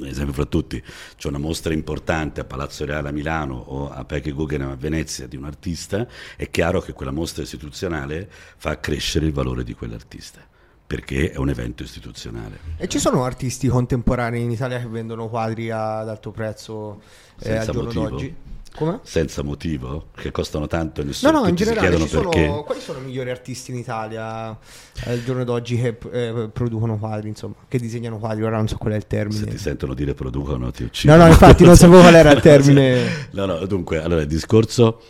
ad 0.00 0.06
esempio 0.06 0.32
fra 0.32 0.46
tutti 0.46 0.82
c'è 1.16 1.28
una 1.28 1.38
mostra 1.38 1.74
importante 1.74 2.40
a 2.40 2.44
Palazzo 2.44 2.84
Reale 2.84 3.08
a 3.08 3.12
Milano 3.12 3.56
o 3.56 3.90
a 3.90 4.04
Peche 4.04 4.30
Guggenheim 4.30 4.70
a 4.70 4.76
Venezia 4.76 5.26
di 5.26 5.36
un 5.36 5.44
artista, 5.44 6.06
è 6.36 6.48
chiaro 6.50 6.80
che 6.80 6.92
quella 6.92 7.10
mostra 7.10 7.42
istituzionale 7.42 8.30
fa 8.30 8.78
crescere 8.78 9.26
il 9.26 9.32
valore 9.32 9.64
di 9.64 9.74
quell'artista 9.74 10.46
perché 10.90 11.30
è 11.30 11.36
un 11.36 11.48
evento 11.48 11.84
istituzionale. 11.84 12.58
E 12.76 12.88
ci 12.88 12.98
sono 12.98 13.22
artisti 13.22 13.68
contemporanei 13.68 14.42
in 14.42 14.50
Italia 14.50 14.80
che 14.80 14.88
vendono 14.88 15.28
quadri 15.28 15.70
ad 15.70 16.08
alto 16.08 16.32
prezzo 16.32 17.00
eh, 17.38 17.58
al 17.58 17.64
giorno 17.66 17.82
motivo. 17.84 18.08
d'oggi? 18.08 18.34
Come? 18.74 18.98
senza 19.02 19.42
motivo, 19.44 20.06
che 20.16 20.32
costano 20.32 20.66
tanto 20.66 21.00
e 21.00 21.04
nessuno 21.04 21.30
No, 21.30 21.40
no, 21.42 21.48
in 21.48 21.56
si 21.56 21.62
generale, 21.64 21.86
chiedono 21.88 22.04
ci 22.04 22.10
sono, 22.10 22.28
perché. 22.28 22.62
quali 22.66 22.80
sono 22.80 22.98
i 22.98 23.02
migliori 23.02 23.30
artisti 23.30 23.70
in 23.70 23.76
Italia 23.78 24.50
eh, 25.04 25.10
al 25.12 25.22
giorno 25.22 25.44
d'oggi 25.44 25.76
che 25.76 25.96
eh, 26.10 26.50
producono 26.52 26.98
quadri, 26.98 27.28
insomma, 27.28 27.54
che 27.68 27.78
disegnano 27.78 28.18
quadri, 28.18 28.42
ora 28.42 28.56
non 28.56 28.66
so 28.66 28.76
qual 28.76 28.92
è 28.94 28.96
il 28.96 29.02
Se 29.02 29.08
termine. 29.08 29.46
ti 29.46 29.58
sentono 29.58 29.94
dire 29.94 30.14
producono 30.14 30.72
ti 30.72 30.82
No, 30.82 30.88
uccidono. 30.88 31.22
no, 31.22 31.28
infatti 31.28 31.64
non 31.64 31.76
sapevo 31.76 32.00
qual 32.00 32.14
era 32.16 32.32
il 32.32 32.40
termine. 32.42 33.28
No, 33.30 33.44
no, 33.46 33.64
dunque, 33.66 34.02
allora 34.02 34.22
il 34.22 34.26
discorso 34.28 35.00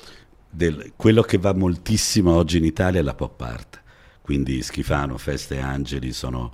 del 0.51 0.93
quello 0.97 1.23
che 1.23 1.39
va 1.39 1.55
moltissimo 1.55 2.35
oggi 2.35 2.59
in 2.59 2.65
Italia 2.67 3.01
è 3.01 3.03
la 3.03 3.15
pop 3.15 3.41
art. 3.41 3.79
Quindi 4.23 4.63
Schifano, 4.63 5.19
Feste 5.19 5.57
e 5.57 5.61
Angeli 5.61 6.13
sono 6.13 6.53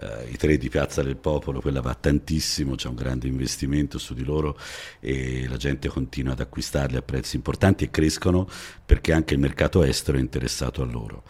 eh, 0.00 0.30
i 0.30 0.36
tre 0.36 0.56
di 0.56 0.68
Piazza 0.68 1.02
del 1.02 1.16
Popolo, 1.16 1.60
quella 1.60 1.80
va 1.80 1.94
tantissimo, 1.94 2.74
c'è 2.74 2.88
un 2.88 2.94
grande 2.94 3.26
investimento 3.26 3.98
su 3.98 4.14
di 4.14 4.24
loro 4.24 4.56
e 5.00 5.46
la 5.48 5.56
gente 5.56 5.88
continua 5.88 6.32
ad 6.32 6.40
acquistarli 6.40 6.96
a 6.96 7.02
prezzi 7.02 7.36
importanti 7.36 7.84
e 7.84 7.90
crescono 7.90 8.48
perché 8.84 9.12
anche 9.12 9.34
il 9.34 9.40
mercato 9.40 9.82
estero 9.82 10.18
è 10.18 10.20
interessato 10.20 10.82
a 10.82 10.86
loro. 10.86 11.24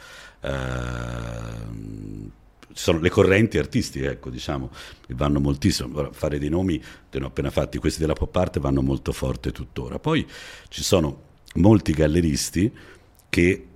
Ci 2.70 2.84
sono 2.84 3.00
le 3.00 3.10
correnti 3.10 3.58
artistiche, 3.58 4.10
ecco, 4.10 4.30
diciamo, 4.30 4.70
che 5.04 5.14
vanno 5.14 5.40
moltissimo. 5.40 6.12
Fare 6.12 6.38
dei 6.38 6.50
nomi, 6.50 6.78
te 7.10 7.18
ne 7.18 7.24
ho 7.24 7.28
appena 7.28 7.50
fatti, 7.50 7.78
questi 7.78 8.00
della 8.00 8.12
pop 8.12 8.36
art 8.36 8.60
vanno 8.60 8.82
molto 8.82 9.12
forte 9.12 9.50
tuttora. 9.50 9.98
Poi 9.98 10.24
ci 10.68 10.84
sono 10.84 11.22
molti 11.54 11.92
galleristi 11.92 12.72
che 13.28 13.66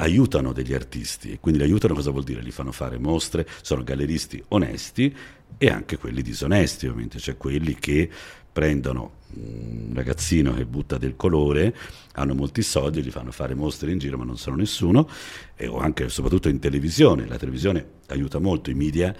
aiutano 0.00 0.52
degli 0.52 0.72
artisti 0.72 1.32
e 1.32 1.40
quindi 1.40 1.60
li 1.60 1.66
aiutano 1.66 1.94
cosa 1.94 2.10
vuol 2.10 2.24
dire? 2.24 2.42
Li 2.42 2.50
fanno 2.50 2.72
fare 2.72 2.98
mostre, 2.98 3.46
sono 3.62 3.82
galleristi 3.82 4.42
onesti 4.48 5.14
e 5.58 5.68
anche 5.68 5.98
quelli 5.98 6.22
disonesti 6.22 6.86
ovviamente, 6.86 7.18
cioè 7.18 7.36
quelli 7.36 7.74
che 7.74 8.08
prendono 8.52 9.18
un 9.32 9.92
ragazzino 9.94 10.54
che 10.54 10.64
butta 10.64 10.98
del 10.98 11.14
colore, 11.16 11.74
hanno 12.14 12.34
molti 12.34 12.62
soldi, 12.62 13.02
gli 13.02 13.10
fanno 13.10 13.30
fare 13.30 13.54
mostre 13.54 13.92
in 13.92 13.98
giro 13.98 14.16
ma 14.16 14.24
non 14.24 14.36
sono 14.38 14.56
nessuno, 14.56 15.08
e, 15.54 15.66
o 15.68 15.78
anche 15.78 16.08
soprattutto 16.08 16.48
in 16.48 16.58
televisione, 16.58 17.28
la 17.28 17.36
televisione 17.36 17.84
aiuta 18.08 18.38
molto, 18.38 18.70
i 18.70 18.74
media 18.74 19.14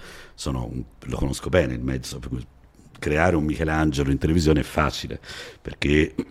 un- 0.45 0.83
lo 0.99 1.17
conosco 1.17 1.49
bene 1.49 1.75
il 1.75 1.81
mezzo, 1.81 2.19
per 2.19 2.29
cui 2.29 2.45
creare 2.99 3.35
un 3.35 3.45
Michelangelo 3.45 4.11
in 4.11 4.17
televisione 4.17 4.61
è 4.61 4.63
facile, 4.63 5.19
perché 5.61 6.13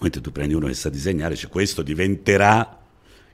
mentre 0.00 0.20
tu 0.20 0.32
prendi 0.32 0.54
uno 0.54 0.68
che 0.68 0.74
sa 0.74 0.88
disegnare, 0.88 1.36
cioè 1.36 1.50
questo 1.50 1.82
diventerà 1.82 2.78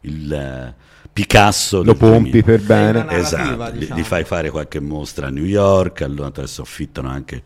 il 0.02 0.32
eh, 0.32 0.74
Picasso 1.12 1.82
Lo 1.82 1.94
pompi 1.94 2.40
2000. 2.40 2.42
per 2.44 2.62
bene. 2.62 3.16
Esatto, 3.18 3.72
gli- 3.72 3.78
diciamo. 3.80 4.00
gli 4.00 4.04
fai 4.04 4.24
fare 4.24 4.50
qualche 4.50 4.80
mostra 4.80 5.26
a 5.26 5.30
New 5.30 5.44
York, 5.44 6.02
allora 6.02 6.28
adesso 6.28 6.62
affittano 6.62 7.08
anche 7.08 7.42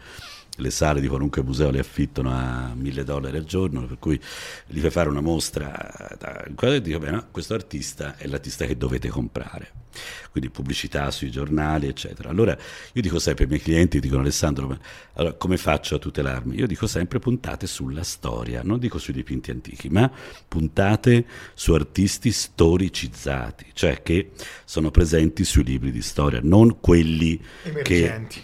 le 0.58 0.70
sale 0.70 1.00
di 1.00 1.08
qualunque 1.08 1.42
museo 1.42 1.70
le 1.70 1.80
affittano 1.80 2.30
a 2.30 2.72
mille 2.74 3.04
dollari 3.04 3.36
al 3.36 3.44
giorno, 3.44 3.86
per 3.86 3.98
cui 3.98 4.20
gli 4.66 4.78
fai 4.80 4.90
fare 4.90 5.08
una 5.08 5.20
mostra 5.20 6.16
cui 6.54 6.80
dico, 6.80 6.98
beh, 6.98 7.10
no, 7.10 7.26
questo 7.30 7.54
artista 7.54 8.16
è 8.16 8.26
l'artista 8.26 8.66
che 8.66 8.76
dovete 8.76 9.08
comprare. 9.08 9.72
Quindi 10.30 10.50
pubblicità 10.50 11.10
sui 11.12 11.30
giornali, 11.30 11.86
eccetera. 11.86 12.28
Allora 12.28 12.56
io 12.92 13.02
dico 13.02 13.20
sempre 13.20 13.44
ai 13.44 13.50
miei 13.50 13.62
clienti, 13.62 14.00
dicono 14.00 14.22
Alessandro, 14.22 14.76
allora, 15.14 15.34
come 15.34 15.56
faccio 15.56 15.94
a 15.94 15.98
tutelarmi? 15.98 16.56
Io 16.56 16.66
dico 16.66 16.88
sempre 16.88 17.20
puntate 17.20 17.68
sulla 17.68 18.02
storia, 18.02 18.62
non 18.64 18.78
dico 18.80 18.98
sui 18.98 19.12
dipinti 19.12 19.52
antichi, 19.52 19.88
ma 19.88 20.10
puntate 20.48 21.24
su 21.54 21.72
artisti 21.72 22.32
storicizzati, 22.32 23.66
cioè 23.72 24.02
che 24.02 24.32
sono 24.64 24.90
presenti 24.90 25.44
sui 25.44 25.62
libri 25.62 25.92
di 25.92 26.02
storia, 26.02 26.40
non 26.42 26.80
quelli 26.80 27.40
che 27.82 28.04
Emergenti. 28.04 28.42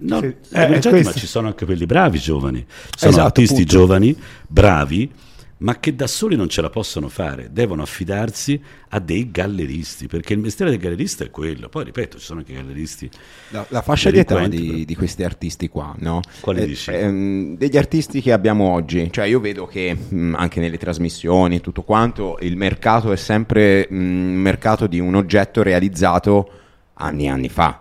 No, 0.00 0.18
Sì, 0.20 0.26
eh, 0.50 0.80
eh, 0.82 1.02
ma 1.02 1.12
ci 1.12 1.26
sono 1.26 1.48
anche 1.48 1.64
quelli 1.64 1.86
bravi 1.86 2.18
giovani. 2.18 2.64
Sono 2.96 3.10
Esatto, 3.12 3.26
artisti 3.26 3.52
appunto. 3.62 3.76
giovani, 3.76 4.16
bravi, 4.46 5.10
ma 5.58 5.78
che 5.78 5.94
da 5.94 6.06
soli 6.06 6.34
non 6.36 6.48
ce 6.48 6.60
la 6.62 6.70
possono 6.70 7.08
fare. 7.08 7.48
Devono 7.52 7.82
affidarsi 7.82 8.60
a 8.88 8.98
dei 8.98 9.30
galleristi, 9.30 10.06
perché 10.08 10.32
il 10.32 10.38
mestiere 10.40 10.70
del 10.70 10.80
gallerista 10.80 11.24
è 11.24 11.30
quello. 11.30 11.68
Poi, 11.68 11.84
ripeto, 11.84 12.18
ci 12.18 12.24
sono 12.24 12.40
anche 12.40 12.54
galleristi. 12.54 13.10
La, 13.48 13.66
la 13.70 13.82
fascia 13.82 14.10
di 14.10 14.18
età 14.18 14.46
di, 14.48 14.84
di 14.84 14.94
questi 14.96 15.22
artisti 15.24 15.68
qua, 15.68 15.94
no? 15.98 16.26
Quali 16.40 16.60
Eh, 16.60 16.64
dici? 16.64 16.90
ehm, 16.90 17.56
degli 17.56 17.76
artisti 17.76 18.20
che 18.20 18.32
abbiamo 18.32 18.70
oggi, 18.70 19.10
cioè 19.10 19.26
io 19.26 19.40
vedo 19.40 19.66
che 19.66 19.94
mh, 19.94 20.34
anche 20.36 20.60
nelle 20.60 20.78
trasmissioni 20.78 21.56
e 21.56 21.60
tutto 21.60 21.82
quanto 21.82 22.38
il 22.40 22.56
mercato 22.56 23.12
è 23.12 23.16
sempre 23.16 23.86
mh, 23.88 23.96
un 23.96 24.34
mercato 24.36 24.86
di 24.86 25.00
un 25.00 25.14
oggetto 25.14 25.62
realizzato 25.62 26.50
anni 26.94 27.24
e 27.24 27.28
anni 27.28 27.48
fa. 27.48 27.80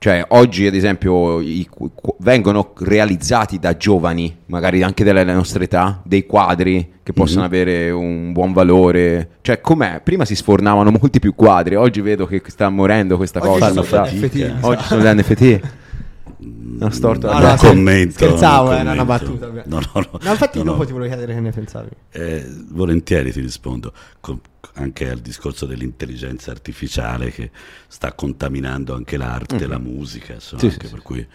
Cioè 0.00 0.24
oggi 0.28 0.64
ad 0.66 0.74
esempio 0.76 1.40
i 1.40 1.68
vengono 2.18 2.72
realizzati 2.78 3.58
da 3.58 3.76
giovani, 3.76 4.36
magari 4.46 4.84
anche 4.84 5.02
della 5.02 5.24
nostra 5.24 5.64
età, 5.64 6.00
dei 6.04 6.24
quadri 6.24 6.92
che 7.02 7.12
possono 7.12 7.44
avere 7.44 7.90
un 7.90 8.32
buon 8.32 8.52
valore. 8.52 9.30
Cioè 9.40 9.60
com'è? 9.60 10.00
Prima 10.04 10.24
si 10.24 10.36
sfornavano 10.36 10.92
molti 10.92 11.18
più 11.18 11.34
quadri, 11.34 11.74
oggi 11.74 12.00
vedo 12.00 12.26
che 12.26 12.40
sta 12.46 12.68
morendo 12.68 13.16
questa 13.16 13.40
Oggi 13.40 13.48
cosa. 13.48 13.68
sono 13.68 13.82
sta- 13.82 14.04
fatica. 14.04 14.56
Oggi 14.60 14.82
sono 14.84 15.02
le 15.02 15.14
NFT. 15.14 15.60
Non 16.40 16.92
storto 16.92 17.26
No, 17.26 17.32
la 17.32 17.38
no, 17.40 17.46
non 17.46 17.56
commento. 17.58 18.12
scherzavo, 18.12 18.70
non 18.70 18.78
era 18.86 18.92
una 18.92 19.04
commento. 19.04 19.36
battuta. 19.36 19.62
No, 19.68 19.80
no, 19.80 19.90
no. 20.12 20.18
No, 20.22 20.30
infatti 20.30 20.58
No, 20.58 20.64
dopo 20.64 20.84
ti 20.84 20.92
volevo 20.92 21.08
chiedere 21.10 21.34
che 21.34 21.40
ne 21.40 21.50
pensavi. 21.50 21.88
Eh, 22.10 22.46
volentieri 22.68 23.32
ti 23.32 23.40
rispondo, 23.40 23.92
con- 24.20 24.40
anche 24.74 25.10
al 25.10 25.18
discorso 25.18 25.66
dell'intelligenza 25.66 26.52
artificiale 26.52 27.30
che 27.32 27.50
sta 27.88 28.12
contaminando 28.12 28.94
anche 28.94 29.16
l'arte, 29.16 29.66
la 29.66 29.78
musica, 29.78 30.34
insomma, 30.34 30.60
Sì, 30.62 30.70
sì, 30.70 30.78
sì. 30.80 30.88
per 30.88 31.02
cui, 31.02 31.26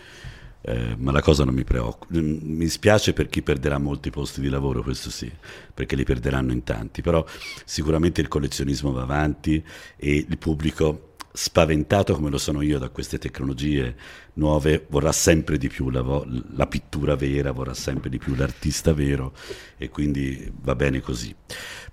eh, 0.66 0.95
ma 0.97 1.12
la 1.12 1.22
cosa 1.22 1.43
non 1.43 1.54
mi 1.54 1.66
preoccupa. 1.66 2.18
Mm, 2.18 2.38
Mi 2.41 2.68
spiace 2.70 3.12
per 3.12 3.28
chi 3.28 3.41
perderà 3.41 3.78
molti 3.80 4.10
posti 4.10 4.39
di 4.39 4.47
lavoro, 4.47 4.82
questo 4.84 5.10
sì, 5.10 5.30
perché 5.74 5.97
li 5.97 6.06
perderanno 6.06 6.54
in 6.54 6.64
tanti, 6.64 7.01
però 7.01 7.26
sicuramente 7.66 8.22
il 8.22 8.30
collezionismo 8.30 8.93
va 8.93 9.01
avanti 9.01 9.62
e 9.97 10.26
il 10.30 10.38
pubblico 10.38 11.10
spaventato 11.36 12.13
come 12.13 12.29
lo 12.29 12.38
sono 12.38 12.61
io 12.61 12.77
da 12.77 12.89
queste 12.89 13.17
tecnologie 13.17 13.95
nuove 14.34 14.86
vorrà 14.89 15.11
sempre 15.11 15.57
di 15.57 15.67
più 15.67 15.89
la, 15.89 16.01
vo- 16.03 16.25
la 16.55 16.67
pittura 16.67 17.15
vera, 17.15 17.51
vorrà 17.51 17.73
sempre 17.73 18.09
di 18.09 18.19
più 18.19 18.36
l'artista 18.36 18.93
vero 18.93 19.34
e 19.77 19.89
quindi 19.89 20.51
va 20.61 20.75
bene 20.75 21.01
così. 21.01 21.34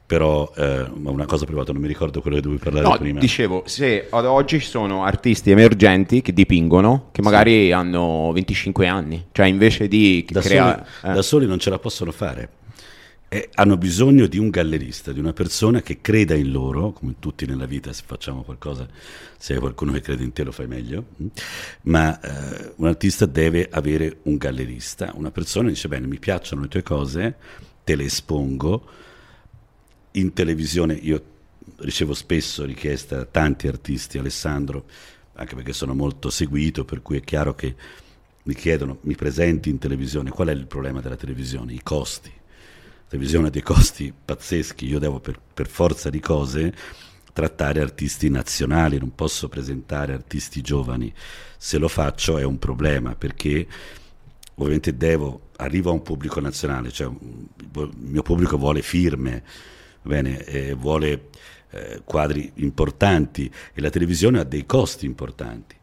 Però 0.04 0.52
eh, 0.56 0.86
una 1.04 1.24
cosa 1.24 1.44
privata, 1.46 1.72
non 1.72 1.80
mi 1.80 1.86
ricordo 1.88 2.20
quello 2.20 2.36
che 2.36 2.42
dovevi 2.42 2.60
parlare 2.62 2.86
No, 2.86 2.98
prima. 2.98 3.20
dicevo, 3.20 3.62
se 3.66 4.08
ad 4.10 4.26
oggi 4.26 4.58
ci 4.60 4.66
sono 4.66 5.04
artisti 5.04 5.52
emergenti 5.52 6.20
che 6.20 6.32
dipingono, 6.32 7.08
che 7.12 7.22
magari 7.22 7.70
hanno 7.72 8.30
25 8.32 8.88
anni, 8.88 9.26
cioè 9.32 9.46
invece 9.46 9.86
di 9.86 10.26
da, 10.28 10.40
creare... 10.40 10.84
soli, 11.00 11.14
da 11.14 11.22
soli 11.22 11.46
non 11.46 11.58
ce 11.60 11.70
la 11.70 11.78
possono 11.78 12.10
fare. 12.10 12.48
E 13.32 13.48
hanno 13.54 13.76
bisogno 13.76 14.26
di 14.26 14.38
un 14.38 14.48
gallerista, 14.48 15.12
di 15.12 15.20
una 15.20 15.32
persona 15.32 15.82
che 15.82 16.00
creda 16.00 16.34
in 16.34 16.50
loro, 16.50 16.90
come 16.90 17.14
tutti 17.20 17.46
nella 17.46 17.64
vita, 17.64 17.92
se 17.92 18.02
facciamo 18.04 18.42
qualcosa, 18.42 18.88
se 19.38 19.52
hai 19.52 19.60
qualcuno 19.60 19.92
che 19.92 20.00
crede 20.00 20.24
in 20.24 20.32
te 20.32 20.42
lo 20.42 20.50
fai 20.50 20.66
meglio, 20.66 21.10
mm? 21.22 21.26
ma 21.82 22.18
eh, 22.20 22.72
un 22.74 22.88
artista 22.88 23.26
deve 23.26 23.68
avere 23.70 24.18
un 24.22 24.36
gallerista, 24.36 25.12
una 25.14 25.30
persona 25.30 25.68
che 25.68 25.74
dice 25.74 25.86
bene, 25.86 26.08
mi 26.08 26.18
piacciono 26.18 26.62
le 26.62 26.66
tue 26.66 26.82
cose, 26.82 27.36
te 27.84 27.94
le 27.94 28.02
espongo, 28.02 28.84
in 30.10 30.32
televisione 30.32 30.94
io 30.94 31.22
ricevo 31.76 32.14
spesso 32.14 32.64
richieste 32.64 33.14
da 33.14 33.26
tanti 33.26 33.68
artisti, 33.68 34.18
Alessandro, 34.18 34.86
anche 35.34 35.54
perché 35.54 35.72
sono 35.72 35.94
molto 35.94 36.30
seguito, 36.30 36.84
per 36.84 37.00
cui 37.00 37.18
è 37.18 37.20
chiaro 37.20 37.54
che 37.54 37.76
mi 38.42 38.54
chiedono, 38.54 38.98
mi 39.02 39.14
presenti 39.14 39.70
in 39.70 39.78
televisione, 39.78 40.30
qual 40.30 40.48
è 40.48 40.52
il 40.52 40.66
problema 40.66 41.00
della 41.00 41.14
televisione? 41.14 41.74
I 41.74 41.80
costi. 41.84 42.38
Televisione 43.10 43.48
ha 43.48 43.50
dei 43.50 43.62
costi 43.62 44.14
pazzeschi, 44.24 44.86
io 44.86 45.00
devo 45.00 45.18
per, 45.18 45.40
per 45.52 45.66
forza 45.66 46.10
di 46.10 46.20
cose 46.20 46.72
trattare 47.32 47.80
artisti 47.80 48.30
nazionali, 48.30 48.98
non 48.98 49.16
posso 49.16 49.48
presentare 49.48 50.12
artisti 50.12 50.60
giovani. 50.60 51.12
Se 51.58 51.78
lo 51.78 51.88
faccio 51.88 52.38
è 52.38 52.44
un 52.44 52.60
problema 52.60 53.16
perché 53.16 53.66
ovviamente 54.54 54.96
devo, 54.96 55.48
arrivo 55.56 55.90
a 55.90 55.94
un 55.94 56.02
pubblico 56.02 56.38
nazionale, 56.38 56.92
cioè 56.92 57.08
il 57.08 57.90
mio 57.96 58.22
pubblico 58.22 58.56
vuole 58.56 58.80
firme, 58.80 59.42
bene, 60.02 60.44
eh, 60.44 60.74
vuole 60.74 61.30
eh, 61.70 62.02
quadri 62.04 62.52
importanti 62.56 63.50
e 63.74 63.80
la 63.80 63.90
televisione 63.90 64.38
ha 64.38 64.44
dei 64.44 64.64
costi 64.66 65.04
importanti. 65.04 65.74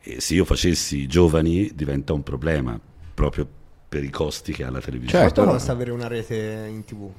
E 0.00 0.22
se 0.22 0.32
io 0.32 0.46
facessi 0.46 1.06
giovani 1.06 1.72
diventa 1.74 2.14
un 2.14 2.22
problema 2.22 2.80
proprio 3.12 3.46
per 3.90 4.04
i 4.04 4.10
costi 4.10 4.52
che 4.52 4.62
ha 4.62 4.70
la 4.70 4.80
televisione. 4.80 5.24
Certo, 5.24 5.40
Quanto 5.42 5.56
costa 5.58 5.72
avere 5.72 5.90
una 5.90 6.06
rete 6.06 6.66
in 6.70 6.84
tv? 6.84 7.10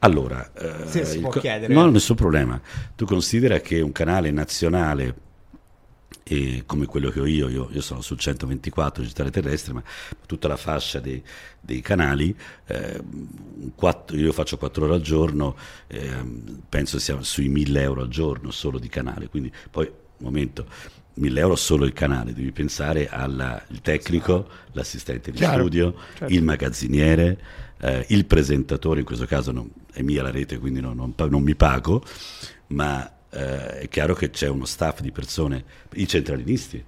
Allora, 0.00 0.52
eh, 0.52 0.86
Se 0.86 1.06
si 1.06 1.14
il 1.16 1.20
può 1.22 1.30
co- 1.30 1.40
chiedere. 1.40 1.72
No, 1.72 1.88
nessun 1.88 2.16
problema. 2.16 2.60
Tu 2.94 3.06
considera 3.06 3.60
che 3.60 3.80
un 3.80 3.92
canale 3.92 4.30
nazionale 4.30 5.14
e 6.22 6.64
come 6.66 6.84
quello 6.84 7.08
che 7.08 7.20
ho 7.20 7.24
io, 7.26 7.48
io, 7.48 7.68
io 7.72 7.80
sono 7.80 8.02
sul 8.02 8.18
124 8.18 9.00
digitale 9.02 9.30
terrestre, 9.30 9.72
ma 9.72 9.82
tutta 10.26 10.48
la 10.48 10.58
fascia 10.58 11.00
dei, 11.00 11.22
dei 11.60 11.80
canali, 11.80 12.36
eh, 12.66 13.00
quattro- 13.74 14.18
io 14.18 14.32
faccio 14.32 14.58
4 14.58 14.84
ore 14.84 14.94
al 14.96 15.00
giorno, 15.00 15.56
ehm, 15.86 16.62
penso 16.68 16.98
sia 16.98 17.22
sui 17.22 17.48
1000 17.48 17.80
euro 17.80 18.02
al 18.02 18.08
giorno 18.08 18.50
solo 18.50 18.78
di 18.78 18.88
canale, 18.88 19.28
quindi 19.28 19.50
poi 19.70 19.86
un 19.86 19.94
momento 20.18 20.66
1000 21.16 21.40
euro 21.40 21.56
solo 21.56 21.84
il 21.84 21.92
canale, 21.92 22.32
devi 22.32 22.52
pensare 22.52 23.08
al 23.08 23.62
tecnico, 23.82 24.46
l'assistente 24.72 25.30
di 25.30 25.38
Chiaro, 25.38 25.60
studio, 25.60 25.94
certo. 26.16 26.32
il 26.32 26.42
magazziniere, 26.42 27.38
eh, 27.80 28.04
il 28.08 28.24
presentatore, 28.26 29.00
in 29.00 29.06
questo 29.06 29.26
caso 29.26 29.50
non- 29.52 29.70
è 29.92 30.02
mia 30.02 30.22
la 30.22 30.30
rete 30.30 30.58
quindi 30.58 30.80
non, 30.80 30.94
non 30.96 31.14
non 31.16 31.42
mi 31.42 31.54
pago, 31.54 32.02
ma 32.68 33.10
eh, 33.30 33.80
è 33.80 33.88
chiaro 33.88 34.14
che 34.14 34.30
c'è 34.30 34.48
uno 34.48 34.64
staff 34.66 35.00
di 35.00 35.10
persone, 35.10 35.64
i 35.94 36.06
centralinisti. 36.06 36.82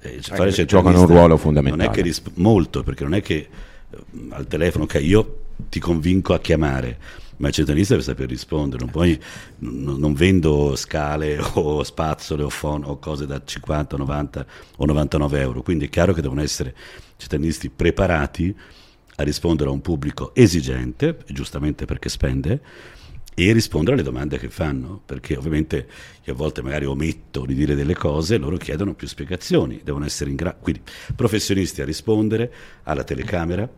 eh, 0.00 0.18
fare 0.22 0.50
il 0.50 0.54
che 0.54 0.64
giocano 0.66 1.00
un 1.00 1.06
ruolo 1.06 1.36
fondamentale. 1.36 1.82
Non 1.84 1.92
è 1.92 1.94
che 1.96 2.02
risp- 2.02 2.30
molto, 2.34 2.82
perché 2.82 3.04
non 3.04 3.14
è 3.14 3.22
che 3.22 3.48
eh, 3.90 3.98
al 4.30 4.46
telefono, 4.46 4.84
ok, 4.84 4.98
io 5.00 5.38
ti 5.68 5.80
convinco 5.80 6.34
a 6.34 6.40
chiamare, 6.40 6.98
ma 7.36 7.48
il 7.48 7.54
centralista 7.54 7.94
deve 7.94 8.04
saper 8.04 8.28
rispondere, 8.28 8.82
non, 8.82 8.90
puoi- 8.90 9.20
non- 9.58 10.14
vendo 10.14 10.76
scale 10.76 11.38
o 11.54 11.82
spazzole 11.82 12.42
o, 12.42 12.48
phon- 12.48 12.84
o 12.84 12.98
cose 12.98 13.26
da 13.26 13.40
50, 13.44 13.96
90 13.96 14.46
o 14.76 14.84
99 14.84 15.40
euro, 15.40 15.62
quindi 15.62 15.86
è 15.86 15.88
chiaro 15.88 16.12
che 16.12 16.22
devono 16.22 16.42
essere 16.42 16.74
centralisti 17.16 17.70
preparati 17.70 18.54
a 19.16 19.22
rispondere 19.22 19.70
a 19.70 19.72
un 19.72 19.80
pubblico 19.80 20.34
esigente, 20.34 21.18
giustamente 21.28 21.84
perché 21.84 22.08
spende, 22.08 22.60
e 23.36 23.52
rispondere 23.52 23.94
alle 23.94 24.04
domande 24.04 24.38
che 24.38 24.48
fanno, 24.48 25.00
perché 25.04 25.36
ovviamente 25.36 25.88
io 26.22 26.32
a 26.32 26.36
volte 26.36 26.62
magari 26.62 26.84
ometto 26.84 27.44
di 27.44 27.54
dire 27.54 27.74
delle 27.74 27.94
cose, 27.94 28.36
loro 28.36 28.56
chiedono 28.56 28.94
più 28.94 29.08
spiegazioni, 29.08 29.80
devono 29.82 30.04
essere 30.04 30.30
in 30.30 30.36
grado, 30.36 30.58
quindi 30.60 30.82
professionisti 31.16 31.82
a 31.82 31.84
rispondere 31.84 32.52
alla 32.84 33.02
telecamera, 33.02 33.68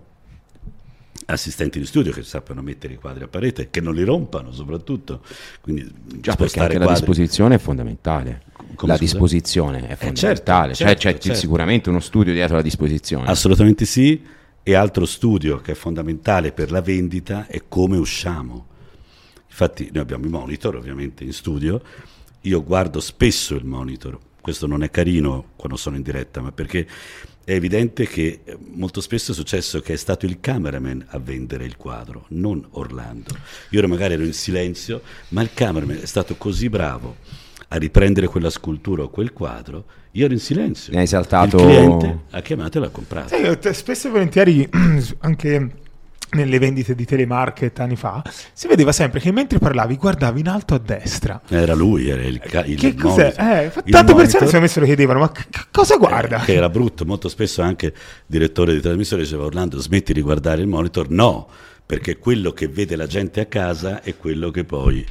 assistenti 1.27 1.79
di 1.79 1.87
studio 1.87 2.13
che 2.13 2.23
sappiano 2.23 2.63
mettere 2.63 2.95
i 2.95 2.97
quadri 2.97 3.25
a 3.25 3.29
parete, 3.29 3.69
che 3.71 3.81
non 3.81 3.95
li 3.95 4.05
rompano 4.05 4.53
soprattutto, 4.53 5.23
quindi 5.61 5.91
Già, 6.21 6.35
perché 6.37 6.61
anche 6.61 6.79
la 6.79 6.85
quadri. 6.85 7.05
disposizione 7.05 7.55
è 7.57 7.59
fondamentale. 7.59 8.43
Come, 8.75 8.93
la 8.93 8.99
scusa? 8.99 9.13
disposizione 9.13 9.79
è 9.79 9.97
certo, 9.97 10.05
fondamentale. 10.05 10.75
cioè 10.75 10.87
certo, 10.89 11.03
c'è 11.03 11.19
certo. 11.19 11.39
sicuramente 11.39 11.89
uno 11.89 12.01
studio 12.01 12.33
dietro 12.33 12.57
la 12.57 12.63
disposizione. 12.63 13.29
Assolutamente 13.29 13.85
sì, 13.85 14.23
e 14.63 14.75
altro 14.75 15.05
studio 15.07 15.59
che 15.59 15.73
è 15.73 15.75
fondamentale 15.75 16.53
per 16.53 16.71
la 16.71 16.81
vendita 16.81 17.47
è 17.47 17.63
come 17.69 17.97
usciamo. 17.97 18.67
Infatti 19.49 19.89
noi 19.93 20.03
abbiamo 20.03 20.27
i 20.27 20.29
monitor 20.29 20.77
ovviamente 20.77 21.25
in 21.25 21.33
studio, 21.33 21.81
io 22.43 22.63
guardo 22.63 23.01
spesso 23.01 23.55
il 23.55 23.65
monitor, 23.65 24.19
questo 24.41 24.67
non 24.67 24.83
è 24.83 24.91
carino 24.91 25.51
quando 25.57 25.77
sono 25.77 25.97
in 25.97 26.03
diretta, 26.03 26.41
ma 26.41 26.53
perché 26.53 26.87
è 27.47 27.53
evidente 27.53 28.09
che 28.09 28.41
eh, 28.43 28.59
molto 28.73 29.01
spesso 29.01 29.31
è 29.31 29.35
successo 29.35 29.79
che 29.81 29.93
è 29.93 29.97
stato 29.97 30.27
il 30.27 30.41
cameraman 30.41 31.07
a 31.11 31.19
vendere 31.21 31.65
il 31.65 31.77
quadro, 31.77 32.25
non 32.31 32.67
Orlando. 32.71 33.37
Io 33.71 33.79
ero 33.79 33.87
magari 33.87 34.15
ero 34.15 34.25
in 34.25 34.33
silenzio, 34.33 35.01
ma 35.29 35.43
il 35.43 35.51
cameraman 35.55 36.01
è 36.03 36.07
stato 36.07 36.35
così 36.35 36.69
bravo 36.69 37.19
a 37.69 37.77
riprendere 37.77 38.27
quella 38.27 38.51
scultura 38.51 39.05
o 39.05 39.11
quel 39.11 39.33
quadro, 39.33 39.85
io 40.11 40.25
ero 40.25 40.35
in 40.35 40.41
silenzio. 40.41 40.93
Ne 40.93 40.99
hai 40.99 41.07
saltato- 41.07 41.57
Il 41.59 41.63
cliente 41.63 42.19
ha 42.31 42.41
chiamato 42.43 42.79
e 42.79 42.81
l'ha 42.81 42.89
comprato. 42.89 43.37
Io 43.37 43.57
te- 43.59 43.73
spesso 43.75 44.09
e 44.09 44.11
volentieri, 44.11 44.69
anche 45.21 45.71
nelle 46.37 46.59
vendite 46.61 46.95
di 46.95 47.05
telemarket 47.05 47.81
anni 47.81 47.97
fa, 47.97 48.23
si 48.53 48.69
vedeva 48.69 48.93
sempre 48.93 49.19
che 49.21 49.33
mentre 49.33 49.59
parlavi 49.59 49.97
guardavi 49.97 50.41
in 50.41 50.49
alto 50.49 50.75
a 50.75 50.79
destra. 50.79 51.41
Era 51.49 51.75
lui, 51.75 52.09
era 52.09 52.23
il, 52.23 52.39
ca- 52.39 52.65
il 52.65 52.79
che 52.79 52.95
cos'è? 52.95 53.35
Eh, 53.37 53.65
Il 53.85 53.91
tante 53.93 54.15
persone 54.15 54.29
secondo 54.47 54.61
me 54.61 54.69
se 54.69 54.81
lo 54.81 54.87
chiedevano, 54.87 55.19
ma 55.21 55.33
che 55.33 55.45
cosa 55.73 55.97
guarda? 55.97 56.43
eh, 56.43 56.45
Che 56.45 56.55
era 56.55 56.69
brutto, 56.69 57.05
molto 57.05 57.29
spesso 57.29 57.63
anche 57.63 57.87
il 57.87 57.93
direttore 58.27 58.73
di 58.75 58.81
trasmissione 58.81 59.23
diceva 59.23 59.45
Orlando 59.45 59.81
smetti 59.81 60.13
di 60.13 60.21
guardare 60.21 60.61
il 60.61 60.69
monitor, 60.69 61.11
no, 61.11 61.49
perché 61.85 62.19
quello 62.19 62.53
che 62.53 62.69
vede 62.69 62.95
la 62.97 63.07
gente 63.07 63.41
a 63.41 63.47
casa 63.47 64.03
è 64.03 64.17
quello 64.17 64.51
che 64.51 64.65
poi 64.65 65.05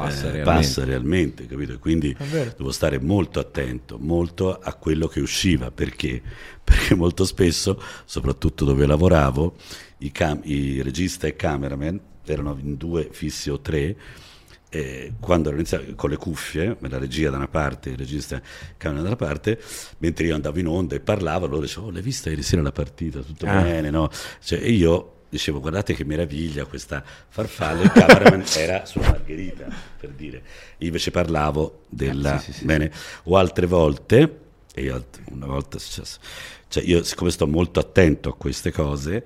Passa 0.00 0.28
eh, 0.28 0.30
realmente. 0.32 0.42
passa 0.66 0.84
realmente, 0.84 1.46
capito? 1.46 1.72
E 1.74 1.78
Quindi 1.78 2.16
devo 2.56 2.70
stare 2.72 2.98
molto 2.98 3.40
attento, 3.40 3.98
molto 3.98 4.58
a 4.58 4.74
quello 4.74 5.06
che 5.08 5.20
usciva, 5.20 5.70
perché? 5.70 6.20
Perché 6.66 6.94
molto 6.96 7.24
spesso, 7.24 7.80
soprattutto 8.04 8.64
dove 8.64 8.86
lavoravo, 8.86 9.54
i, 9.98 10.10
cam- 10.10 10.40
i 10.44 10.82
regista 10.82 11.26
e 11.28 11.36
cameraman 11.36 12.00
erano 12.24 12.58
in 12.60 12.76
due 12.76 13.08
fissi 13.12 13.50
o 13.50 13.60
tre, 13.60 13.96
eh, 14.68 15.12
quando 15.20 15.48
erano 15.48 15.62
iniziati 15.62 15.94
con 15.94 16.10
le 16.10 16.16
cuffie, 16.16 16.76
la 16.80 16.98
regia 16.98 17.30
da 17.30 17.36
una 17.36 17.46
parte, 17.46 17.90
il 17.90 17.96
regista 17.96 18.34
e 18.34 18.38
il 18.38 18.74
cameraman 18.76 19.08
da 19.10 19.16
una 19.16 19.26
parte, 19.28 19.60
mentre 19.98 20.26
io 20.26 20.34
andavo 20.34 20.58
in 20.58 20.66
onda 20.66 20.96
e 20.96 21.00
parlavo, 21.00 21.46
loro 21.46 21.60
dicevano, 21.62 21.86
oh, 21.88 21.92
l'hai 21.92 22.02
vista 22.02 22.30
ieri 22.30 22.42
sera 22.42 22.62
la 22.62 22.72
partita, 22.72 23.20
tutto 23.20 23.46
Ah. 23.46 23.62
bene, 23.62 23.90
no? 23.90 24.10
Cioè, 24.42 24.58
e 24.60 24.72
io 24.72 25.15
dicevo, 25.36 25.60
guardate 25.60 25.94
che 25.94 26.04
meraviglia 26.04 26.64
questa 26.64 27.02
farfalla, 27.28 27.82
il 27.82 27.92
cameraman 27.92 28.44
era 28.56 28.84
sulla 28.84 29.10
margherita, 29.10 29.66
per 29.98 30.10
dire. 30.10 30.42
Io 30.78 30.86
invece 30.86 31.10
parlavo 31.10 31.84
della... 31.88 32.38
sì, 32.38 32.52
sì, 32.52 32.58
sì. 32.58 32.64
bene, 32.64 32.90
o 33.24 33.36
altre 33.36 33.66
volte, 33.66 34.40
e 34.74 34.82
io 34.82 35.06
una 35.30 35.46
volta 35.46 35.76
è 35.76 35.80
successo, 35.80 36.18
cioè 36.68 36.82
io 36.82 37.02
siccome 37.02 37.30
sto 37.30 37.46
molto 37.46 37.80
attento 37.80 38.30
a 38.30 38.34
queste 38.34 38.70
cose, 38.72 39.24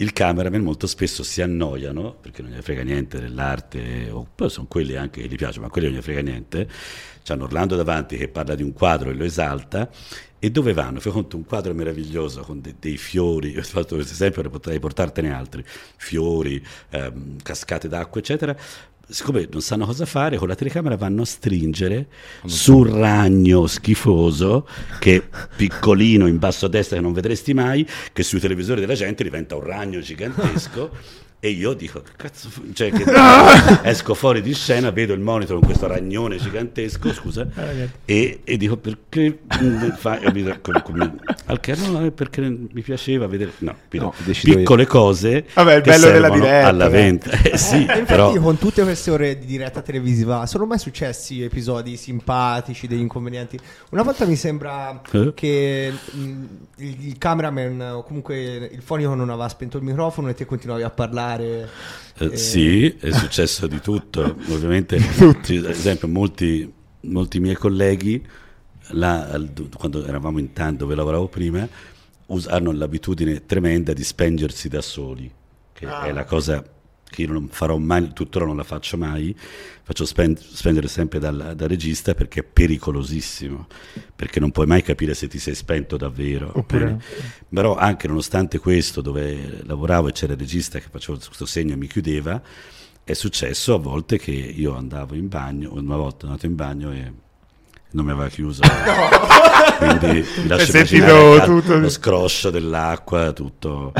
il 0.00 0.12
cameraman 0.12 0.60
molto 0.62 0.86
spesso 0.86 1.24
si 1.24 1.42
annoiano 1.42 2.14
perché 2.20 2.42
non 2.42 2.52
gli 2.52 2.60
frega 2.60 2.82
niente 2.82 3.18
dell'arte, 3.18 4.10
o 4.10 4.26
poi 4.32 4.48
sono 4.48 4.66
quelli 4.68 4.94
anche 4.94 5.22
che 5.22 5.28
gli 5.28 5.34
piace, 5.34 5.58
ma 5.58 5.68
quelli 5.68 5.88
non 5.88 5.98
gli 5.98 6.02
frega 6.02 6.20
niente. 6.20 6.68
C'hanno 7.24 7.44
Orlando 7.44 7.74
davanti 7.74 8.16
che 8.16 8.28
parla 8.28 8.54
di 8.54 8.62
un 8.62 8.72
quadro 8.72 9.10
e 9.10 9.14
lo 9.14 9.24
esalta. 9.24 9.90
E 10.38 10.50
dove 10.52 10.72
vanno? 10.72 11.00
Fai 11.00 11.10
conto 11.10 11.36
un 11.36 11.44
quadro 11.44 11.74
meraviglioso 11.74 12.42
con 12.42 12.60
de- 12.60 12.76
dei 12.78 12.96
fiori, 12.96 13.56
ho 13.58 13.62
fatto 13.62 13.96
questo 13.96 14.12
esempio, 14.12 14.48
potrei 14.48 14.78
portartene 14.78 15.32
altri, 15.32 15.64
fiori, 15.96 16.64
ehm, 16.90 17.38
cascate 17.42 17.88
d'acqua, 17.88 18.20
eccetera. 18.20 18.56
Siccome 19.10 19.48
non 19.50 19.62
sanno 19.62 19.86
cosa 19.86 20.04
fare, 20.04 20.36
con 20.36 20.48
la 20.48 20.54
telecamera 20.54 20.96
vanno 20.96 21.22
a 21.22 21.24
stringere 21.24 22.08
sul 22.44 22.90
ragno 22.90 23.66
schifoso, 23.66 24.68
che 24.98 25.22
piccolino 25.56 26.26
in 26.26 26.38
basso 26.38 26.66
a 26.66 26.68
destra 26.68 26.96
che 26.96 27.02
non 27.02 27.14
vedresti 27.14 27.54
mai, 27.54 27.88
che 28.12 28.22
sui 28.22 28.38
televisori 28.38 28.80
della 28.80 28.94
gente 28.94 29.22
diventa 29.22 29.56
un 29.56 29.64
ragno 29.64 30.00
gigantesco. 30.00 30.90
E 31.40 31.50
io 31.50 31.72
dico, 31.74 32.00
che 32.02 32.10
cazzo, 32.16 32.48
fu-" 32.48 32.72
cioè 32.72 32.90
che 32.90 33.04
esco 33.88 34.14
fuori 34.14 34.40
di 34.42 34.54
scena, 34.54 34.90
vedo 34.90 35.12
il 35.12 35.20
monitor 35.20 35.56
con 35.58 35.66
questo 35.66 35.86
ragnone 35.86 36.36
gigantesco, 36.36 37.12
scusa, 37.12 37.46
e, 38.04 38.40
e 38.42 38.56
dico 38.56 38.76
perché 38.76 39.38
mm, 39.62 39.88
come- 40.62 40.82
come- 40.82 41.14
al 41.46 41.60
che 41.60 41.76
no, 41.76 42.04
è 42.04 42.10
perché 42.10 42.40
mi 42.40 42.82
piaceva 42.82 43.26
vedere, 43.28 43.52
no? 43.58 43.76
No, 43.90 44.14
decido 44.18 44.56
io. 44.58 44.58
piccole 44.58 44.86
cose 44.86 45.46
Vabbè, 45.54 45.74
il 45.76 45.82
bello 45.82 46.10
della 46.10 46.28
diretta, 46.30 46.68
alla 46.68 46.88
venta, 46.88 47.30
eh, 47.42 47.56
sì, 47.56 47.86
Eh, 47.86 47.98
infatti 47.98 48.04
però 48.04 48.32
con 48.38 48.58
tutte 48.58 48.82
queste 48.82 49.10
ore 49.10 49.38
di 49.38 49.46
diretta 49.46 49.80
televisiva 49.82 50.46
sono 50.46 50.66
mai 50.66 50.78
successi 50.78 51.42
episodi 51.42 51.96
simpatici, 51.96 52.86
degli 52.86 53.00
inconvenienti? 53.00 53.58
Una 53.90 54.02
volta 54.02 54.24
mi 54.26 54.36
sembra 54.36 55.00
Eh? 55.12 55.32
che 55.34 55.92
mh, 56.12 56.20
il, 56.78 57.06
il 57.06 57.18
cameraman 57.18 57.80
o 57.80 58.02
comunque 58.02 58.70
il 58.72 58.82
fonico 58.82 59.14
non 59.14 59.30
aveva 59.30 59.48
spento 59.48 59.76
il 59.78 59.84
microfono 59.84 60.28
e 60.28 60.34
te 60.34 60.44
continuavi 60.44 60.82
a 60.82 60.90
parlare. 60.90 61.26
Eh, 62.18 62.24
eh, 62.24 62.36
Sì, 62.36 62.88
è 62.98 63.10
successo 63.12 63.66
di 63.66 63.80
tutto. 63.80 64.36
Ovviamente, 64.48 64.96
ad 64.96 65.50
esempio, 65.50 66.08
molti, 66.08 66.70
molti 67.02 67.40
miei 67.40 67.54
colleghi, 67.56 68.24
là, 68.90 69.40
quando 69.76 70.04
eravamo 70.04 70.38
in 70.38 70.52
tanto 70.52 70.84
dove 70.84 70.94
lavoravo 70.94 71.28
prima, 71.28 71.68
us- 72.26 72.46
hanno 72.46 72.72
l'abitudine 72.72 73.44
tremenda 73.46 73.92
di 73.92 74.04
spengersi 74.04 74.68
da 74.68 74.80
soli, 74.80 75.30
che 75.72 75.86
è 75.86 76.12
la 76.12 76.24
cosa 76.24 76.64
che 77.08 77.22
io 77.22 77.32
non 77.32 77.48
farò 77.48 77.76
mai, 77.78 78.12
tuttora 78.12 78.44
non 78.44 78.56
la 78.56 78.64
faccio 78.64 78.96
mai, 78.96 79.34
faccio 79.82 80.04
spen- 80.04 80.36
spengere 80.36 80.88
sempre 80.88 81.18
dal, 81.18 81.54
dal 81.56 81.68
regista 81.68 82.14
perché 82.14 82.40
è 82.40 82.44
pericolosissimo, 82.44 83.66
perché 84.14 84.40
non 84.40 84.50
puoi 84.50 84.66
mai 84.66 84.82
capire 84.82 85.14
se 85.14 85.28
ti 85.28 85.38
sei 85.38 85.54
spento 85.54 85.96
davvero. 85.96 86.52
Oppure-? 86.54 87.00
Però 87.48 87.76
anche 87.76 88.06
nonostante 88.06 88.58
questo, 88.58 89.00
dove 89.00 89.62
lavoravo 89.64 90.08
e 90.08 90.12
c'era 90.12 90.34
il 90.34 90.38
regista 90.38 90.78
che 90.78 90.88
faceva 90.90 91.18
questo 91.18 91.46
segno 91.46 91.72
e 91.72 91.76
mi 91.76 91.86
chiudeva, 91.86 92.40
è 93.04 93.14
successo 93.14 93.74
a 93.74 93.78
volte 93.78 94.18
che 94.18 94.32
io 94.32 94.74
andavo 94.76 95.14
in 95.14 95.28
bagno, 95.28 95.72
una 95.72 95.96
volta 95.96 96.26
sono 96.26 96.32
andato 96.32 96.46
in 96.46 96.54
bagno 96.54 96.92
e 96.92 97.12
non 97.90 98.04
mi 98.04 98.10
aveva 98.10 98.28
chiuso. 98.28 98.62
Quindi 99.78 100.20
vi 100.20 100.48
lascio 100.48 100.70
immaginare 100.72 101.44
tutto? 101.44 101.78
lo 101.78 101.88
scroscio 101.88 102.50
dell'acqua, 102.50 103.32
tutto. 103.32 103.92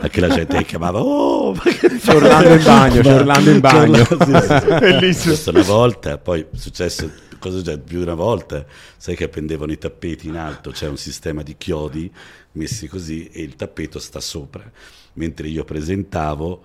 Anche 0.00 0.20
la 0.20 0.28
gente 0.28 0.56
che 0.58 0.64
chiamava, 0.64 1.00
oh, 1.00 1.52
ma 1.52 1.62
che 1.62 1.98
C'è 1.98 2.14
Orlando 2.14 2.54
in 2.54 2.62
bagno, 2.62 3.00
c'è 3.02 3.14
Orlando 3.14 3.50
in 3.50 3.60
bagno. 3.60 4.06
Orlando- 4.08 4.24
sì, 4.24 4.46
sì. 4.46 4.66
Bellissimo. 4.78 5.32
Questo 5.32 5.50
una 5.50 5.62
volta, 5.62 6.18
poi 6.18 6.40
è 6.40 6.56
successo 6.56 7.10
cosa 7.38 7.60
c'è 7.62 7.78
più 7.78 7.98
di 7.98 8.02
una 8.02 8.14
volta, 8.14 8.64
sai 8.96 9.14
che 9.14 9.24
appendevano 9.24 9.72
i 9.72 9.78
tappeti 9.78 10.28
in 10.28 10.36
alto, 10.36 10.70
c'è 10.70 10.88
un 10.88 10.96
sistema 10.96 11.42
di 11.42 11.56
chiodi 11.56 12.12
messi 12.52 12.88
così 12.88 13.28
e 13.28 13.42
il 13.42 13.56
tappeto 13.56 13.98
sta 13.98 14.20
sopra. 14.20 14.70
Mentre 15.14 15.48
io 15.48 15.64
presentavo, 15.64 16.62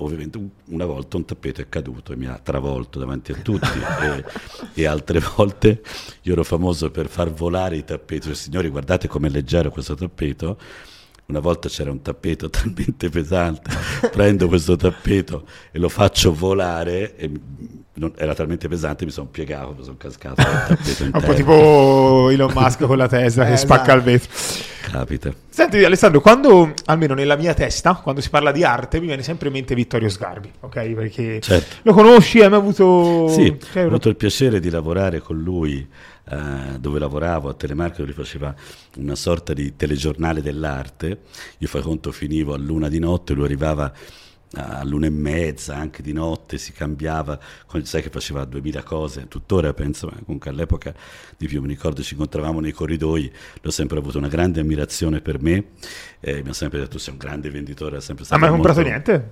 ovviamente 0.00 0.38
un- 0.38 0.48
una 0.66 0.84
volta 0.84 1.16
un 1.16 1.24
tappeto 1.24 1.60
è 1.60 1.68
caduto 1.68 2.12
e 2.12 2.16
mi 2.16 2.26
ha 2.26 2.38
travolto 2.42 2.98
davanti 2.98 3.32
a 3.32 3.36
tutti. 3.36 3.66
E, 4.00 4.24
e 4.74 4.86
altre 4.86 5.20
volte 5.36 5.82
io 6.22 6.32
ero 6.32 6.44
famoso 6.44 6.90
per 6.90 7.08
far 7.08 7.30
volare 7.32 7.76
i 7.76 7.84
tappeti, 7.84 8.26
Cioè, 8.26 8.34
signori 8.34 8.68
guardate 8.68 9.08
com'è 9.08 9.28
leggero 9.28 9.70
questo 9.70 9.94
tappeto, 9.94 10.58
una 11.26 11.40
volta 11.40 11.68
c'era 11.68 11.90
un 11.90 12.00
tappeto 12.00 12.48
talmente 12.50 13.08
pesante, 13.10 13.70
prendo 14.12 14.46
questo 14.48 14.76
tappeto 14.76 15.46
e 15.72 15.78
lo 15.78 15.88
faccio 15.88 16.32
volare 16.32 17.16
e 17.16 17.30
non, 17.98 18.12
era 18.16 18.34
talmente 18.34 18.68
pesante 18.68 19.04
mi 19.04 19.10
sono 19.10 19.26
piegato, 19.26 19.74
mi 19.76 19.84
sono 19.84 19.96
cascato 19.96 20.42
dal 20.42 20.66
tappeto 20.68 21.04
in 21.04 21.10
Un 21.14 21.20
po' 21.20 21.34
tipo 21.34 22.28
Elon 22.30 22.52
Musk 22.54 22.84
con 22.84 22.96
la 22.96 23.08
Tesla 23.08 23.44
che 23.44 23.52
Eh, 23.52 23.56
spacca 23.56 23.92
il 23.92 24.02
vetro. 24.02 24.30
Capita. 24.90 25.32
Senti 25.50 25.84
Alessandro, 25.84 26.20
quando, 26.20 26.72
almeno 26.86 27.12
nella 27.12 27.36
mia 27.36 27.52
testa, 27.52 27.94
quando 27.94 28.20
si 28.20 28.30
parla 28.30 28.52
di 28.52 28.64
arte, 28.64 29.00
mi 29.00 29.06
viene 29.06 29.22
sempre 29.22 29.48
in 29.48 29.54
mente 29.54 29.74
Vittorio 29.74 30.08
Sgarbi, 30.08 30.50
ok? 30.60 30.92
Perché 30.92 31.40
Certo. 31.40 31.76
lo 31.82 31.92
conosci, 31.92 32.40
hai 32.40 32.48
mai 32.48 32.58
avuto... 32.58 33.28
Sì, 33.28 33.54
cioè, 33.72 33.84
ho 33.84 33.88
avuto 33.88 34.08
il 34.08 34.16
piacere 34.16 34.60
di 34.60 34.70
lavorare 34.70 35.18
con 35.20 35.38
lui 35.42 35.86
eh, 36.30 36.78
dove 36.78 36.98
lavoravo 36.98 37.48
a 37.48 37.54
Telemarketing, 37.54 38.06
lui 38.06 38.16
faceva 38.16 38.54
una 38.96 39.14
sorta 39.14 39.52
di 39.52 39.76
telegiornale 39.76 40.42
dell'arte. 40.42 41.20
Io 41.58 41.68
fai 41.68 41.82
conto 41.82 42.12
finivo 42.12 42.54
a 42.54 42.58
luna 42.58 42.88
di 42.88 42.98
notte, 42.98 43.34
lui 43.34 43.44
arrivava 43.44 43.92
a 44.54 44.82
luna 44.84 45.06
e 45.06 45.10
mezza, 45.10 45.76
anche 45.76 46.02
di 46.02 46.12
notte, 46.12 46.56
si 46.56 46.72
cambiava, 46.72 47.38
sai 47.82 48.00
che 48.02 48.08
faceva 48.08 48.44
duemila 48.44 48.82
cose, 48.82 49.28
tuttora 49.28 49.74
penso, 49.74 50.06
ma 50.06 50.18
comunque 50.24 50.50
all'epoca 50.50 50.94
di 51.36 51.46
più, 51.46 51.60
mi 51.60 51.68
ricordo 51.68 52.02
ci 52.02 52.14
incontravamo 52.14 52.60
nei 52.60 52.72
corridoi, 52.72 53.30
l'ho 53.60 53.70
sempre 53.70 53.98
avuto 53.98 54.16
una 54.18 54.28
grande 54.28 54.60
ammirazione 54.60 55.20
per 55.20 55.40
me, 55.42 55.64
eh, 56.20 56.42
mi 56.42 56.48
ha 56.48 56.54
sempre 56.54 56.78
detto 56.78 56.92
tu 56.92 56.98
sei 56.98 57.12
un 57.12 57.18
grande 57.18 57.50
venditore, 57.50 57.98
è 57.98 58.00
sempre 58.00 58.22
Ha 58.24 58.26
stato 58.26 58.40
mai 58.40 58.50
comprato 58.50 58.80
molto- 58.80 58.90
niente? 58.90 59.30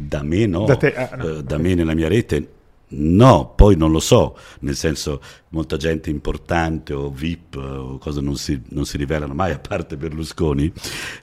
da 0.00 0.22
me 0.22 0.46
no, 0.46 0.64
Da 0.64 0.76
te- 0.76 0.94
ah, 0.94 1.16
no. 1.16 1.28
Eh, 1.38 1.42
da 1.42 1.58
me 1.58 1.74
nella 1.74 1.94
mia 1.94 2.06
rete 2.06 2.48
no, 2.90 3.52
poi 3.54 3.76
non 3.76 3.90
lo 3.90 4.00
so, 4.00 4.36
nel 4.60 4.76
senso 4.76 5.20
molta 5.50 5.76
gente 5.76 6.10
importante 6.10 6.92
o 6.92 7.10
VIP 7.10 7.56
o 7.56 7.98
cose 7.98 8.20
non 8.20 8.36
si, 8.36 8.60
non 8.68 8.84
si 8.84 8.96
rivelano 8.96 9.34
mai 9.34 9.52
a 9.52 9.58
parte 9.58 9.96
Berlusconi, 9.96 10.72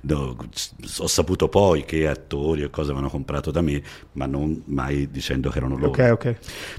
No, 0.02 0.36
ho 1.00 1.08
saputo 1.08 1.48
poi 1.50 1.86
che 1.86 2.08
attori 2.08 2.64
e 2.64 2.70
cose 2.70 2.92
avevano 2.92 3.10
comprato 3.10 3.52
da 3.52 3.62
me, 3.62 3.82
ma 4.14 4.26
non 4.26 4.64
mai 4.66 5.10
dicendo 5.10 5.50
che 5.50 5.58
erano 5.58 5.78
loro. 5.78 5.90
Ok, 5.90 6.10
ok. 6.12 6.36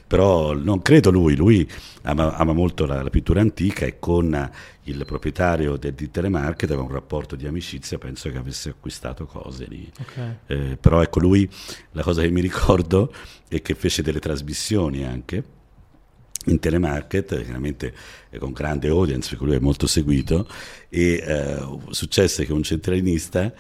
Però 0.06 0.54
non 0.54 0.82
credo 0.82 1.10
lui, 1.10 1.36
lui 1.36 1.68
ama, 2.02 2.34
ama 2.36 2.52
molto 2.52 2.86
la, 2.86 3.02
la 3.02 3.10
pittura 3.10 3.40
antica 3.40 3.84
e 3.86 3.98
con 3.98 4.50
il 4.86 5.04
proprietario 5.04 5.76
del, 5.76 5.94
di 5.94 6.10
Telemarket 6.10 6.70
aveva 6.70 6.86
un 6.86 6.92
rapporto 6.92 7.36
di 7.36 7.46
amicizia, 7.46 7.98
penso 7.98 8.30
che 8.30 8.38
avesse 8.38 8.70
acquistato 8.70 9.26
cose 9.26 9.66
lì. 9.66 9.90
ok. 9.98 10.36
Eh, 10.46 10.76
però 10.80 11.02
ecco 11.02 11.20
lui, 11.20 11.48
la 11.92 12.02
cosa 12.02 12.22
che 12.22 12.30
mi 12.30 12.40
ricordo 12.40 13.12
è 13.48 13.62
che 13.62 13.74
fece 13.74 14.02
delle 14.02 14.20
trasmissioni 14.20 15.04
anche 15.04 15.54
in 16.46 16.60
telemarket, 16.60 17.42
chiaramente 17.42 17.94
eh, 18.30 18.38
con 18.38 18.52
grande 18.52 18.88
audience, 18.88 19.30
perché 19.30 19.44
lui 19.44 19.56
è 19.56 19.60
molto 19.60 19.86
seguito, 19.86 20.48
e 20.88 21.14
eh, 21.14 21.78
successe 21.90 22.44
che 22.44 22.52
un 22.52 22.62
centralinista 22.62 23.52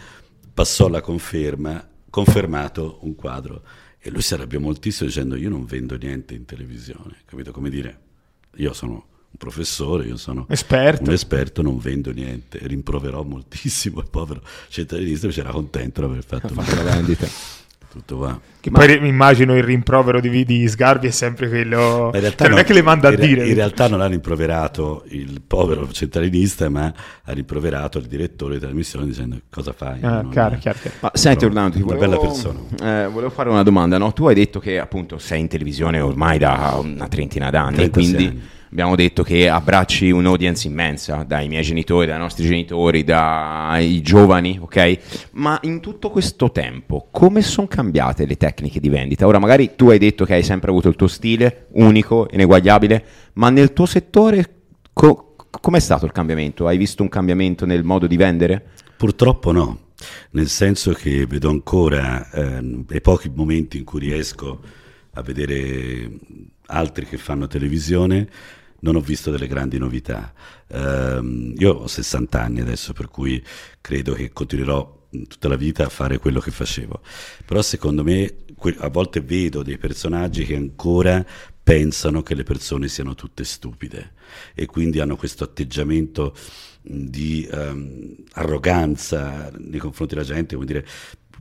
passò 0.54 0.88
la 0.88 1.00
conferma, 1.00 1.86
confermato 2.08 2.98
un 3.02 3.14
quadro, 3.14 3.62
e 3.98 4.10
lui 4.10 4.22
si 4.22 4.34
arrabbiò 4.34 4.60
moltissimo 4.60 5.08
dicendo 5.08 5.34
io 5.34 5.48
non 5.48 5.64
vendo 5.64 5.96
niente 5.96 6.34
in 6.34 6.44
televisione, 6.44 7.16
capito? 7.24 7.50
Come 7.50 7.70
dire, 7.70 8.00
io 8.56 8.72
sono 8.72 9.14
professore, 9.36 10.06
io 10.06 10.16
sono 10.16 10.46
Esperto. 10.48 11.04
un 11.04 11.12
esperto, 11.12 11.62
non 11.62 11.78
vendo 11.78 12.10
niente, 12.12 12.58
rimproverò 12.62 13.22
moltissimo 13.22 14.00
il 14.00 14.08
povero 14.10 14.40
centralinista, 14.68 15.26
invece 15.26 15.42
era 15.42 15.52
contento 15.52 16.00
di 16.00 16.06
aver 16.06 16.24
fatto 16.24 16.52
la 16.54 16.82
vendita. 16.82 17.26
tutto 17.96 18.18
va. 18.18 18.38
Che 18.60 18.70
poi 18.70 19.00
mi 19.00 19.08
immagino 19.08 19.56
il 19.56 19.62
rimprovero 19.62 20.20
di, 20.20 20.44
di 20.44 20.68
Sgarbi 20.68 21.06
è 21.06 21.10
sempre 21.10 21.48
quello... 21.48 22.10
Ma 22.12 22.16
in 22.18 22.20
realtà 22.20 22.44
cioè, 22.44 22.48
non 22.48 22.56
no, 22.56 22.62
è 22.62 22.64
che 22.66 22.72
le 22.74 22.82
manda 22.82 23.08
a 23.08 23.12
in 23.12 23.16
re- 23.16 23.26
dire. 23.26 23.48
In 23.48 23.54
realtà 23.54 23.88
non 23.88 24.00
ha 24.02 24.06
rimproverato 24.06 25.04
il 25.08 25.40
povero 25.46 25.90
centralinista, 25.90 26.68
ma 26.68 26.92
ha 27.24 27.32
rimproverato 27.32 27.98
il 27.98 28.06
direttore 28.06 28.54
di 28.54 28.60
trasmissione 28.60 29.06
dicendo 29.06 29.40
cosa 29.50 29.72
fai. 29.72 30.00
Ah, 30.02 30.20
Non- 30.20 30.30
chiaro, 30.30 30.56
chiaro, 30.58 30.78
chiaro. 30.80 30.96
Ma 31.00 31.10
senti 31.14 31.44
Orlando, 31.46 31.76
ti 31.76 31.82
una 31.82 31.94
volevo, 31.94 32.12
bella 32.12 32.26
persona. 32.26 32.60
eh, 33.04 33.08
volevo 33.08 33.30
fare 33.30 33.48
una 33.48 33.62
domanda, 33.62 33.96
no? 33.98 34.12
Tu 34.12 34.26
hai 34.26 34.34
detto 34.34 34.58
che 34.60 34.78
appunto 34.78 35.16
sei 35.18 35.40
in 35.40 35.48
televisione 35.48 35.98
ormai 36.00 36.38
da 36.38 36.76
una 36.78 37.08
trentina 37.08 37.48
d'anni, 37.50 37.76
36 37.76 37.90
quindi 37.92 38.26
anni. 38.26 38.48
Abbiamo 38.76 38.94
detto 38.94 39.22
che 39.22 39.48
abbracci 39.48 40.10
un'audience 40.10 40.66
immensa, 40.66 41.22
dai 41.22 41.48
miei 41.48 41.62
genitori, 41.62 42.06
dai 42.06 42.18
nostri 42.18 42.44
genitori, 42.44 43.04
dai 43.04 44.02
giovani, 44.02 44.58
ok? 44.60 44.98
Ma 45.32 45.58
in 45.62 45.80
tutto 45.80 46.10
questo 46.10 46.52
tempo 46.52 47.08
come 47.10 47.40
sono 47.40 47.68
cambiate 47.68 48.26
le 48.26 48.36
tecniche 48.36 48.78
di 48.78 48.90
vendita? 48.90 49.26
Ora 49.26 49.38
magari 49.38 49.76
tu 49.76 49.88
hai 49.88 49.96
detto 49.96 50.26
che 50.26 50.34
hai 50.34 50.42
sempre 50.42 50.68
avuto 50.68 50.88
il 50.88 50.94
tuo 50.94 51.06
stile 51.06 51.68
unico, 51.70 52.28
ineguagliabile, 52.30 53.04
ma 53.34 53.48
nel 53.48 53.72
tuo 53.72 53.86
settore 53.86 54.44
co- 54.92 55.36
com'è 55.48 55.80
stato 55.80 56.04
il 56.04 56.12
cambiamento? 56.12 56.66
Hai 56.66 56.76
visto 56.76 57.02
un 57.02 57.08
cambiamento 57.08 57.64
nel 57.64 57.82
modo 57.82 58.06
di 58.06 58.18
vendere? 58.18 58.62
Purtroppo 58.94 59.52
no, 59.52 59.78
nel 60.32 60.48
senso 60.48 60.92
che 60.92 61.24
vedo 61.24 61.48
ancora 61.48 62.30
ehm, 62.30 62.84
nei 62.86 63.00
pochi 63.00 63.32
momenti 63.34 63.78
in 63.78 63.84
cui 63.84 64.00
riesco 64.00 64.60
a 65.12 65.22
vedere 65.22 66.10
altri 66.66 67.06
che 67.06 67.16
fanno 67.16 67.46
televisione, 67.46 68.28
non 68.80 68.96
ho 68.96 69.00
visto 69.00 69.30
delle 69.30 69.46
grandi 69.46 69.78
novità. 69.78 70.32
Ehm, 70.68 71.54
io 71.56 71.72
ho 71.72 71.86
60 71.86 72.40
anni 72.40 72.60
adesso, 72.60 72.92
per 72.92 73.08
cui 73.08 73.42
credo 73.80 74.14
che 74.14 74.32
continuerò 74.32 74.94
tutta 75.28 75.48
la 75.48 75.56
vita 75.56 75.84
a 75.86 75.88
fare 75.88 76.18
quello 76.18 76.40
che 76.40 76.50
facevo. 76.50 77.00
Però 77.44 77.62
secondo 77.62 78.02
me 78.02 78.34
a 78.78 78.88
volte 78.88 79.20
vedo 79.20 79.62
dei 79.62 79.78
personaggi 79.78 80.44
che 80.44 80.56
ancora 80.56 81.24
pensano 81.62 82.22
che 82.22 82.34
le 82.34 82.44
persone 82.44 82.88
siano 82.88 83.14
tutte 83.14 83.44
stupide 83.44 84.12
e 84.54 84.66
quindi 84.66 85.00
hanno 85.00 85.16
questo 85.16 85.44
atteggiamento 85.44 86.34
di 86.80 87.46
ehm, 87.50 88.14
arroganza 88.34 89.50
nei 89.58 89.80
confronti 89.80 90.14
della 90.14 90.26
gente, 90.26 90.54
come 90.54 90.66
dire, 90.66 90.86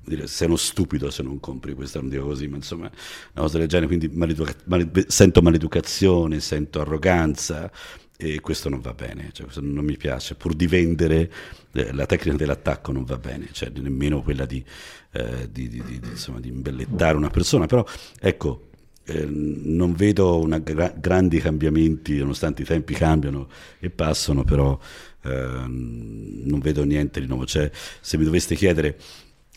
dire, 0.06 0.28
sei 0.28 0.48
uno 0.48 0.56
stupido 0.56 1.10
se 1.10 1.24
non 1.24 1.40
compri 1.40 1.74
questo, 1.74 2.00
non 2.00 2.10
dico 2.10 2.26
così, 2.26 2.48
ma 2.48 2.58
insomma, 2.58 2.86
una 2.86 3.44
cosa 3.44 3.58
del 3.58 3.68
genere, 3.68 3.88
quindi 3.88 4.08
maleduca- 4.10 4.56
male- 4.66 4.90
sento 5.08 5.42
maleducazione, 5.42 6.40
sento 6.40 6.82
arroganza 6.82 7.72
e 8.18 8.40
questo 8.40 8.70
non 8.70 8.80
va 8.80 8.94
bene, 8.94 9.30
cioè, 9.34 9.48
non 9.62 9.84
mi 9.84 9.98
piace, 9.98 10.36
pur 10.36 10.54
di 10.56 10.68
vendere 10.68 11.32
eh, 11.74 11.92
la 11.94 12.06
tecnica 12.06 12.38
dell'attacco 12.38 12.92
non 12.92 13.04
va 13.04 13.18
bene, 13.18 13.50
cioè 13.52 13.70
nemmeno 13.76 14.22
quella 14.22 14.46
di, 14.46 14.64
eh, 15.12 15.50
di- 15.52 15.68
di- 15.68 15.84
di, 15.84 16.00
insomma, 16.04 16.40
di 16.40 16.48
imbellettare 16.50 17.18
una 17.18 17.30
persona, 17.30 17.66
però 17.66 17.86
ecco, 18.20 18.70
eh, 19.08 19.26
non 19.28 19.94
vedo 19.94 20.40
una 20.40 20.60
gra- 20.60 20.94
grandi 20.98 21.40
cambiamenti, 21.40 22.18
nonostante 22.18 22.62
i 22.64 22.66
tempi 22.66 22.94
cambiano 22.94 23.48
e 23.80 23.90
passano, 23.90 24.44
però 24.44 24.80
ehm, 25.24 26.42
non 26.46 26.60
vedo 26.60 26.84
niente 26.84 27.20
di 27.20 27.28
nuovo. 27.28 27.46
Cioè, 27.46 27.70
se 28.02 28.18
mi 28.18 28.24
doveste 28.24 28.56
chiedere, 28.56 28.98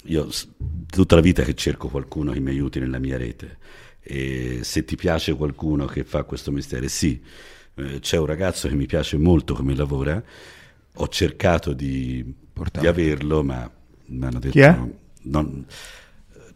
io 0.05 0.29
tutta 0.91 1.15
la 1.17 1.21
vita 1.21 1.43
che 1.43 1.55
cerco 1.55 1.89
qualcuno 1.89 2.33
che 2.33 2.41
mi 2.41 2.51
aiuti 2.51 2.81
nella 2.81 2.99
mia 2.99 3.17
rete, 3.17 3.59
e 4.01 4.61
se 4.63 4.85
ti 4.85 4.97
piace 4.97 5.35
qualcuno 5.35 5.87
che 5.87 6.05
fa 6.05 6.25
questo 6.25 6.51
mestiere, 6.53 6.89
sì, 6.89 7.21
Eh, 7.81 8.01
c'è 8.01 8.17
un 8.19 8.27
ragazzo 8.27 8.67
che 8.69 8.75
mi 8.75 8.87
piace 8.87 9.17
molto 9.19 9.55
come 9.55 9.75
lavora, 9.77 10.21
ho 10.95 11.09
cercato 11.09 11.73
di, 11.73 12.25
di 12.73 12.87
averlo, 12.89 13.45
ma 13.45 13.71
mi 14.07 14.25
hanno 14.27 14.39
detto... 14.41 14.53
Chi 14.53 14.61
è? 14.61 14.77
non- 15.23 15.65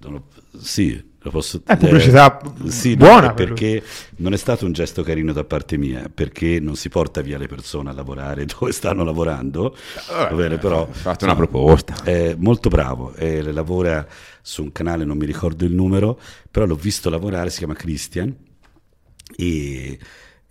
non 0.00 0.12
lo- 0.12 0.28
sì, 0.58 1.00
lo 1.22 1.30
posso 1.30 1.62
È 1.64 1.76
pubblicità 1.76 2.40
eh, 2.40 2.70
sì, 2.70 2.90
no, 2.90 3.06
buona 3.06 3.30
è 3.30 3.34
per 3.34 3.48
lui. 3.48 3.58
perché 3.58 3.82
non 4.16 4.32
è 4.32 4.36
stato 4.36 4.66
un 4.66 4.72
gesto 4.72 5.02
carino 5.02 5.32
da 5.32 5.44
parte 5.44 5.76
mia, 5.76 6.10
perché 6.12 6.60
non 6.60 6.76
si 6.76 6.88
porta 6.88 7.20
via 7.20 7.38
le 7.38 7.46
persone 7.46 7.90
a 7.90 7.92
lavorare 7.92 8.44
dove 8.58 8.72
stanno 8.72 9.04
lavorando, 9.04 9.76
va 10.08 10.26
bene, 10.34 10.58
però 10.58 10.86
fatto 10.90 11.24
una 11.24 11.36
proposta. 11.36 12.02
è 12.04 12.34
molto 12.38 12.68
bravo, 12.68 13.14
eh, 13.14 13.42
lavora 13.52 14.06
su 14.42 14.62
un 14.62 14.72
canale, 14.72 15.04
non 15.04 15.16
mi 15.16 15.26
ricordo 15.26 15.64
il 15.64 15.72
numero, 15.72 16.18
però 16.50 16.66
l'ho 16.66 16.74
visto 16.76 17.08
lavorare, 17.08 17.50
si 17.50 17.58
chiama 17.58 17.74
Christian 17.74 18.34
e 19.36 19.98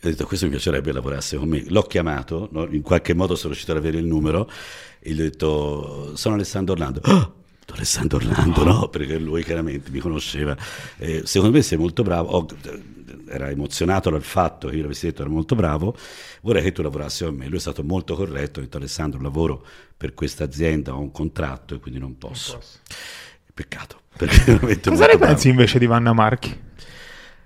ho 0.04 0.08
detto 0.08 0.26
questo 0.26 0.46
mi 0.46 0.52
piacerebbe 0.52 0.92
lavorasse 0.92 1.38
con 1.38 1.48
me. 1.48 1.64
L'ho 1.68 1.84
chiamato, 1.84 2.50
no? 2.52 2.66
in 2.72 2.82
qualche 2.82 3.14
modo 3.14 3.36
sono 3.36 3.50
riuscito 3.50 3.72
ad 3.72 3.78
avere 3.78 3.98
il 3.98 4.06
numero 4.06 4.50
e 5.00 5.12
gli 5.12 5.20
ho 5.20 5.24
detto 5.24 6.16
sono 6.16 6.36
Alessandro 6.36 6.74
Orlando. 6.74 7.02
"Ah, 7.72 7.76
Alessandro 7.76 8.18
Orlando, 8.18 8.64
no, 8.64 8.88
perché 8.90 9.18
lui 9.18 9.44
chiaramente 9.44 9.90
mi 9.92 10.00
conosceva. 10.00 10.56
Eh, 10.98 11.22
secondo 11.26 11.56
me 11.56 11.62
sei 11.64 11.78
molto 11.78 12.04
bravo. 12.04 12.30
Ho- 12.30 12.46
era 13.28 13.50
emozionato 13.50 14.10
dal 14.10 14.24
fatto 14.24 14.68
che 14.68 14.76
io 14.76 14.82
l'avessi 14.82 15.06
detto 15.06 15.22
era 15.22 15.32
molto 15.32 15.56
bravo. 15.56 15.96
Vorrei 16.42 16.64
che 16.64 16.72
tu 16.74 16.82
lavorassi 16.82 17.24
con 17.24 17.36
me. 17.36 17.48
Lui 17.48 17.58
è 17.58 17.62
stato 17.62 17.84
molto 17.84 18.16
corretto. 18.16 18.60
Ha 18.60 18.64
detto 18.64 18.78
Alessandro, 18.78 19.22
lavoro 19.22 19.66
per 19.96 20.14
questa 20.14 20.44
azienda, 20.44 20.94
ho 20.94 21.00
un 21.00 21.12
contratto 21.12 21.76
e 21.76 21.80
quindi 21.80 22.00
non 22.00 22.18
posso. 22.18 22.60
Peccato, 23.54 24.02
perché 24.18 24.36
è 24.42 24.44
veramente 24.46 24.90
Cosa 24.90 25.06
ne 25.06 25.16
bravo. 25.18 25.26
pensi 25.34 25.50
invece 25.50 25.80
di 25.80 25.86
Vanna 25.86 26.14
Marchi? 26.14 26.58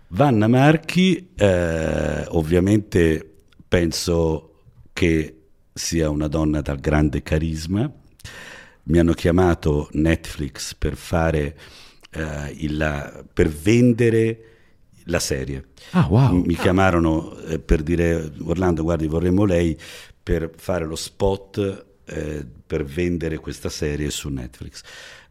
Vanna 0.09 0.47
Marchi, 0.47 1.31
eh, 1.35 2.25
ovviamente 2.29 3.33
penso 3.67 4.51
che 4.93 5.41
sia 5.73 6.09
una 6.09 6.27
donna 6.27 6.61
dal 6.61 6.79
grande 6.79 7.21
carisma. 7.21 7.91
Mi 8.85 8.99
hanno 8.99 9.13
chiamato 9.13 9.89
Netflix 9.93 10.75
per 10.75 10.95
fare 10.95 11.57
eh, 12.11 12.53
il, 12.57 13.25
per 13.33 13.49
vendere 13.49 14.39
la 15.05 15.19
serie. 15.19 15.67
Ah, 15.91 16.07
wow. 16.09 16.33
Mi 16.43 16.55
chiamarono 16.55 17.37
eh, 17.39 17.59
per 17.59 17.81
dire 17.83 18.31
Orlando, 18.43 18.83
guardi, 18.83 19.07
vorremmo 19.07 19.45
lei 19.45 19.77
per 20.21 20.51
fare 20.55 20.85
lo 20.85 20.95
spot 20.95 21.85
eh, 22.05 22.45
per 22.65 22.83
vendere 22.83 23.37
questa 23.37 23.69
serie 23.69 24.09
su 24.09 24.29
Netflix. 24.29 24.81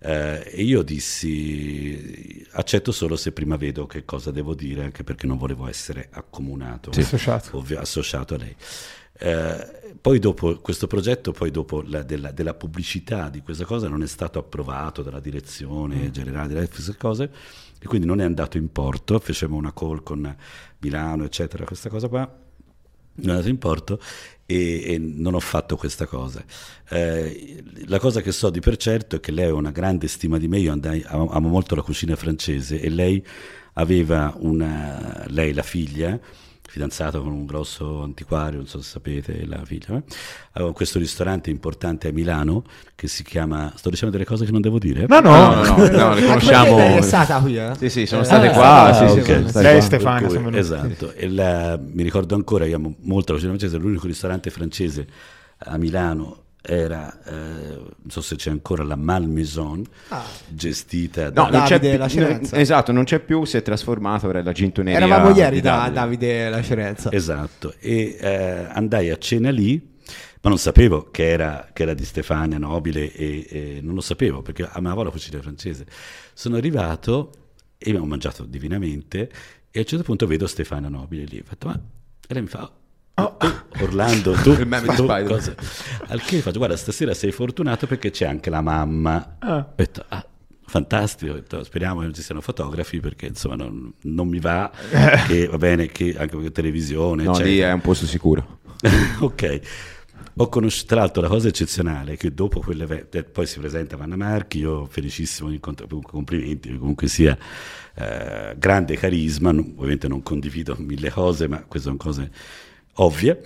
Eh, 0.00 0.50
e 0.52 0.62
io 0.62 0.82
dissi 0.82 2.46
accetto 2.52 2.92
solo 2.92 3.16
se 3.16 3.32
prima 3.32 3.57
vedo 3.57 3.86
che 3.86 4.05
cosa 4.05 4.30
devo 4.30 4.55
dire, 4.55 4.82
anche 4.84 5.05
perché 5.05 5.26
non 5.26 5.38
volevo 5.38 5.66
essere 5.68 6.09
accomunato, 6.12 6.92
Sì. 6.92 7.00
Associato. 7.00 7.57
ovvio, 7.57 7.80
associato 7.80 8.34
a 8.34 8.38
lei. 8.38 8.55
Eh, 9.16 9.96
poi 10.00 10.18
dopo 10.18 10.58
questo 10.60 10.86
progetto, 10.86 11.32
poi 11.32 11.50
dopo 11.50 11.82
la, 11.82 12.02
della, 12.02 12.30
della 12.30 12.54
pubblicità 12.54 13.28
di 13.28 13.40
questa 13.40 13.64
cosa 13.64 13.88
non 13.88 14.02
è 14.02 14.06
stato 14.06 14.38
approvato 14.38 15.02
dalla 15.02 15.20
direzione 15.20 16.10
generale 16.10 16.48
di 16.48 16.54
Netflix 16.54 16.88
e 16.88 16.96
cose, 16.96 17.30
e 17.78 17.86
quindi 17.86 18.06
non 18.06 18.20
è 18.20 18.24
andato 18.24 18.56
in 18.56 18.70
porto, 18.70 19.18
facevamo 19.18 19.58
una 19.58 19.72
call 19.72 20.02
con 20.02 20.36
Milano, 20.78 21.24
eccetera, 21.24 21.64
questa 21.64 21.88
cosa 21.88 22.08
qua, 22.08 22.20
non 23.16 23.26
è 23.28 23.30
andato 23.30 23.48
in 23.48 23.58
porto 23.58 24.00
e, 24.46 24.94
e 24.94 24.98
non 24.98 25.34
ho 25.34 25.40
fatto 25.40 25.76
questa 25.76 26.06
cosa. 26.06 26.44
Eh, 26.88 27.62
la 27.86 27.98
cosa 27.98 28.20
che 28.20 28.32
so 28.32 28.50
di 28.50 28.60
per 28.60 28.76
certo 28.76 29.16
è 29.16 29.20
che 29.20 29.32
lei 29.32 29.48
ha 29.48 29.54
una 29.54 29.70
grande 29.70 30.08
stima 30.08 30.38
di 30.38 30.48
me, 30.48 30.58
io 30.58 30.72
andai, 30.72 31.02
amo 31.06 31.30
amo 31.30 31.48
molto 31.48 31.74
la 31.74 31.82
cucina 31.82 32.16
francese 32.16 32.80
e 32.80 32.88
lei 32.90 33.24
aveva 33.74 34.34
una, 34.38 35.24
lei 35.28 35.52
la 35.52 35.62
figlia, 35.62 36.18
fidanzata 36.75 37.20
con 37.20 37.31
un 37.31 37.47
grosso 37.47 38.03
antiquario, 38.03 38.59
non 38.59 38.66
so 38.66 38.81
se 38.83 38.91
sapete, 38.91 39.47
la 39.47 39.64
figlia, 39.64 39.95
eh? 39.97 40.03
aveva 40.55 40.72
questo 40.72 40.99
ristorante 40.99 41.49
importante 41.49 42.09
a 42.09 42.12
Milano 42.12 42.64
che 42.97 43.07
si 43.07 43.22
chiama, 43.22 43.72
sto 43.77 43.91
dicendo 43.91 44.12
delle 44.16 44.27
cose 44.29 44.45
che 44.45 44.51
non 44.51 44.61
devo 44.61 44.81
dire? 44.81 45.07
No, 45.09 45.20
no, 45.20 45.31
No, 45.31 45.62
no, 45.62 45.77
no, 45.77 45.89
no, 45.89 46.14
le 46.14 46.27
conosciamo. 46.27 46.77
È 46.79 47.01
stata 47.01 47.39
qui, 47.39 47.57
eh? 47.57 47.70
Sì, 47.79 47.89
sì, 47.91 48.07
sono 48.07 48.22
Eh, 48.22 48.25
state 48.25 48.49
ah, 48.49 48.53
qua. 48.53 48.83
ah, 48.87 48.93
sì, 48.93 49.12
sì, 49.14 49.18
ok. 49.20 49.27
sono 49.37 49.49
state 49.49 49.66
Lei 49.68 49.77
e 49.77 49.81
Stefania 49.83 50.29
sono 50.29 50.41
venuti. 50.41 50.59
esatto, 50.59 51.12
e 51.12 51.29
la- 51.29 51.79
mi 51.81 52.03
ricordo 52.03 52.35
ancora, 52.35 52.66
io 52.66 52.75
amo 52.75 52.97
molto 53.03 53.31
la 53.33 53.39
cucina 53.39 53.57
francese, 53.57 53.81
l'unico 53.81 54.09
ristorante 54.09 54.51
francese 54.51 55.07
a 55.59 55.77
Milano 55.77 56.43
era, 56.66 57.22
eh, 57.24 57.32
non 57.74 58.08
so 58.08 58.22
se 58.22 58.36
c'è 58.36 58.50
ancora, 58.50 58.82
la 58.84 58.96
Malmaison, 58.96 59.84
Ah. 60.08 60.24
gestita 60.48 61.28
da... 61.28 61.48
No, 61.50 61.62
c'è 61.64 61.78
Davide 61.78 61.90
più- 61.90 61.98
La 61.98 62.08
Cerenza. 62.08 62.56
esatto, 62.58 62.90
non 62.92 63.04
c'è 63.04 63.20
più, 63.20 63.44
si 63.44 63.56
è 63.58 63.62
trasformato, 63.62 64.28
ora 64.28 64.38
è 64.38 64.42
la 64.42 64.52
gintoneria. 64.52 65.04
Eravamo 65.04 65.34
ieri 65.36 65.56
di 65.56 65.60
da 65.60 65.88
Davide. 65.90 65.92
Davide 65.94 66.48
La 66.48 66.62
Cerenza. 66.62 67.12
Esatto, 67.12 67.74
e 67.80 68.16
eh, 68.18 68.66
andai 68.70 69.10
a 69.10 69.18
cena 69.18 69.50
lì, 69.50 69.92
ma 70.40 70.48
non 70.48 70.58
sapevo 70.58 71.10
che 71.10 71.28
era, 71.28 71.68
che 71.72 71.82
era 71.82 71.92
di 71.94 72.04
Stefania 72.04 72.58
Nobile 72.58 73.12
e, 73.12 73.46
e 73.48 73.78
non 73.82 73.94
lo 73.94 74.00
sapevo 74.00 74.40
perché 74.42 74.66
amavo 74.70 75.02
la 75.02 75.10
cucina 75.10 75.40
francese. 75.42 75.84
Sono 76.32 76.56
arrivato 76.56 77.30
e 77.76 77.88
abbiamo 77.90 78.06
mangiato 78.06 78.44
divinamente 78.44 79.28
e 79.70 79.78
a 79.78 79.80
un 79.80 79.84
certo 79.86 80.04
punto 80.04 80.26
vedo 80.26 80.46
Stefania 80.46 80.88
Nobile 80.88 81.24
lì. 81.24 81.38
Ho 81.40 81.44
fatto, 81.46 81.66
ma... 81.68 81.74
E 82.26 82.32
lei 82.32 82.42
mi 82.42 82.48
fa... 82.48 82.70
"Oh, 83.14 83.36
tu, 83.38 83.82
Orlando, 83.82 84.32
tu, 84.32 84.50
Il 84.58 84.66
meme 84.66 84.94
tu 84.94 85.06
cosa?" 85.06 85.54
Al 86.08 86.20
che 86.22 86.40
faccio, 86.40 86.58
guarda, 86.58 86.76
stasera 86.76 87.14
sei 87.14 87.32
fortunato 87.32 87.86
perché 87.86 88.10
c'è 88.10 88.26
anche 88.26 88.50
la 88.50 88.60
mamma. 88.60 89.36
Ah. 89.38 89.56
Ho 89.58 89.72
detto, 89.76 90.04
ah, 90.08 90.26
fantastico, 90.66 91.32
ho 91.32 91.34
detto, 91.34 91.62
speriamo 91.64 91.98
che 92.00 92.06
non 92.06 92.14
ci 92.14 92.22
siano 92.22 92.40
fotografi 92.40 93.00
perché 93.00 93.26
insomma 93.26 93.56
non, 93.56 93.92
non 94.02 94.28
mi 94.28 94.40
va, 94.40 94.70
che 95.26 95.46
va 95.46 95.58
bene, 95.58 95.86
che 95.86 96.14
anche 96.18 96.36
per 96.36 96.50
televisione, 96.52 97.22
No, 97.24 97.30
eccetera. 97.30 97.50
lì 97.50 97.58
è 97.60 97.72
un 97.72 97.80
posto 97.80 98.06
sicuro. 98.06 98.60
ok. 99.20 99.60
Ho 100.38 100.48
conosciuto, 100.48 100.86
tra 100.88 100.98
l'altro, 100.98 101.22
la 101.22 101.28
cosa 101.28 101.46
eccezionale 101.46 102.14
è 102.14 102.16
che 102.16 102.34
dopo 102.34 102.58
quell'evento, 102.58 103.22
poi 103.30 103.46
si 103.46 103.60
presenta 103.60 103.96
Vanna 103.96 104.16
Marchi, 104.16 104.58
io 104.58 104.84
felicissimo, 104.86 105.48
incontro- 105.52 105.86
complimenti, 106.02 106.76
comunque 106.76 107.06
sia 107.06 107.38
eh, 107.94 108.56
grande 108.58 108.96
carisma, 108.96 109.52
non- 109.52 109.74
ovviamente 109.76 110.08
non 110.08 110.24
condivido 110.24 110.74
mille 110.76 111.10
cose, 111.10 111.46
ma 111.46 111.62
queste 111.62 111.86
sono 111.86 111.96
cose 111.96 112.30
ovvie. 112.95 113.42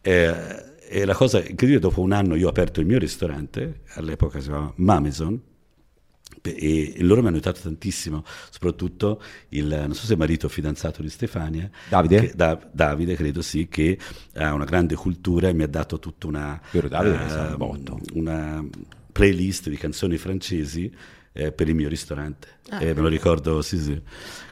Eh, 0.00 0.70
e 0.88 1.04
la 1.06 1.14
cosa 1.14 1.38
incredibile, 1.38 1.78
dopo 1.78 2.00
un 2.02 2.12
anno 2.12 2.34
io 2.34 2.46
ho 2.46 2.50
aperto 2.50 2.80
il 2.80 2.86
mio 2.86 2.98
ristorante, 2.98 3.80
all'epoca 3.94 4.40
si 4.40 4.48
chiamava 4.48 4.72
Mameson, 4.76 5.40
e 6.44 6.94
loro 6.98 7.20
mi 7.20 7.28
hanno 7.28 7.36
aiutato 7.36 7.60
tantissimo, 7.62 8.24
soprattutto 8.50 9.22
il, 9.50 9.66
non 9.68 9.94
so 9.94 10.06
se 10.06 10.16
marito 10.16 10.46
o 10.46 10.48
fidanzato 10.48 11.00
di 11.00 11.08
Stefania, 11.08 11.70
Davide? 11.88 12.20
che- 12.20 12.32
Da- 12.34 12.58
Davide 12.72 13.14
credo 13.14 13.42
sì, 13.42 13.68
che 13.68 13.96
ha 14.34 14.52
una 14.52 14.64
grande 14.64 14.94
cultura 14.96 15.48
e 15.48 15.52
mi 15.54 15.62
ha 15.62 15.68
dato 15.68 15.98
tutta 15.98 16.26
una, 16.26 16.60
Davide 16.70 17.54
botto. 17.56 17.98
una 18.14 18.64
playlist 19.12 19.68
di 19.68 19.76
canzoni 19.76 20.16
francesi 20.18 20.92
eh, 21.32 21.52
per 21.52 21.68
il 21.68 21.74
mio 21.74 21.88
ristorante. 21.88 22.48
Ah, 22.70 22.82
e 22.82 22.94
me 22.94 23.00
lo 23.00 23.08
ricordo, 23.08 23.60
sì 23.62 23.78
sì, 23.78 24.00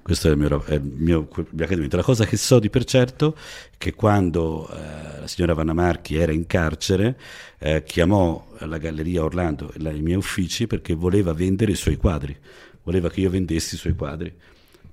questo 0.03 0.29
è 0.29 0.31
il 0.33 0.37
mio, 0.37 0.63
è 0.65 0.75
il 0.75 0.83
mio, 0.83 1.29
accadimento. 1.59 1.97
La 1.97 2.03
cosa 2.03 2.25
che 2.27 2.37
so 2.37 2.59
di 2.59 2.71
per 2.71 2.85
certo 2.85 3.35
è 3.37 3.75
che 3.79 3.95
quando 3.95 4.69
eh, 4.71 5.21
la 5.21 5.27
signora 5.27 5.55
Vanna 5.55 5.73
Marchi 5.73 6.17
era 6.17 6.33
in 6.33 6.47
carcere, 6.47 7.19
eh, 7.59 7.83
chiamò 7.85 8.47
la 8.61 8.79
Galleria 8.79 9.25
Orlando 9.25 9.73
la- 9.77 9.91
i 9.91 10.01
miei 10.03 10.17
uffici 10.17 10.67
perché 10.67 10.95
voleva 10.95 11.33
vendere 11.33 11.73
i 11.73 11.77
suoi 11.77 11.97
quadri, 11.97 12.37
voleva 12.83 13.11
che 13.11 13.21
io 13.21 13.31
vendessi 13.31 13.75
i 13.75 13.79
suoi 13.79 13.95
quadri. 13.95 14.33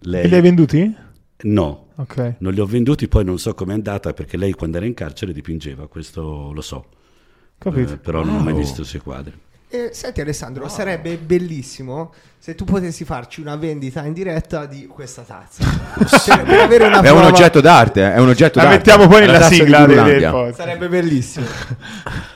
Lei, 0.01 0.25
E 0.25 0.27
li 0.27 0.35
hai 0.35 0.41
venduti? 0.41 0.95
no, 1.43 1.87
Ok. 1.97 2.35
non 2.39 2.53
li 2.53 2.59
ho 2.59 2.65
venduti, 2.65 3.07
poi 3.07 3.23
non 3.23 3.39
so 3.39 3.53
com'è 3.53 3.73
andata 3.73 4.13
perché 4.13 4.37
lei 4.37 4.53
quando 4.53 4.77
era 4.77 4.85
in 4.85 4.93
carcere 4.93 5.33
dipingeva, 5.33 5.87
questo 5.87 6.51
lo 6.53 6.61
so, 6.61 6.89
Capito. 7.59 7.93
Eh, 7.93 7.97
però 7.97 8.23
non 8.23 8.35
ho 8.35 8.39
mai 8.39 8.53
visto 8.53 8.81
i 8.81 8.85
suoi 8.85 9.01
quadri. 9.01 9.33
Eh, 9.69 9.89
senti 9.91 10.21
Alessandro, 10.21 10.69
sarebbe 10.69 11.17
bellissimo 11.17 12.13
se 12.37 12.55
tu 12.55 12.63
potessi 12.63 13.03
farci 13.03 13.41
una 13.41 13.57
vendita 13.57 14.05
in 14.05 14.13
diretta 14.13 14.65
di 14.65 14.87
questa 14.87 15.23
tazza. 15.23 15.65
Per 16.45 16.59
avere 16.59 16.85
una 16.85 17.01
È 17.01 17.09
un 17.09 17.23
oggetto 17.23 17.59
d'arte, 17.59 18.01
eh, 18.01 18.13
è 18.13 18.19
un 18.19 18.29
oggetto 18.29 18.59
La 18.59 18.63
d'arte. 18.65 18.77
mettiamo 18.77 19.07
poi 19.09 19.21
nella 19.25 19.41
sigla 19.41 19.85
del, 19.85 20.03
del 20.03 20.29
podcast. 20.31 20.57
Sarebbe 20.59 20.87
bellissimo. 20.87 21.45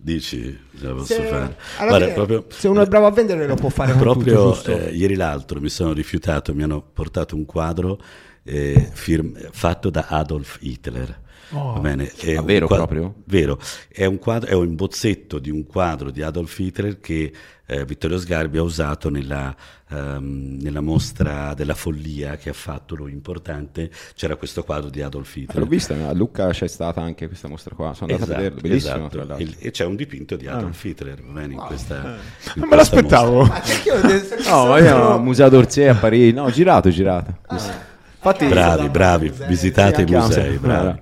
Dici, 0.00 0.58
la 0.80 0.92
posso 0.92 1.04
Se, 1.06 1.22
fare. 1.22 1.56
Guarda, 1.76 1.98
fine, 1.98 2.12
proprio, 2.12 2.44
se 2.48 2.68
uno 2.68 2.82
è 2.82 2.86
bravo 2.86 3.06
a 3.06 3.10
vendere 3.10 3.46
lo 3.46 3.56
può 3.56 3.68
fare 3.68 3.92
proprio 3.94 4.34
tutto, 4.34 4.52
giusto? 4.54 4.78
eh, 4.78 4.90
ieri 4.94 5.16
l'altro 5.16 5.60
mi 5.60 5.68
sono 5.68 5.92
rifiutato, 5.92 6.54
mi 6.54 6.62
hanno 6.62 6.80
portato 6.80 7.34
un 7.34 7.44
quadro 7.44 8.00
eh, 8.44 8.88
firm- 8.92 9.36
fatto 9.50 9.90
da 9.90 10.06
Adolf 10.08 10.56
Hitler. 10.60 11.26
Oh. 11.50 11.72
Va 11.74 11.80
bene? 11.80 12.10
È 12.14 12.34
Ah, 12.34 12.40
un 12.40 12.46
vero 12.46 12.66
quadro- 12.66 12.86
proprio? 12.86 13.14
Vero, 13.24 13.58
è 13.88 14.04
un, 14.04 14.18
quadro, 14.18 14.50
è 14.50 14.54
un 14.54 14.74
bozzetto 14.74 15.38
di 15.38 15.50
un 15.50 15.64
quadro 15.66 16.10
di 16.10 16.22
Adolf 16.22 16.58
Hitler 16.58 17.00
che 17.00 17.32
eh, 17.70 17.84
Vittorio 17.84 18.18
Sgarbi 18.18 18.56
ha 18.58 18.62
usato 18.62 19.10
nella, 19.10 19.54
ehm, 19.90 20.58
nella 20.60 20.80
mostra 20.80 21.52
della 21.54 21.74
follia 21.74 22.36
che 22.36 22.48
ha 22.50 22.54
fatto 22.54 22.94
lui 22.94 23.12
importante. 23.12 23.90
C'era 24.14 24.36
questo 24.36 24.62
quadro 24.64 24.88
di 24.90 25.00
Adolf 25.02 25.34
Hitler. 25.36 25.58
L'ho 25.62 25.66
vista, 25.68 25.94
a 26.08 26.12
Lucca 26.12 26.48
c'è 26.50 26.66
stata 26.66 27.00
anche 27.02 27.26
questa 27.26 27.48
mostra 27.48 27.74
qua, 27.74 27.92
sono 27.94 28.12
andato 28.12 28.30
a 28.32 28.34
vederlo, 28.36 28.60
bellissimo 28.60 29.08
esatto. 29.10 29.36
Il- 29.42 29.56
e 29.58 29.70
c'è 29.70 29.84
un 29.84 29.96
dipinto 29.96 30.36
di 30.36 30.46
Adolf 30.46 30.82
Hitler 30.84 31.22
va 31.22 31.32
bene, 31.40 31.52
in 31.54 31.58
questa, 31.60 31.96
in 31.96 32.60
Non 32.60 32.68
me 32.68 32.76
l'aspettavo. 32.76 33.42
Ma 33.44 33.62
io 33.84 34.00
de- 34.00 34.36
No, 34.48 34.66
ma 34.66 34.78
io 34.78 35.12
al 35.14 35.22
Museo 35.22 35.48
d'Orsay 35.48 35.86
a 35.88 35.94
Parigi, 35.94 36.32
no, 36.32 36.50
girato, 36.50 36.88
girato. 36.90 37.36
Infatti, 37.50 38.46
bravi, 38.46 38.88
bravi, 38.88 39.32
visitate 39.46 40.02
i 40.02 40.06
musei, 40.06 40.56
bravi. 40.58 40.98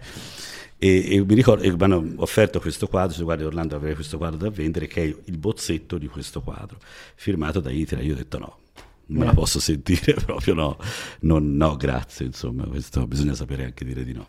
E, 0.86 1.14
e 1.14 1.24
mi 1.24 1.34
ricordo, 1.34 1.62
e 1.62 1.70
mi 1.70 1.82
hanno 1.82 2.12
offerto 2.16 2.60
questo 2.60 2.86
quadro, 2.86 3.14
se 3.14 3.22
guardi 3.22 3.44
Orlando 3.44 3.76
aveva 3.76 3.94
questo 3.94 4.18
quadro 4.18 4.38
da 4.38 4.50
vendere, 4.50 4.86
che 4.86 5.02
è 5.02 5.04
il 5.04 5.36
bozzetto 5.36 5.98
di 5.98 6.06
questo 6.06 6.40
quadro, 6.42 6.78
firmato 7.14 7.60
da 7.60 7.70
Hitler. 7.70 8.04
Io 8.04 8.14
ho 8.14 8.16
detto 8.16 8.38
no, 8.38 8.58
non 9.06 9.20
me 9.20 9.24
la 9.26 9.32
posso 9.32 9.60
sentire 9.60 10.14
proprio 10.24 10.54
no, 10.54 10.78
non- 11.20 11.56
no, 11.56 11.76
grazie, 11.76 12.26
insomma, 12.26 12.64
questo 12.64 13.06
bisogna 13.06 13.34
sapere 13.34 13.64
anche 13.64 13.84
dire 13.84 14.04
di 14.04 14.12
no. 14.12 14.26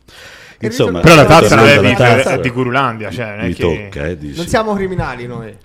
Insomma, 0.59 1.01
Però 1.01 1.15
la 1.15 1.25
tazza 1.25 1.55
non 1.55 1.67
è 1.67 1.79
di, 1.79 2.41
di 2.41 2.49
Gurulandia, 2.49 3.11
cioè 3.11 3.35
non 3.35 3.39
è 3.45 3.47
mi 3.47 3.53
che... 3.53 3.61
tocca, 3.61 4.07
eh, 4.07 4.17
dici. 4.17 4.37
Non 4.37 4.47
siamo 4.47 4.73
criminali 4.73 5.27
noi. 5.27 5.55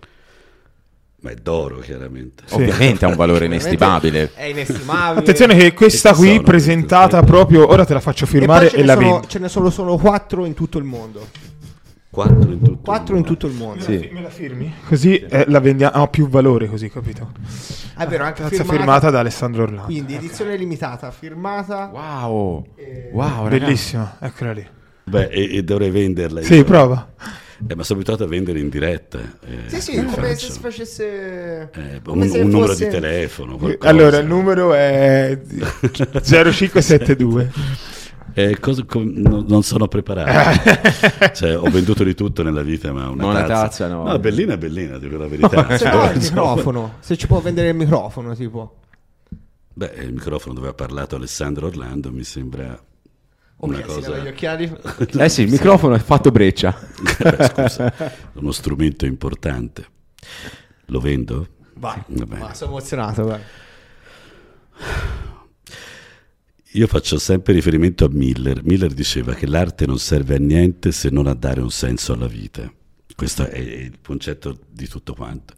Ma 1.22 1.30
è 1.30 1.34
d'oro 1.34 1.78
chiaramente. 1.78 2.42
Sì. 2.46 2.54
Ovviamente 2.54 3.04
ha 3.04 3.08
un 3.08 3.14
valore 3.14 3.44
inestimabile. 3.46 4.32
È 4.34 4.44
inestimabile. 4.44 5.20
Attenzione 5.20 5.56
che 5.56 5.72
questa 5.72 6.10
Che 6.10 6.16
qui 6.16 6.28
sono 6.28 6.42
presentata 6.42 7.22
proprio, 7.22 7.68
ora 7.68 7.84
te 7.84 7.94
la 7.94 8.00
faccio 8.00 8.24
E 8.24 8.28
firmare 8.28 8.68
ce 8.68 8.76
e, 8.76 8.80
ne, 8.80 8.86
la 8.86 8.94
sono, 8.94 9.24
ce 9.26 9.38
ne 9.38 9.48
sono 9.48 9.70
solo 9.70 9.96
quattro 9.96 10.44
in 10.44 10.54
tutto 10.54 10.78
il 10.78 10.84
mondo. 10.84 11.26
Quattro 12.10 12.50
in 12.50 12.60
tutto. 12.60 12.82
Quattro 12.82 13.16
in 13.16 13.24
tutto 13.24 13.46
il 13.46 13.54
mondo. 13.54 13.84
Sì. 13.84 14.10
Me 14.12 14.20
la 14.20 14.28
firmi? 14.30 14.74
Così 14.86 15.16
eh, 15.16 15.44
la 15.46 15.60
vendiamo, 15.60 15.94
ha 15.94 16.08
più 16.08 16.28
valore 16.28 16.66
così, 16.66 16.90
capito? 16.90 17.30
È 17.96 18.04
vero, 18.06 18.24
anche 18.24 18.42
Tazza 18.42 18.56
firmata. 18.56 18.76
firmata 18.76 19.10
da 19.10 19.20
Alessandro 19.20 19.62
Orlando. 19.62 19.84
Quindi 19.84 20.14
edizione 20.16 20.56
limitata, 20.56 21.10
firmata. 21.12 21.88
Wow, 21.92 22.66
wow, 23.12 23.44
ragazzi. 23.44 23.58
Bellissima, 23.60 24.16
eccola 24.20 24.52
lì. 24.52 24.66
Beh, 25.04 25.28
e, 25.28 25.56
e 25.56 25.62
dovrei 25.62 25.90
venderla. 25.90 26.42
Sì, 26.42 26.64
prova. 26.64 27.12
Eh, 27.68 27.74
ma 27.76 27.84
sono 27.84 28.00
abituato 28.00 28.24
a 28.24 28.26
vendere 28.26 28.58
in 28.58 28.68
diretta. 28.68 29.20
eh, 29.46 29.68
Sì, 29.68 29.80
sì, 29.80 29.94
come 30.04 30.34
se 30.34 30.46
faccio? 30.46 30.60
facesse... 30.60 31.70
Eh, 31.72 32.00
un, 32.06 32.28
se 32.28 32.38
un 32.40 32.48
numero 32.48 32.66
fosse- 32.72 32.84
di 32.86 32.90
telefono. 32.90 33.56
qualcosa. 33.56 33.88
Allora, 33.90 34.18
il 34.18 34.26
numero 34.26 34.74
è 34.74 35.38
0572. 36.22 37.52
Eh, 38.34 38.58
cosa- 38.58 38.82
com- 38.84 39.12
no- 39.14 39.44
non 39.46 39.62
sono 39.62 39.86
preparato. 39.88 40.60
Cioè, 41.34 41.56
ho 41.58 41.68
venduto 41.70 42.02
di 42.02 42.14
tutto 42.14 42.42
nella 42.42 42.62
vita, 42.62 42.92
ma 42.92 43.08
una 43.10 43.26
una 43.26 43.40
tazza, 43.44 43.54
tazza 43.62 43.88
no. 43.88 44.04
No, 44.04 44.18
bellina, 44.18 44.56
bellina, 44.56 44.98
dico 44.98 45.16
la 45.18 45.28
verità. 45.28 45.76
Se 45.76 45.88
no, 45.90 46.10
il 46.10 46.18
microfono. 46.18 46.94
Se 47.00 47.16
ci 47.16 47.26
può 47.26 47.40
vendere 47.40 47.68
il 47.68 47.74
microfono, 47.76 48.34
tipo. 48.34 48.78
Beh, 49.74 49.92
il 50.00 50.12
microfono 50.12 50.54
dove 50.54 50.68
ha 50.68 50.74
parlato 50.74 51.16
Alessandro 51.16 51.66
Orlando 51.68 52.10
mi 52.10 52.24
sembra... 52.24 52.78
Una 53.62 53.76
si 53.76 53.82
leva 53.82 53.98
gli 53.98 54.04
cosa... 54.04 54.28
occhiali. 54.28 54.76
Eh 55.22 55.28
sì, 55.28 55.42
il 55.42 55.50
microfono 55.50 55.94
è 55.94 55.98
fatto 55.98 56.30
breccia. 56.30 56.76
Scusa, 57.54 57.92
uno 58.34 58.50
strumento 58.50 59.06
importante. 59.06 59.86
Lo 60.86 61.00
vendo? 61.00 61.48
Vai, 61.74 62.02
Va 62.06 62.54
sono 62.54 62.70
emozionato. 62.70 63.22
guarda. 63.22 63.44
Io 66.74 66.86
faccio 66.86 67.18
sempre 67.18 67.52
riferimento 67.52 68.04
a 68.04 68.08
Miller. 68.10 68.64
Miller 68.64 68.92
diceva 68.92 69.34
che 69.34 69.46
l'arte 69.46 69.86
non 69.86 69.98
serve 69.98 70.36
a 70.36 70.38
niente 70.38 70.90
se 70.90 71.10
non 71.10 71.26
a 71.26 71.34
dare 71.34 71.60
un 71.60 71.70
senso 71.70 72.14
alla 72.14 72.26
vita. 72.26 72.72
Questo 73.14 73.46
è 73.46 73.58
il 73.58 73.98
concetto 74.02 74.58
di 74.70 74.88
tutto 74.88 75.14
quanto. 75.14 75.54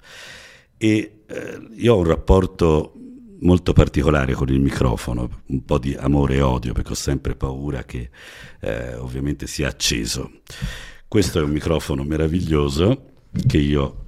E 0.77 1.23
eh, 1.27 1.69
io 1.77 1.95
ho 1.95 1.99
un 1.99 2.05
rapporto 2.05 2.95
molto 3.45 3.73
particolare 3.73 4.35
con 4.35 4.49
il 4.49 4.61
microfono, 4.61 5.43
un 5.47 5.65
po' 5.65 5.79
di 5.79 5.95
amore 5.95 6.37
e 6.37 6.41
odio, 6.41 6.73
perché 6.73 6.93
ho 6.93 6.97
sempre 6.97 7.35
paura 7.35 7.85
che 7.85 8.11
eh, 8.61 8.95
ovviamente 8.97 9.47
sia 9.47 9.69
acceso. 9.69 10.31
Questo 11.07 11.39
è 11.39 11.43
un 11.43 11.51
microfono 11.51 12.03
meraviglioso 12.03 13.13
che 13.47 13.59
io 13.59 14.05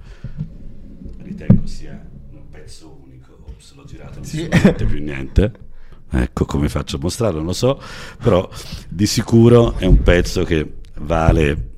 ritengo 1.19 1.65
sia 1.65 2.05
un 2.31 2.49
pezzo 2.49 2.99
unico. 3.03 3.43
Ops, 3.47 3.75
l'ho 3.75 3.85
girato, 3.85 4.15
non 4.15 4.25
si 4.25 4.47
sente 4.51 4.85
più 4.85 5.01
niente. 5.01 5.65
Ecco 6.09 6.45
come 6.45 6.69
faccio 6.69 6.95
a 6.97 6.99
mostrarlo, 7.01 7.37
non 7.37 7.47
lo 7.47 7.53
so, 7.53 7.81
però 8.21 8.49
di 8.87 9.05
sicuro 9.05 9.77
è 9.77 9.85
un 9.85 10.01
pezzo 10.01 10.43
che 10.43 10.75
vale 10.99 11.71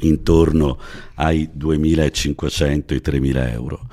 intorno 0.00 0.78
ai 1.14 1.50
2.500, 1.56 2.94
i 2.94 3.02
3.000 3.04 3.50
euro. 3.50 3.88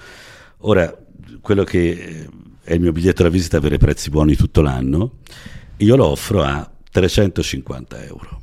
Ora, 0.59 0.97
quello 1.41 1.63
che 1.63 2.27
è 2.69 2.73
il 2.73 2.81
mio 2.81 2.91
biglietto 2.91 3.23
da 3.23 3.29
visita 3.29 3.57
avere 3.57 3.79
prezzi 3.79 4.11
buoni 4.11 4.35
tutto 4.35 4.61
l'anno, 4.61 5.21
io 5.77 5.95
lo 5.95 6.05
offro 6.05 6.43
a 6.43 6.71
350 6.91 8.05
euro. 8.05 8.41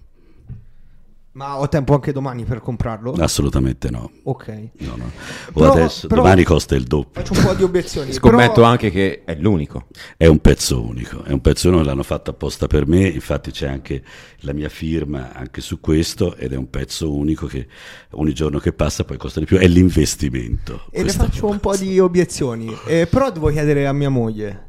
Ma 1.36 1.58
ho 1.58 1.68
tempo 1.68 1.92
anche 1.92 2.12
domani 2.12 2.44
per 2.44 2.60
comprarlo? 2.60 3.12
Assolutamente 3.12 3.90
no. 3.90 4.10
Ok. 4.22 4.48
no, 4.78 4.96
no. 4.96 5.04
O 5.04 5.60
Però- 5.60 5.72
adesso, 5.72 6.06
però- 6.06 6.22
domani 6.22 6.44
costa 6.44 6.74
il 6.74 6.84
doppio. 6.84 7.20
Faccio 7.22 7.38
un 7.38 7.44
po' 7.46 7.52
di 7.52 7.62
obiezioni. 7.62 8.10
Scommetto 8.14 8.54
però- 8.54 8.66
anche 8.68 8.90
che 8.90 9.22
è 9.22 9.34
l'unico. 9.38 9.88
È 10.16 10.24
un 10.26 10.38
pezzo 10.38 10.80
unico, 10.82 11.24
è 11.24 11.32
un 11.32 11.42
pezzo 11.42 11.68
unico, 11.68 11.84
l'hanno 11.84 12.04
fatto 12.04 12.30
apposta 12.30 12.66
per 12.68 12.86
me, 12.86 13.06
infatti 13.06 13.50
c'è 13.50 13.68
anche 13.68 14.02
la 14.40 14.54
mia 14.54 14.70
firma 14.70 15.34
anche 15.34 15.60
su 15.60 15.78
questo 15.78 16.36
ed 16.36 16.54
è 16.54 16.56
un 16.56 16.70
pezzo 16.70 17.14
unico 17.14 17.46
che 17.46 17.66
ogni 18.12 18.32
giorno 18.32 18.58
che 18.58 18.72
passa 18.72 19.04
poi 19.04 19.18
costa 19.18 19.38
di 19.38 19.44
più, 19.44 19.58
è 19.58 19.66
l'investimento. 19.66 20.86
E 20.90 20.96
ne 20.98 21.02
Questa- 21.02 21.24
faccio 21.24 21.48
un 21.50 21.60
po' 21.60 21.76
di 21.76 21.98
obiezioni. 22.00 22.74
Eh, 22.86 23.06
però 23.06 23.30
devo 23.30 23.50
chiedere 23.50 23.86
a 23.86 23.92
mia 23.92 24.08
moglie. 24.08 24.65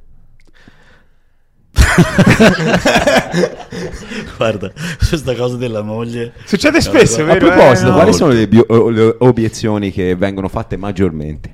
Guarda, 4.37 4.71
questa 4.97 5.35
cosa 5.35 5.55
della 5.57 5.81
moglie... 5.81 6.33
Succede 6.45 6.81
spesso, 6.81 7.21
A 7.21 7.25
vero? 7.25 7.47
proposito, 7.47 7.87
Eh, 7.87 7.89
no. 7.89 7.95
quali 7.95 8.13
sono 8.13 8.31
le, 8.33 8.47
bio- 8.47 8.89
le 8.89 9.15
obiezioni 9.19 9.91
che 9.91 10.15
vengono 10.15 10.47
fatte 10.47 10.77
maggiormente? 10.77 11.53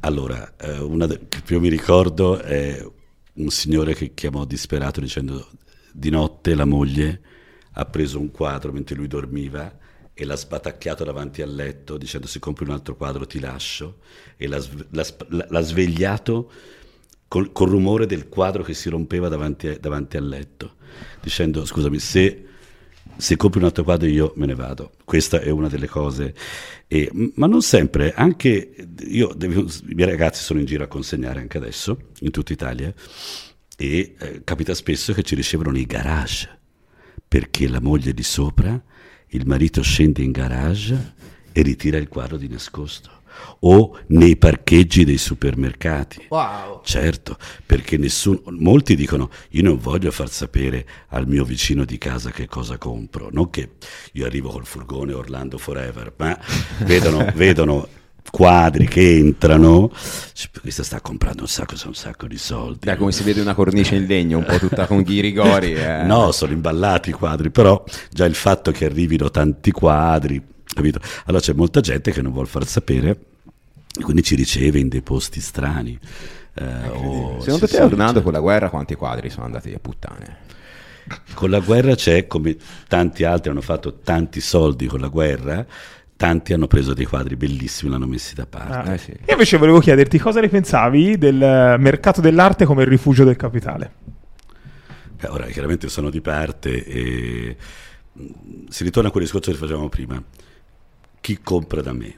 Allora, 0.00 0.54
eh, 0.60 0.78
una 0.78 1.06
de- 1.06 1.20
che 1.28 1.40
più 1.44 1.60
mi 1.60 1.68
ricordo 1.68 2.38
è 2.38 2.84
un 3.34 3.48
signore 3.50 3.94
che 3.94 4.14
chiamò 4.14 4.44
disperato 4.44 5.00
dicendo 5.00 5.48
di 5.92 6.10
notte 6.10 6.54
la 6.54 6.64
moglie 6.64 7.20
ha 7.72 7.84
preso 7.84 8.18
un 8.18 8.30
quadro 8.30 8.72
mentre 8.72 8.96
lui 8.96 9.06
dormiva 9.08 9.76
e 10.14 10.24
l'ha 10.24 10.36
sbatacchiato 10.36 11.04
davanti 11.04 11.42
al 11.42 11.54
letto 11.54 11.96
dicendo 11.96 12.26
se 12.26 12.40
compri 12.40 12.64
un 12.64 12.72
altro 12.72 12.96
quadro 12.96 13.26
ti 13.26 13.38
lascio 13.38 13.98
e 14.36 14.48
l'ha, 14.48 14.58
sve- 14.58 14.86
l'ha 14.90 15.04
sp- 15.04 15.26
l'ha- 15.28 15.46
l'ha 15.48 15.60
svegliato 15.60 16.50
col, 17.28 17.52
col 17.52 17.68
rumore 17.68 18.06
del 18.06 18.28
quadro 18.28 18.62
che 18.62 18.74
si 18.74 18.88
rompeva 18.88 19.28
davanti, 19.28 19.68
a- 19.68 19.78
davanti 19.78 20.16
al 20.16 20.26
letto 20.26 20.76
dicendo 21.20 21.64
scusami 21.64 21.98
se 21.98 22.42
se 23.16 23.36
compri 23.36 23.58
un 23.58 23.64
altro 23.66 23.82
quadro 23.82 24.06
io 24.06 24.32
me 24.36 24.46
ne 24.46 24.54
vado. 24.54 24.92
Questa 25.04 25.40
è 25.40 25.50
una 25.50 25.68
delle 25.68 25.88
cose. 25.88 26.34
E- 26.86 27.10
ma 27.34 27.48
non 27.48 27.62
sempre, 27.62 28.12
anche 28.14 28.74
io, 29.08 29.32
devo- 29.34 29.62
i 29.88 29.94
miei 29.94 30.08
ragazzi 30.08 30.42
sono 30.42 30.60
in 30.60 30.66
giro 30.66 30.84
a 30.84 30.86
consegnare 30.86 31.40
anche 31.40 31.58
adesso, 31.58 31.98
in 32.20 32.30
tutta 32.30 32.52
Italia, 32.52 32.94
e 33.76 34.14
eh, 34.18 34.40
capita 34.44 34.72
spesso 34.72 35.12
che 35.12 35.22
ci 35.24 35.34
ricevono 35.34 35.70
nei 35.72 35.84
garage, 35.84 36.48
perché 37.26 37.68
la 37.68 37.80
moglie 37.80 38.14
di 38.14 38.22
sopra, 38.22 38.80
il 39.28 39.46
marito 39.46 39.82
scende 39.82 40.22
in 40.22 40.30
garage 40.30 41.14
e 41.50 41.62
ritira 41.62 41.98
il 41.98 42.08
quadro 42.08 42.36
di 42.36 42.48
nascosto, 42.48 43.17
o 43.60 43.98
nei 44.08 44.36
parcheggi 44.36 45.04
dei 45.04 45.18
supermercati. 45.18 46.26
Wow. 46.28 46.80
Certo, 46.84 47.36
perché 47.66 47.96
nessuno, 47.96 48.42
molti 48.50 48.96
dicono 48.96 49.30
io 49.50 49.62
non 49.62 49.78
voglio 49.78 50.10
far 50.10 50.30
sapere 50.30 50.86
al 51.08 51.26
mio 51.26 51.44
vicino 51.44 51.84
di 51.84 51.98
casa 51.98 52.30
che 52.30 52.46
cosa 52.46 52.78
compro, 52.78 53.28
non 53.30 53.50
che 53.50 53.72
io 54.12 54.26
arrivo 54.26 54.50
col 54.50 54.66
furgone 54.66 55.12
Orlando 55.12 55.58
Forever, 55.58 56.12
ma 56.16 56.38
vedono, 56.84 57.26
vedono 57.34 57.88
quadri 58.30 58.86
che 58.86 59.16
entrano, 59.16 59.90
dice, 60.32 60.50
questo 60.60 60.82
sta 60.82 61.00
comprando 61.00 61.42
un 61.42 61.48
sacco, 61.48 61.74
un 61.86 61.94
sacco 61.94 62.26
di 62.26 62.36
soldi. 62.38 62.80
Dai, 62.84 62.96
come 62.96 63.12
si 63.12 63.22
vede 63.22 63.40
una 63.40 63.54
cornice 63.54 63.94
in 63.96 64.04
legno, 64.06 64.38
un 64.38 64.44
po' 64.44 64.58
tutta 64.58 64.86
con 64.86 65.02
ghirigori. 65.02 65.72
eh. 65.74 66.02
No, 66.08 66.30
sono 66.32 66.52
imballati 66.52 67.10
i 67.10 67.12
quadri, 67.14 67.50
però 67.50 67.82
già 68.10 68.24
il 68.26 68.34
fatto 68.34 68.70
che 68.70 68.84
arrivino 68.84 69.30
tanti 69.30 69.70
quadri, 69.70 70.42
capito? 70.64 71.00
Allora 71.24 71.42
c'è 71.42 71.54
molta 71.54 71.80
gente 71.80 72.12
che 72.12 72.22
non 72.22 72.32
vuol 72.32 72.46
far 72.48 72.66
sapere, 72.66 73.18
e 73.98 74.02
quindi 74.02 74.22
ci 74.22 74.34
riceve 74.36 74.78
in 74.78 74.88
dei 74.88 75.02
posti 75.02 75.40
strani. 75.40 75.98
eh, 76.54 76.88
o- 76.88 77.40
Secondo 77.40 77.66
te, 77.68 77.80
Orlando, 77.82 78.22
con 78.22 78.32
la 78.32 78.40
guerra, 78.40 78.70
quanti 78.70 78.94
quadri 78.94 79.30
sono 79.30 79.44
andati 79.46 79.72
a 79.72 79.78
puttane? 79.78 80.46
Con 81.34 81.50
la 81.50 81.60
guerra 81.60 81.94
c'è, 81.94 82.26
come 82.26 82.56
tanti 82.86 83.24
altri 83.24 83.50
hanno 83.50 83.62
fatto 83.62 83.98
tanti 84.00 84.40
soldi 84.40 84.86
con 84.86 85.00
la 85.00 85.08
guerra, 85.08 85.64
tanti 86.16 86.52
hanno 86.52 86.66
preso 86.66 86.92
dei 86.94 87.06
quadri 87.06 87.36
bellissimi 87.36 87.88
e 87.88 87.92
l'hanno 87.92 88.06
messi 88.06 88.34
da 88.34 88.46
parte. 88.46 88.90
Ah. 88.90 88.94
Eh 88.94 88.98
sì. 88.98 89.10
Io 89.12 89.32
invece 89.32 89.56
volevo 89.56 89.78
chiederti 89.80 90.18
cosa 90.18 90.40
ne 90.40 90.48
pensavi 90.48 91.16
del 91.16 91.76
mercato 91.78 92.20
dell'arte 92.20 92.64
come 92.66 92.82
il 92.82 92.88
rifugio 92.88 93.24
del 93.24 93.36
capitale. 93.36 93.92
Beh, 95.18 95.28
ora 95.28 95.46
chiaramente 95.46 95.88
sono 95.88 96.10
di 96.10 96.20
parte 96.20 96.84
e 96.84 97.56
mh, 98.12 98.24
si 98.68 98.84
ritorna 98.84 99.08
a 99.08 99.12
quel 99.12 99.24
discorso 99.24 99.50
che 99.50 99.56
facevamo 99.56 99.88
prima. 99.88 100.22
Chi 101.20 101.38
compra 101.42 101.80
da 101.80 101.92
me? 101.92 102.14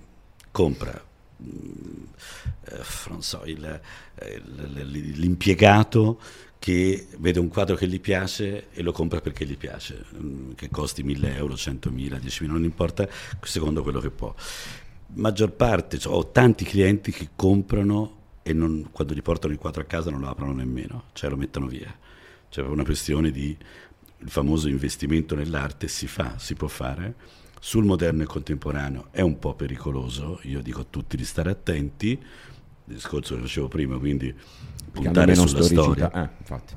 Compra 0.50 1.00
so, 3.20 3.42
il- 3.44 3.80
eh, 4.16 4.38
l- 4.38 4.80
l- 4.82 5.12
l'impiegato 5.18 6.20
che 6.58 7.06
vede 7.18 7.38
un 7.38 7.48
quadro 7.48 7.74
che 7.74 7.86
gli 7.88 8.00
piace 8.00 8.68
e 8.72 8.82
lo 8.82 8.92
compra 8.92 9.20
perché 9.20 9.46
gli 9.46 9.56
piace, 9.56 10.04
mh, 10.10 10.52
che 10.54 10.68
costi 10.70 11.02
1000 11.02 11.34
euro, 11.36 11.54
100.000, 11.56 12.18
10.000, 12.18 12.52
non 12.52 12.64
importa, 12.64 13.08
secondo 13.42 13.82
quello 13.82 14.00
che 14.00 14.10
può. 14.10 14.34
Maggior 15.14 15.52
parte, 15.52 15.98
cioè, 15.98 16.12
ho 16.14 16.30
tanti 16.30 16.64
clienti 16.64 17.10
che 17.12 17.30
comprano 17.34 18.18
e 18.42 18.52
non- 18.52 18.88
quando 18.92 19.14
gli 19.14 19.22
portano 19.22 19.52
il 19.52 19.58
quadro 19.58 19.82
a 19.82 19.84
casa 19.84 20.10
non 20.10 20.20
lo 20.20 20.28
aprono 20.28 20.52
nemmeno, 20.52 21.04
cioè 21.12 21.30
lo 21.30 21.36
mettono 21.36 21.66
via. 21.66 21.92
C'è 22.50 22.62
una 22.62 22.84
questione 22.84 23.30
di 23.30 23.56
il 24.22 24.28
famoso 24.30 24.68
investimento 24.68 25.34
nell'arte 25.34 25.88
si 25.88 26.06
fa, 26.06 26.38
si 26.38 26.54
può 26.54 26.68
fare. 26.68 27.14
Sul 27.62 27.84
moderno 27.84 28.22
e 28.22 28.26
contemporaneo 28.26 29.08
è 29.10 29.20
un 29.20 29.38
po' 29.38 29.54
pericoloso, 29.54 30.40
io 30.44 30.62
dico 30.62 30.80
a 30.80 30.86
tutti 30.88 31.16
di 31.18 31.26
stare 31.26 31.50
attenti, 31.50 32.12
il 32.12 32.94
discorso 32.94 33.34
che 33.34 33.42
facevo 33.42 33.68
prima, 33.68 33.98
quindi 33.98 34.34
puntare 34.90 35.34
sulla 35.34 35.62
storicità. 35.62 35.82
storia. 35.82 36.10
Eh, 36.10 36.28
infatti. 36.38 36.74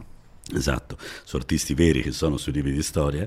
Esatto, 0.52 0.98
su 1.24 1.38
artisti 1.38 1.74
veri 1.74 2.02
che 2.02 2.12
sono 2.12 2.36
sui 2.36 2.52
libri 2.52 2.74
di 2.74 2.84
storia, 2.84 3.26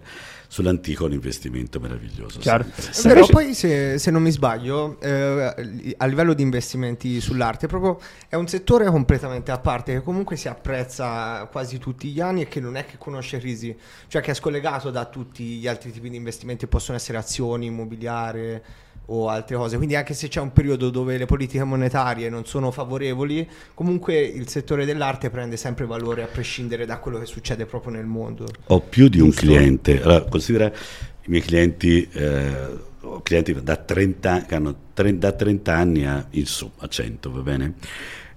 sull'antico 0.48 1.04
è 1.04 1.06
un 1.06 1.14
investimento 1.14 1.80
meraviglioso. 1.80 2.40
Chiaro. 2.40 2.66
sempre, 2.76 3.20
Invece- 3.20 3.32
poi 3.32 3.54
se, 3.54 3.98
se 3.98 4.10
non 4.10 4.22
mi 4.22 4.30
sbaglio, 4.30 5.00
eh, 5.00 5.94
a 5.96 6.06
livello 6.06 6.34
di 6.34 6.42
investimenti 6.42 7.18
sull'arte, 7.20 7.68
proprio 7.68 7.98
è 8.28 8.34
un 8.34 8.46
settore 8.46 8.84
completamente 8.86 9.50
a 9.50 9.58
parte 9.58 9.94
che 9.94 10.02
comunque 10.02 10.36
si 10.36 10.48
apprezza 10.48 11.48
quasi 11.50 11.78
tutti 11.78 12.08
gli 12.08 12.20
anni 12.20 12.42
e 12.42 12.48
che 12.48 12.60
non 12.60 12.76
è 12.76 12.84
che 12.84 12.98
conosce 12.98 13.38
crisi, 13.38 13.74
cioè 14.08 14.20
che 14.20 14.32
è 14.32 14.34
scollegato 14.34 14.90
da 14.90 15.06
tutti 15.06 15.42
gli 15.42 15.66
altri 15.66 15.90
tipi 15.90 16.10
di 16.10 16.16
investimenti, 16.16 16.66
possono 16.66 16.98
essere 16.98 17.16
azioni, 17.16 17.66
immobiliare 17.66 18.62
o 19.06 19.28
altre 19.28 19.56
cose. 19.56 19.76
Quindi 19.76 19.94
anche 19.94 20.14
se 20.14 20.28
c'è 20.28 20.40
un 20.40 20.52
periodo 20.52 20.90
dove 20.90 21.16
le 21.16 21.26
politiche 21.26 21.62
monetarie 21.64 22.28
non 22.28 22.44
sono 22.46 22.70
favorevoli, 22.70 23.48
comunque 23.74 24.20
il 24.20 24.48
settore 24.48 24.84
dell'arte 24.84 25.30
prende 25.30 25.56
sempre 25.56 25.86
valore 25.86 26.22
a 26.22 26.26
prescindere 26.26 26.86
da 26.86 26.98
quello 26.98 27.18
che 27.18 27.26
succede 27.26 27.66
proprio 27.66 27.92
nel 27.92 28.06
mondo. 28.06 28.46
Ho 28.66 28.80
più 28.80 29.08
di 29.08 29.20
un 29.20 29.30
Giusto. 29.30 29.46
cliente, 29.46 30.02
allora, 30.02 30.24
considera 30.24 30.66
i 30.66 31.28
miei 31.28 31.42
clienti, 31.42 32.08
eh, 32.12 32.84
clienti 33.22 33.62
da 33.62 33.76
30, 33.76 34.44
che 34.46 34.54
hanno 34.54 34.74
tre- 34.94 35.18
da 35.18 35.32
30 35.32 35.74
anni 35.74 36.06
a, 36.06 36.26
in 36.30 36.46
su, 36.46 36.70
a 36.78 36.88
100, 36.88 37.30
va 37.30 37.40
bene? 37.40 37.74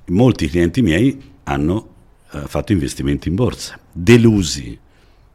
Molti 0.06 0.48
clienti 0.48 0.82
miei 0.82 1.22
hanno 1.44 1.96
eh, 2.32 2.42
fatto 2.46 2.72
investimenti 2.72 3.28
in 3.28 3.36
borsa, 3.36 3.80
delusi 3.92 4.78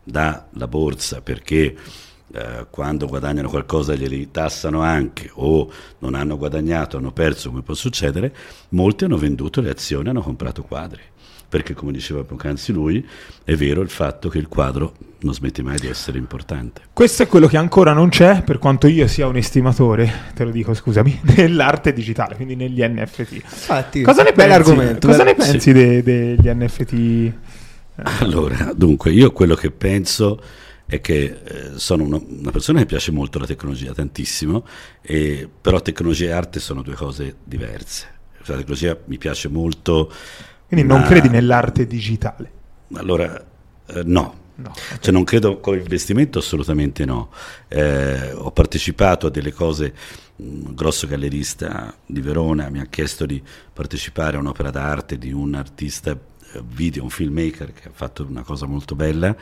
dalla 0.03 0.69
borsa 0.69 1.23
perché 1.23 1.75
eh, 2.35 2.67
quando 2.69 3.07
guadagnano 3.07 3.49
qualcosa 3.49 3.95
glieli 3.95 4.31
tassano 4.31 4.81
anche 4.81 5.31
o 5.35 5.71
non 6.01 6.15
hanno 6.15 6.37
guadagnato, 6.37 6.97
hanno 6.97 7.13
perso 7.13 7.51
come 7.51 7.63
può 7.63 7.75
succedere, 7.75 8.35
molti 8.71 9.05
hanno 9.05 9.17
venduto 9.17 9.61
le 9.61 9.71
azioni, 9.71 10.09
hanno 10.09 10.23
comprato 10.23 10.63
quadri 10.63 11.01
perché 11.55 11.73
come 11.73 11.93
diceva 11.93 12.25
poc'anzi 12.25 12.73
lui, 12.73 13.07
è 13.45 13.55
vero 13.55 13.81
il 13.81 13.89
fatto 13.89 14.29
che 14.29 14.39
il 14.39 14.49
quadro 14.49 14.95
non 15.21 15.33
smette 15.33 15.63
mai 15.63 15.79
di 15.79 15.87
essere 15.87 16.19
importante. 16.19 16.83
Questo 16.93 17.23
è 17.23 17.29
quello 17.29 17.47
che 17.47 17.57
ancora 17.57 17.93
non 17.93 18.09
c'è, 18.09 18.43
per 18.43 18.59
quanto 18.59 18.89
io 18.89 19.07
sia 19.07 19.29
un 19.29 19.37
estimatore, 19.37 20.33
te 20.35 20.43
lo 20.43 20.51
dico 20.51 20.75
scusami, 20.75 21.21
nell'arte 21.37 21.93
digitale, 21.93 22.35
quindi 22.35 22.57
negli 22.57 22.83
NFT. 22.83 23.33
Infatti, 23.35 24.03
cosa 24.03 24.25
ne 24.25 24.33
pensi, 24.33 24.99
cosa 25.01 25.23
ne 25.23 25.35
pensi 25.37 25.61
sì. 25.61 25.73
de- 25.73 26.03
degli 26.03 26.49
NFT? 26.49 27.33
Allora, 28.03 28.73
dunque, 28.75 29.13
io 29.13 29.31
quello 29.31 29.55
che 29.55 29.71
penso 29.71 30.43
è 30.87 31.01
che 31.01 31.41
eh, 31.45 31.79
sono 31.79 32.05
una, 32.05 32.21
una 32.25 32.51
persona 32.51 32.81
che 32.81 32.87
piace 32.87 33.11
molto 33.11 33.39
la 33.39 33.47
tecnologia, 33.47 33.93
tantissimo, 33.93 34.67
e, 35.01 35.49
però 35.61 35.81
tecnologia 35.81 36.27
e 36.27 36.33
arte 36.33 36.61
sono 36.61 36.83
due 36.83 36.95
cose 36.95 37.37
diverse. 37.45 38.13
La 38.47 38.57
tecnologia 38.57 38.97
mi 39.07 39.17
piace 39.17 39.49
molto. 39.49 40.13
Quindi 40.67 40.87
non 40.87 41.01
ma- 41.01 41.07
credi 41.07 41.29
nell'arte 41.29 41.87
digitale? 41.87 42.51
Allora, 42.95 43.43
eh, 43.87 44.03
no. 44.05 44.43
No. 44.57 44.73
Cioè 45.01 45.13
non 45.13 45.25
credo 45.25 45.59
come 45.59 45.79
investimento 45.79 46.39
assolutamente 46.39 47.05
no. 47.05 47.31
Eh, 47.67 48.31
ho 48.33 48.53
partecipato 48.53 49.27
a 49.27 49.31
delle 49.31 49.53
cose, 49.53 49.93
un 50.37 50.75
grosso 50.75 51.09
gallerista 51.09 51.93
di 52.07 52.21
Verona 52.21 52.69
mi 52.69 52.79
ha 52.79 52.87
chiesto 52.87 53.27
di 53.27 53.43
partecipare 53.73 54.37
a 54.37 54.41
un'opera 54.41 54.71
d'arte 54.71 55.19
di 55.19 55.33
un 55.33 55.55
artista 55.55 56.17
video, 56.63 57.03
un 57.03 57.11
filmmaker 57.11 57.73
che 57.73 57.89
ha 57.89 57.93
fatto 57.93 58.25
una 58.29 58.43
cosa 58.43 58.67
molto 58.67 58.95
bella 58.95 59.35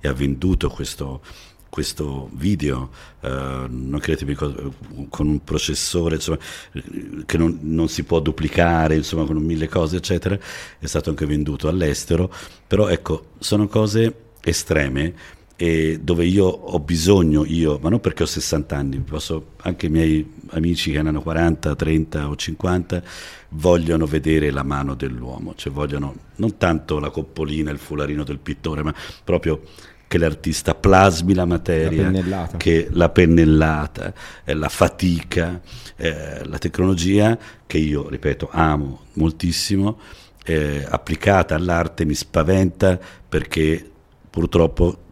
e 0.00 0.08
ha 0.08 0.12
venduto 0.12 0.68
questo, 0.68 1.20
questo 1.68 2.28
video, 2.32 2.90
eh, 3.20 3.66
non 3.68 3.98
credetemi, 4.00 4.34
co- 4.34 4.74
con 5.08 5.28
un 5.28 5.44
processore 5.44 6.16
insomma, 6.16 6.38
eh, 6.72 7.24
che 7.26 7.36
non, 7.36 7.58
non 7.62 7.88
si 7.88 8.04
può 8.04 8.20
duplicare, 8.20 8.96
insomma, 8.96 9.24
con 9.24 9.36
mille 9.36 9.68
cose, 9.68 9.96
eccetera, 9.96 10.38
è 10.78 10.86
stato 10.86 11.10
anche 11.10 11.26
venduto 11.26 11.68
all'estero, 11.68 12.32
però 12.66 12.88
ecco, 12.88 13.30
sono 13.38 13.68
cose 13.68 14.14
estreme 14.40 15.36
e 15.60 15.98
dove 16.00 16.24
io 16.24 16.46
ho 16.46 16.78
bisogno, 16.78 17.44
io, 17.44 17.80
ma 17.82 17.88
non 17.88 17.98
perché 17.98 18.22
ho 18.22 18.26
60 18.26 18.76
anni, 18.76 18.98
posso, 19.00 19.54
anche 19.62 19.86
i 19.86 19.88
miei 19.88 20.34
amici 20.50 20.92
che 20.92 20.98
hanno 20.98 21.20
40, 21.20 21.74
30 21.74 22.28
o 22.28 22.36
50 22.36 23.02
vogliono 23.48 24.06
vedere 24.06 24.52
la 24.52 24.62
mano 24.62 24.94
dell'uomo, 24.94 25.54
cioè 25.56 25.72
vogliono 25.72 26.14
non 26.36 26.58
tanto 26.58 27.00
la 27.00 27.10
coppolina, 27.10 27.72
il 27.72 27.78
fularino 27.78 28.22
del 28.22 28.38
pittore, 28.38 28.84
ma 28.84 28.94
proprio 29.24 29.62
che 30.06 30.16
l'artista 30.16 30.76
plasmi 30.76 31.34
la 31.34 31.44
materia, 31.44 32.08
La 32.08 32.48
che 32.56 32.86
la 32.92 33.08
pennellata, 33.08 34.14
eh, 34.44 34.54
la 34.54 34.68
fatica, 34.68 35.60
eh, 35.96 36.46
la 36.46 36.58
tecnologia 36.58 37.36
che 37.66 37.78
io, 37.78 38.08
ripeto, 38.08 38.48
amo 38.52 39.06
moltissimo, 39.14 39.98
eh, 40.44 40.86
applicata 40.88 41.56
all'arte 41.56 42.04
mi 42.04 42.14
spaventa 42.14 42.96
perché 43.28 43.90
purtroppo 44.30 45.06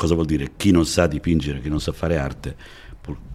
cosa 0.00 0.14
vuol 0.14 0.24
dire? 0.24 0.52
Chi 0.56 0.70
non 0.70 0.86
sa 0.86 1.06
dipingere, 1.06 1.60
chi 1.60 1.68
non 1.68 1.78
sa 1.78 1.92
fare 1.92 2.16
arte, 2.16 2.56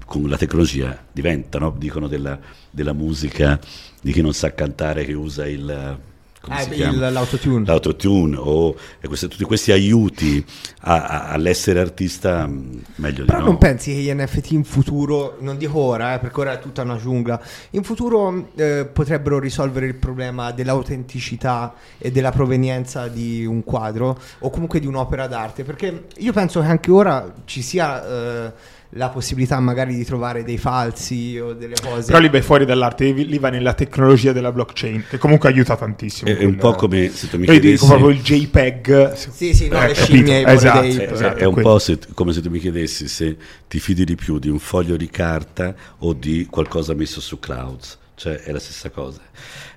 con 0.04 0.28
la 0.28 0.36
tecnologia 0.36 1.06
diventa, 1.12 1.60
no? 1.60 1.76
dicono 1.78 2.08
della, 2.08 2.40
della 2.72 2.94
musica 2.94 3.60
di 4.02 4.12
chi 4.12 4.22
non 4.22 4.34
sa 4.34 4.52
cantare 4.56 5.06
che 5.06 5.14
usa 5.14 5.48
il... 5.48 6.00
come 6.46 6.60
Eh, 6.60 6.64
si 6.64 6.70
il- 6.70 6.76
chiama? 6.76 7.10
l'autotune. 7.10 7.66
L'autotune 7.66 8.38
o 8.38 8.76
e 9.00 9.08
queste- 9.08 9.28
tutti 9.28 9.44
questi 9.44 9.72
aiuti 9.72 10.44
a- 10.82 11.06
a- 11.06 11.28
all'essere 11.32 11.80
artista 11.80 12.46
mh, 12.46 12.82
meglio 12.96 13.26
Però 13.26 13.38
di 13.40 13.44
no. 13.44 13.50
non 13.50 13.58
pensi 13.58 13.92
che 13.94 14.00
gli 14.02 14.12
NFT 14.14 14.52
in 14.52 14.64
futuro, 14.64 15.38
non 15.40 15.58
dico 15.58 15.80
ora, 15.80 16.14
eh, 16.16 16.20
perché 16.20 16.40
ora 16.40 16.54
è 16.54 16.60
tutta 16.60 16.84
una 16.84 16.98
giungla, 16.98 17.42
in 17.72 17.84
futuro 17.84 18.50
eh, 18.56 18.86
potrebbero 18.92 19.40
risolvere 19.40 19.88
il 19.88 19.96
problema 19.96 20.52
dell'autenticità 20.52 21.74
e 21.98 22.12
della 22.12 22.32
provenienza 22.32 23.08
di 23.08 23.46
un 23.46 23.64
quadro 23.64 24.18
o 24.40 24.50
comunque 24.50 24.80
di 24.80 24.88
un'opera 24.88 25.28
d'arte? 25.28 25.64
Perché 25.64 26.06
io 26.18 26.32
penso 26.34 26.62
che 26.62 26.68
anche 26.68 26.92
ora 26.92 27.34
ci 27.46 27.62
sia 27.62 28.06
eh, 28.48 28.54
la 28.98 29.10
possibilità 29.10 29.60
magari 29.60 29.94
di 29.96 30.06
trovare 30.06 30.44
dei 30.44 30.58
falsi 30.58 31.38
o 31.38 31.54
delle 31.54 31.76
cose. 31.82 32.08
Però 32.08 32.20
lì 32.20 32.30
vai 32.30 32.42
fuori 32.42 32.66
dall'arte, 32.66 33.12
lì 33.12 33.38
vai 33.40 33.52
nella 33.52 33.74
tecnologia 33.74 34.32
della 34.32 34.52
blockchain, 34.52 35.06
che 35.10 35.18
comunque 35.18 35.50
aiuta 35.50 35.76
tantissimo. 35.76 36.30
È, 36.30 36.38
è 36.38 36.46
un 36.46 36.56
po' 36.56 36.74
come 36.74 37.10
se 37.10 37.30
tu 37.30 37.38
mi 37.38 37.46
Io 37.46 37.54
ti 37.54 37.60
dico 37.60 37.86
chiedessi 37.86 37.86
proprio 37.88 38.10
il 38.10 38.22
JPEG. 38.22 39.14
Sì, 39.14 39.54
sì, 39.54 39.68
no, 39.68 39.82
Eh, 39.82 39.88
le 39.88 39.94
scimmie, 39.96 40.46
Esatto, 40.46 40.80
Ape. 40.80 41.08
È- 41.08 41.12
esatto, 41.12 41.38
è 41.40 41.46
un 41.46 41.56
po' 41.56 41.78
se- 41.80 42.00
come 42.14 42.32
se 42.32 42.42
tu 42.42 42.50
mi 42.50 42.60
chiedessi 42.60 43.08
se 43.08 43.36
ti 43.68 43.80
fidi 43.80 44.06
di 44.06 44.16
più 44.16 44.40
di 44.40 44.50
un 44.50 44.60
foglio 44.60 44.96
di 44.96 45.10
carta 45.10 45.76
o 46.00 46.14
di 46.14 46.48
qualcosa 46.50 46.94
messo 46.94 47.20
su 47.20 47.38
Clouds, 47.38 47.98
cioè 48.16 48.38
è 48.38 48.52
la 48.52 48.60
stessa 48.60 48.90
cosa. 48.90 49.22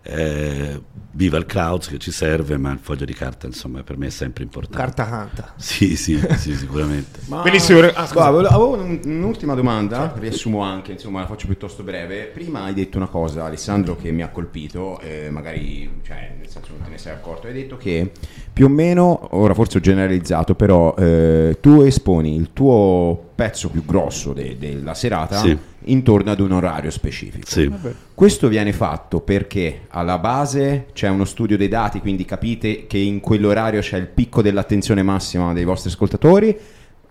Eh, 0.03 0.80
viva 1.11 1.36
il 1.36 1.45
Clouds 1.45 1.89
che 1.89 1.99
ci 1.99 2.11
serve, 2.11 2.57
ma 2.57 2.72
il 2.72 2.78
foglio 2.78 3.05
di 3.05 3.12
carta, 3.12 3.47
insomma, 3.47 3.82
per 3.82 3.99
me 3.99 4.07
è 4.07 4.11
sempre 4.11 4.45
importante. 4.45 4.78
Carta 4.78 5.09
canta. 5.09 5.55
Sì, 5.57 5.97
sì, 5.97 6.18
sì, 6.36 6.55
sicuramente. 6.55 7.20
Ma... 7.26 7.43
Benissimo, 7.43 7.80
ah, 7.80 8.07
scusa. 8.07 8.24
Avevo 8.26 8.76
un- 8.76 9.01
un'ultima 9.05 9.55
domanda, 9.55 10.14
riassumo 10.16 10.62
anche, 10.62 10.93
insomma, 10.93 11.20
la 11.20 11.26
faccio 11.26 11.47
piuttosto 11.47 11.82
breve. 11.82 12.24
Prima 12.26 12.62
hai 12.62 12.74
detto 12.74 12.97
una 12.97 13.09
cosa, 13.09 13.45
Alessandro, 13.45 13.97
che 13.97 14.11
mi 14.12 14.22
ha 14.22 14.28
colpito, 14.30 14.99
eh, 15.01 15.28
magari, 15.30 16.01
cioè, 16.05 16.34
nel 16.39 16.49
senso 16.49 16.70
non 16.72 16.82
te 16.84 16.91
ne 16.91 16.99
sei 16.99 17.12
accorto. 17.12 17.49
Hai 17.49 17.53
detto 17.53 17.76
che 17.76 18.12
più 18.53 18.66
o 18.66 18.68
meno, 18.68 19.28
ora 19.36 19.55
forse 19.55 19.78
ho 19.78 19.80
generalizzato, 19.80 20.55
però 20.55 20.94
eh, 20.96 21.59
tu 21.61 21.80
esponi 21.82 22.34
il 22.34 22.51
tuo 22.53 23.26
pezzo 23.34 23.68
più 23.68 23.84
grosso 23.84 24.32
de- 24.32 24.57
della 24.59 24.94
serata 24.94 25.36
Sì. 25.38 25.57
intorno 25.84 26.30
ad 26.32 26.40
un 26.40 26.53
orario 26.53 26.90
specifico. 26.90 27.46
Sì. 27.49 27.70
Questo 28.14 28.49
viene 28.49 28.72
fatto 28.72 29.20
perché 29.20 29.82
alla 29.88 30.18
base 30.18 30.86
c'è 30.92 31.09
uno 31.09 31.24
studio 31.24 31.57
dei 31.57 31.68
dati, 31.68 32.01
quindi 32.01 32.24
capite 32.24 32.86
che 32.86 32.99
in 32.99 33.20
quell'orario 33.20 33.80
c'è 33.80 33.96
il 33.96 34.07
picco 34.09 34.42
dell'attenzione 34.42 35.03
massima 35.03 35.53
dei 35.53 35.64
vostri 35.64 35.90
ascoltatori, 35.90 36.57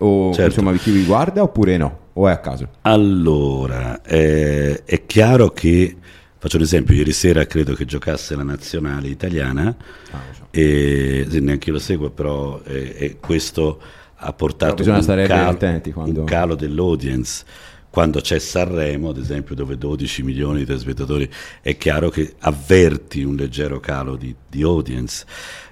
o 0.00 0.32
Certo. 0.32 0.60
insomma 0.60 0.76
chi 0.76 0.90
vi 0.90 1.04
guarda, 1.04 1.42
oppure 1.42 1.76
no? 1.76 1.98
O 2.12 2.28
è 2.28 2.32
a 2.32 2.38
caso? 2.38 2.68
Allora, 2.82 4.02
eh, 4.02 4.82
è 4.84 5.06
chiaro 5.06 5.48
che, 5.50 5.96
faccio 6.38 6.56
un 6.56 6.62
esempio, 6.62 6.94
ieri 6.94 7.12
sera 7.12 7.46
credo 7.46 7.74
che 7.74 7.84
giocasse 7.84 8.34
la 8.36 8.42
nazionale 8.44 9.08
italiana, 9.08 9.74
Ah, 10.10 10.20
so. 10.36 10.46
e 10.50 11.26
neanche 11.40 11.68
io 11.68 11.74
lo 11.74 11.80
seguo, 11.80 12.10
però 12.10 12.60
eh, 12.64 12.94
e 12.96 13.16
questo 13.20 13.80
ha 14.20 14.32
portato 14.32 14.82
un, 14.82 15.02
calo, 15.26 15.56
quando- 15.92 16.20
un 16.20 16.26
calo 16.26 16.54
dell'audience. 16.54 17.44
Quando 17.90 18.20
c'è 18.20 18.38
Sanremo, 18.38 19.08
ad 19.08 19.16
esempio, 19.16 19.54
dove 19.54 19.78
12 19.78 20.22
milioni 20.22 20.58
di 20.58 20.66
telespettatori, 20.66 21.28
è 21.62 21.76
chiaro 21.78 22.10
che 22.10 22.34
avverti 22.40 23.22
un 23.24 23.34
leggero 23.34 23.80
calo 23.80 24.14
di, 24.14 24.32
di 24.46 24.62
audience. 24.62 25.24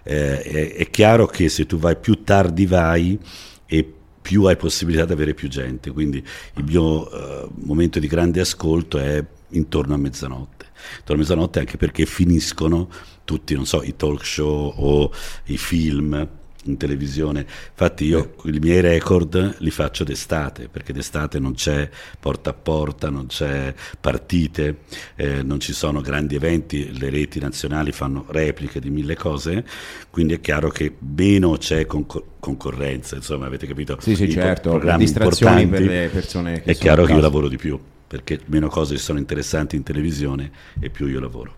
Eh, 0.03 0.41
è, 0.41 0.75
è 0.77 0.91
chiaro 0.91 1.27
che 1.27 1.49
se 1.51 1.67
tu 1.67 1.77
vai 1.77 1.97
più 1.97 2.25
tardi 2.25 2.65
vai 2.65 3.19
e 3.67 3.93
più 4.23 4.45
hai 4.45 4.57
possibilità 4.57 5.05
di 5.05 5.13
avere 5.13 5.35
più 5.35 5.49
gente. 5.49 5.91
Quindi 5.93 6.25
il 6.55 6.65
mio 6.65 7.11
eh, 7.11 7.49
momento 7.57 7.99
di 7.99 8.07
grande 8.07 8.41
ascolto 8.41 8.99
è 8.99 9.23
intorno 9.51 9.95
a 9.95 9.99
mezzanotte. 9.99 10.56
Intorno 10.99 11.23
a 11.23 11.25
mezzanotte 11.25 11.59
anche 11.59 11.77
perché 11.77 12.07
finiscono 12.07 12.89
tutti, 13.25 13.55
non 13.55 13.67
so, 13.67 13.83
i 13.83 13.97
talk 13.97 14.25
show 14.25 14.73
o 14.77 15.13
i 15.47 15.57
film 15.59 16.29
in 16.67 16.77
televisione. 16.77 17.47
Infatti 17.71 18.05
io 18.05 18.35
i 18.45 18.59
miei 18.59 18.81
record 18.81 19.57
li 19.59 19.71
faccio 19.71 20.05
d'estate, 20.05 20.69
perché 20.69 20.93
d'estate 20.93 21.39
non 21.39 21.55
c'è 21.55 21.89
porta 22.19 22.51
a 22.51 22.55
porta, 22.55 23.11
non 23.11 23.27
c'è 23.27 23.75
partite, 24.01 24.79
eh, 25.17 25.43
non 25.43 25.61
ci 25.61 25.73
sono 25.73 26.01
grandi 26.01 26.35
eventi, 26.35 26.97
le 26.99 27.11
reti 27.11 27.41
nazionali 27.41 27.93
fanno 27.93 28.27
repliche 28.29 28.81
di 28.81 28.91
mille 28.91 29.17
cose, 29.17 29.65
quindi 30.11 30.35
è 30.35 30.41
chiaro 30.41 30.69
che 30.69 30.97
meno 30.99 31.57
c'è 31.57 31.87
concor- 31.87 32.25
concorrenza, 32.41 33.17
insomma, 33.17 33.47
avete 33.47 33.67
capito? 33.67 33.97
Sì, 34.01 34.15
sì, 34.15 34.25
I 34.25 34.33
certo, 34.33 34.71
programmi 34.71 35.05
distrazioni 35.05 35.67
per 35.67 35.81
le 35.81 36.09
persone 36.13 36.63
che 36.63 36.73
È 36.73 36.77
chiaro 36.77 37.05
che 37.05 37.13
io 37.13 37.21
lavoro 37.21 37.49
di 37.49 37.57
più, 37.57 37.79
perché 38.07 38.41
meno 38.47 38.69
cose 38.69 38.97
sono 38.99 39.19
interessanti 39.19 39.77
in 39.77 39.83
televisione 39.83 40.51
e 40.81 40.91
più 40.91 41.07
io 41.07 41.21
lavoro. 41.21 41.55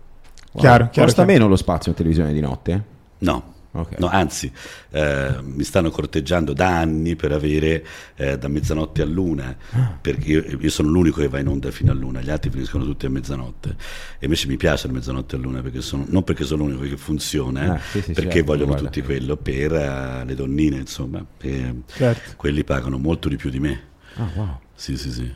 Wow. 0.51 0.61
Chiaro, 0.61 0.89
chiaro, 0.89 1.07
Costa 1.07 1.23
chiaro. 1.23 1.31
meno 1.39 1.47
lo 1.47 1.55
spazio 1.55 1.91
in 1.91 1.97
televisione 1.97 2.33
di 2.33 2.39
notte? 2.39 2.83
No. 3.19 3.53
Ok. 3.71 3.99
No, 3.99 4.07
anzi, 4.07 4.51
eh, 4.89 5.35
mi 5.43 5.63
stanno 5.63 5.91
corteggiando 5.91 6.53
da 6.53 6.79
anni 6.79 7.15
per 7.15 7.31
avere 7.33 7.85
eh, 8.15 8.35
da 8.39 8.47
mezzanotte 8.47 9.03
a 9.03 9.05
luna, 9.05 9.55
Ah. 9.73 9.95
perché 10.01 10.27
io, 10.27 10.57
io 10.59 10.69
sono 10.71 10.89
l'unico 10.89 11.21
che 11.21 11.27
va 11.27 11.37
in 11.37 11.47
onda 11.47 11.69
fino 11.69 11.91
a 11.91 11.93
luna, 11.93 12.19
gli 12.19 12.31
altri 12.31 12.49
finiscono 12.49 12.83
tutti 12.83 13.05
a 13.05 13.11
mezzanotte. 13.11 13.69
E 14.17 14.25
invece 14.25 14.47
mi 14.47 14.57
piace 14.57 14.87
la 14.87 14.93
mezzanotte 14.93 15.35
a 15.35 15.37
luna, 15.39 15.61
perché 15.61 15.81
sono, 15.81 16.03
non 16.07 16.23
perché 16.23 16.45
sono 16.45 16.63
l'unico 16.65 16.81
che 16.85 16.97
funziona, 16.97 17.75
Ah, 17.75 17.79
sì, 17.79 18.01
sì, 18.01 18.13
perché 18.13 18.31
certo, 18.31 18.45
vogliono 18.45 18.71
guarda. 18.71 18.85
tutti 18.87 19.03
quello 19.03 19.37
per 19.37 19.71
eh, 19.71 20.23
le 20.25 20.33
donnine, 20.33 20.77
insomma. 20.77 21.23
e 21.39 21.75
Certo. 21.95 22.31
Quelli 22.37 22.63
pagano 22.63 22.97
molto 22.97 23.29
di 23.29 23.35
più 23.35 23.51
di 23.51 23.59
me. 23.59 23.81
Ah, 24.15 24.29
wow. 24.33 24.59
Sì, 24.73 24.97
sì, 24.97 25.11
sì. 25.11 25.31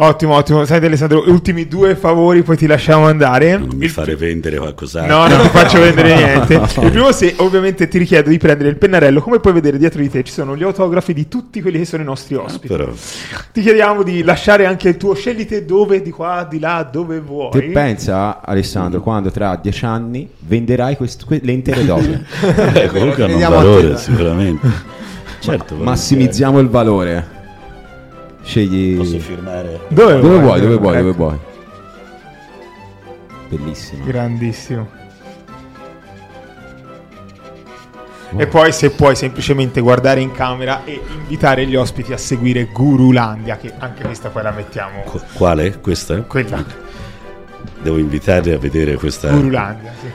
Ottimo, 0.00 0.34
ottimo. 0.36 0.64
Senti 0.64 0.86
Alessandro, 0.86 1.24
ultimi 1.26 1.66
due 1.66 1.96
favori, 1.96 2.44
poi 2.44 2.56
ti 2.56 2.68
lasciamo 2.68 3.06
andare. 3.06 3.56
Non 3.58 3.70
mi 3.74 3.86
Il- 3.86 3.90
fare 3.90 4.14
vendere 4.14 4.56
qualcos'altro. 4.56 5.12
No, 5.16 5.26
non 5.26 5.40
ti 5.40 5.48
faccio 5.48 5.80
vedere 5.80 6.14
niente. 6.14 6.54
Il 6.54 6.90
primo, 6.92 7.10
se 7.10 7.34
ovviamente 7.38 7.88
ti 7.88 7.98
richiedo 7.98 8.30
di 8.30 8.38
prendere 8.38 8.68
il 8.68 8.76
pennarello, 8.76 9.20
come 9.20 9.40
puoi 9.40 9.52
vedere 9.54 9.76
dietro 9.76 10.00
di 10.00 10.08
te 10.08 10.22
ci 10.22 10.32
sono 10.32 10.56
gli 10.56 10.62
autografi 10.62 11.12
di 11.12 11.26
tutti 11.26 11.60
quelli 11.60 11.78
che 11.78 11.84
sono 11.84 12.04
i 12.04 12.06
nostri 12.06 12.36
Ah, 12.36 12.42
ospiti. 12.42 12.68
però, 12.68 12.88
Ti 13.52 13.60
chiediamo 13.60 14.04
di 14.04 14.22
lasciare 14.22 14.66
anche 14.66 14.90
il 14.90 14.96
tuo, 14.96 15.14
scegli 15.14 15.44
te 15.46 15.64
dove, 15.64 16.00
di 16.00 16.10
qua, 16.10 16.46
di 16.48 16.60
là, 16.60 16.88
dove 16.88 17.18
vuoi. 17.18 17.50
Te 17.50 17.62
pensa, 17.62 18.40
Alessandro, 18.40 19.00
quando 19.00 19.32
tra 19.32 19.58
dieci 19.60 19.84
anni 19.84 20.28
venderai 20.38 20.96
quest- 20.96 21.24
que- 21.24 21.40
le 21.42 21.50
intere 21.50 21.84
dosi? 21.84 22.12
eh, 22.72 22.86
comunque 22.86 23.24
hanno 23.24 23.34
un 23.34 23.40
valore, 23.48 23.90
te. 23.94 23.96
sicuramente. 23.96 24.68
Certo, 25.40 25.74
Massimizziamo 25.74 26.60
il 26.60 26.68
valore. 26.68 27.36
Scegli. 28.48 28.96
Posso 28.96 29.18
firmare? 29.18 29.80
Dove, 29.88 30.20
Dove 30.20 30.38
vuoi, 30.38 30.60
dove 30.62 30.76
vuoi, 30.76 30.94
Ecco, 30.94 31.02
dove 31.02 31.16
vuoi. 31.16 31.38
Bellissimo. 33.50 34.04
Grandissimo. 34.06 34.88
E 38.36 38.46
poi 38.46 38.72
se 38.72 38.90
puoi 38.90 39.14
semplicemente 39.16 39.82
guardare 39.82 40.20
in 40.20 40.32
camera 40.32 40.82
e 40.84 40.98
invitare 41.20 41.66
gli 41.66 41.76
ospiti 41.76 42.14
a 42.14 42.16
seguire 42.16 42.64
Gurulandia, 42.72 43.58
che 43.58 43.70
anche 43.76 44.02
questa 44.02 44.30
poi 44.30 44.42
la 44.42 44.52
mettiamo. 44.52 45.02
Qu- 45.02 45.24
quale? 45.34 45.78
Questa? 45.80 46.22
Quella. 46.22 46.64
Devo 47.82 47.98
invitarli 47.98 48.52
a 48.52 48.58
vedere 48.58 48.94
questa. 48.94 49.30
Gurulandia, 49.30 49.92
sì. 50.00 50.08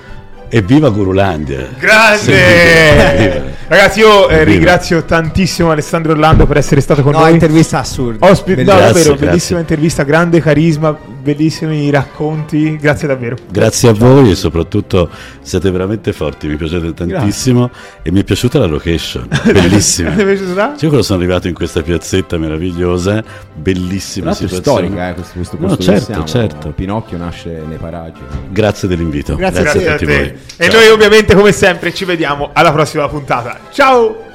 Evviva 0.56 0.90
Gurulandia! 0.92 1.68
Grande! 1.80 3.52
Ragazzi, 3.66 4.00
io 4.02 4.30
eh, 4.30 4.44
ringrazio 4.44 5.04
tantissimo 5.04 5.72
Alessandro 5.72 6.12
Orlando 6.12 6.46
per 6.46 6.58
essere 6.58 6.80
stato 6.80 7.02
con 7.02 7.14
No, 7.14 7.22
noi. 7.22 7.32
intervista 7.34 7.80
assurda. 7.80 8.30
Ospite, 8.30 8.62
no, 8.64 8.66
Bellissima. 8.66 8.76
Grazie, 8.76 8.94
davvero, 8.94 9.10
grazie. 9.16 9.26
bellissima 9.28 9.60
intervista, 9.62 10.04
grande 10.04 10.42
carisma, 10.42 10.96
bellissimi 10.96 11.90
racconti. 11.90 12.78
Grazie 12.78 13.08
davvero. 13.08 13.36
Grazie 13.50 13.90
a 13.90 13.94
voi 13.94 14.30
e 14.30 14.36
soprattutto 14.36 15.10
siete 15.42 15.72
veramente 15.72 16.14
forti, 16.14 16.46
mi 16.48 16.56
piacete 16.56 16.94
tantissimo 16.94 17.72
e 18.04 18.12
mi 18.12 18.20
è 18.20 18.24
piaciuta 18.24 18.60
la 18.60 18.68
location, 18.68 19.28
bellissima. 19.52 20.12
Ti 20.12 20.22
è 20.22 20.26
piaciuta? 20.26 20.68
Cioè, 20.78 20.88
quando 20.88 21.02
sono 21.02 21.18
arrivato 21.20 21.48
in 21.48 21.56
questa 21.56 21.82
piazzetta 21.82 22.38
meravigliosa, 22.38 23.24
bellissima 23.56 24.34
situazione. 24.34 24.86
storica, 24.88 25.10
eh, 25.10 25.14
questo, 25.16 25.34
questo 25.36 25.58
No, 25.60 25.68
posto 25.68 25.84
dove 25.84 25.98
certo, 25.98 26.06
siamo. 26.14 26.26
certo. 26.28 26.70
Pinocchio 26.76 27.18
nasce 27.18 27.64
nei 27.68 27.78
paraggi. 27.78 28.22
Grazie 28.52 28.88
dell'invito. 28.88 29.36
Grazie, 29.36 29.64
Grazie, 29.64 29.88
a 29.88 29.94
a 29.94 29.98
tutti 29.98 30.06
te. 30.12 30.18
voi. 30.18 30.43
E 30.58 30.70
Ciao. 30.70 30.80
noi 30.80 30.90
ovviamente 30.90 31.36
come 31.36 31.52
sempre 31.52 31.94
ci 31.94 32.06
vediamo 32.06 32.52
alla 32.54 32.72
prossima 32.72 33.08
puntata. 33.08 33.60
Ciao! 33.72 34.32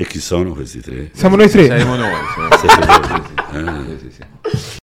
E 0.00 0.06
chi 0.06 0.20
sono 0.20 0.52
questi 0.52 0.80
tre? 0.80 1.10
Siamo 1.12 1.34
noi 1.34 1.48
tre. 1.48 1.66
Saremo 1.66 1.96
noi. 1.96 2.12
Siete 2.58 2.86
voi? 2.86 3.36
Ah. 3.50 3.82
sì, 3.98 3.98
sì, 3.98 4.58
sì. 4.60 4.77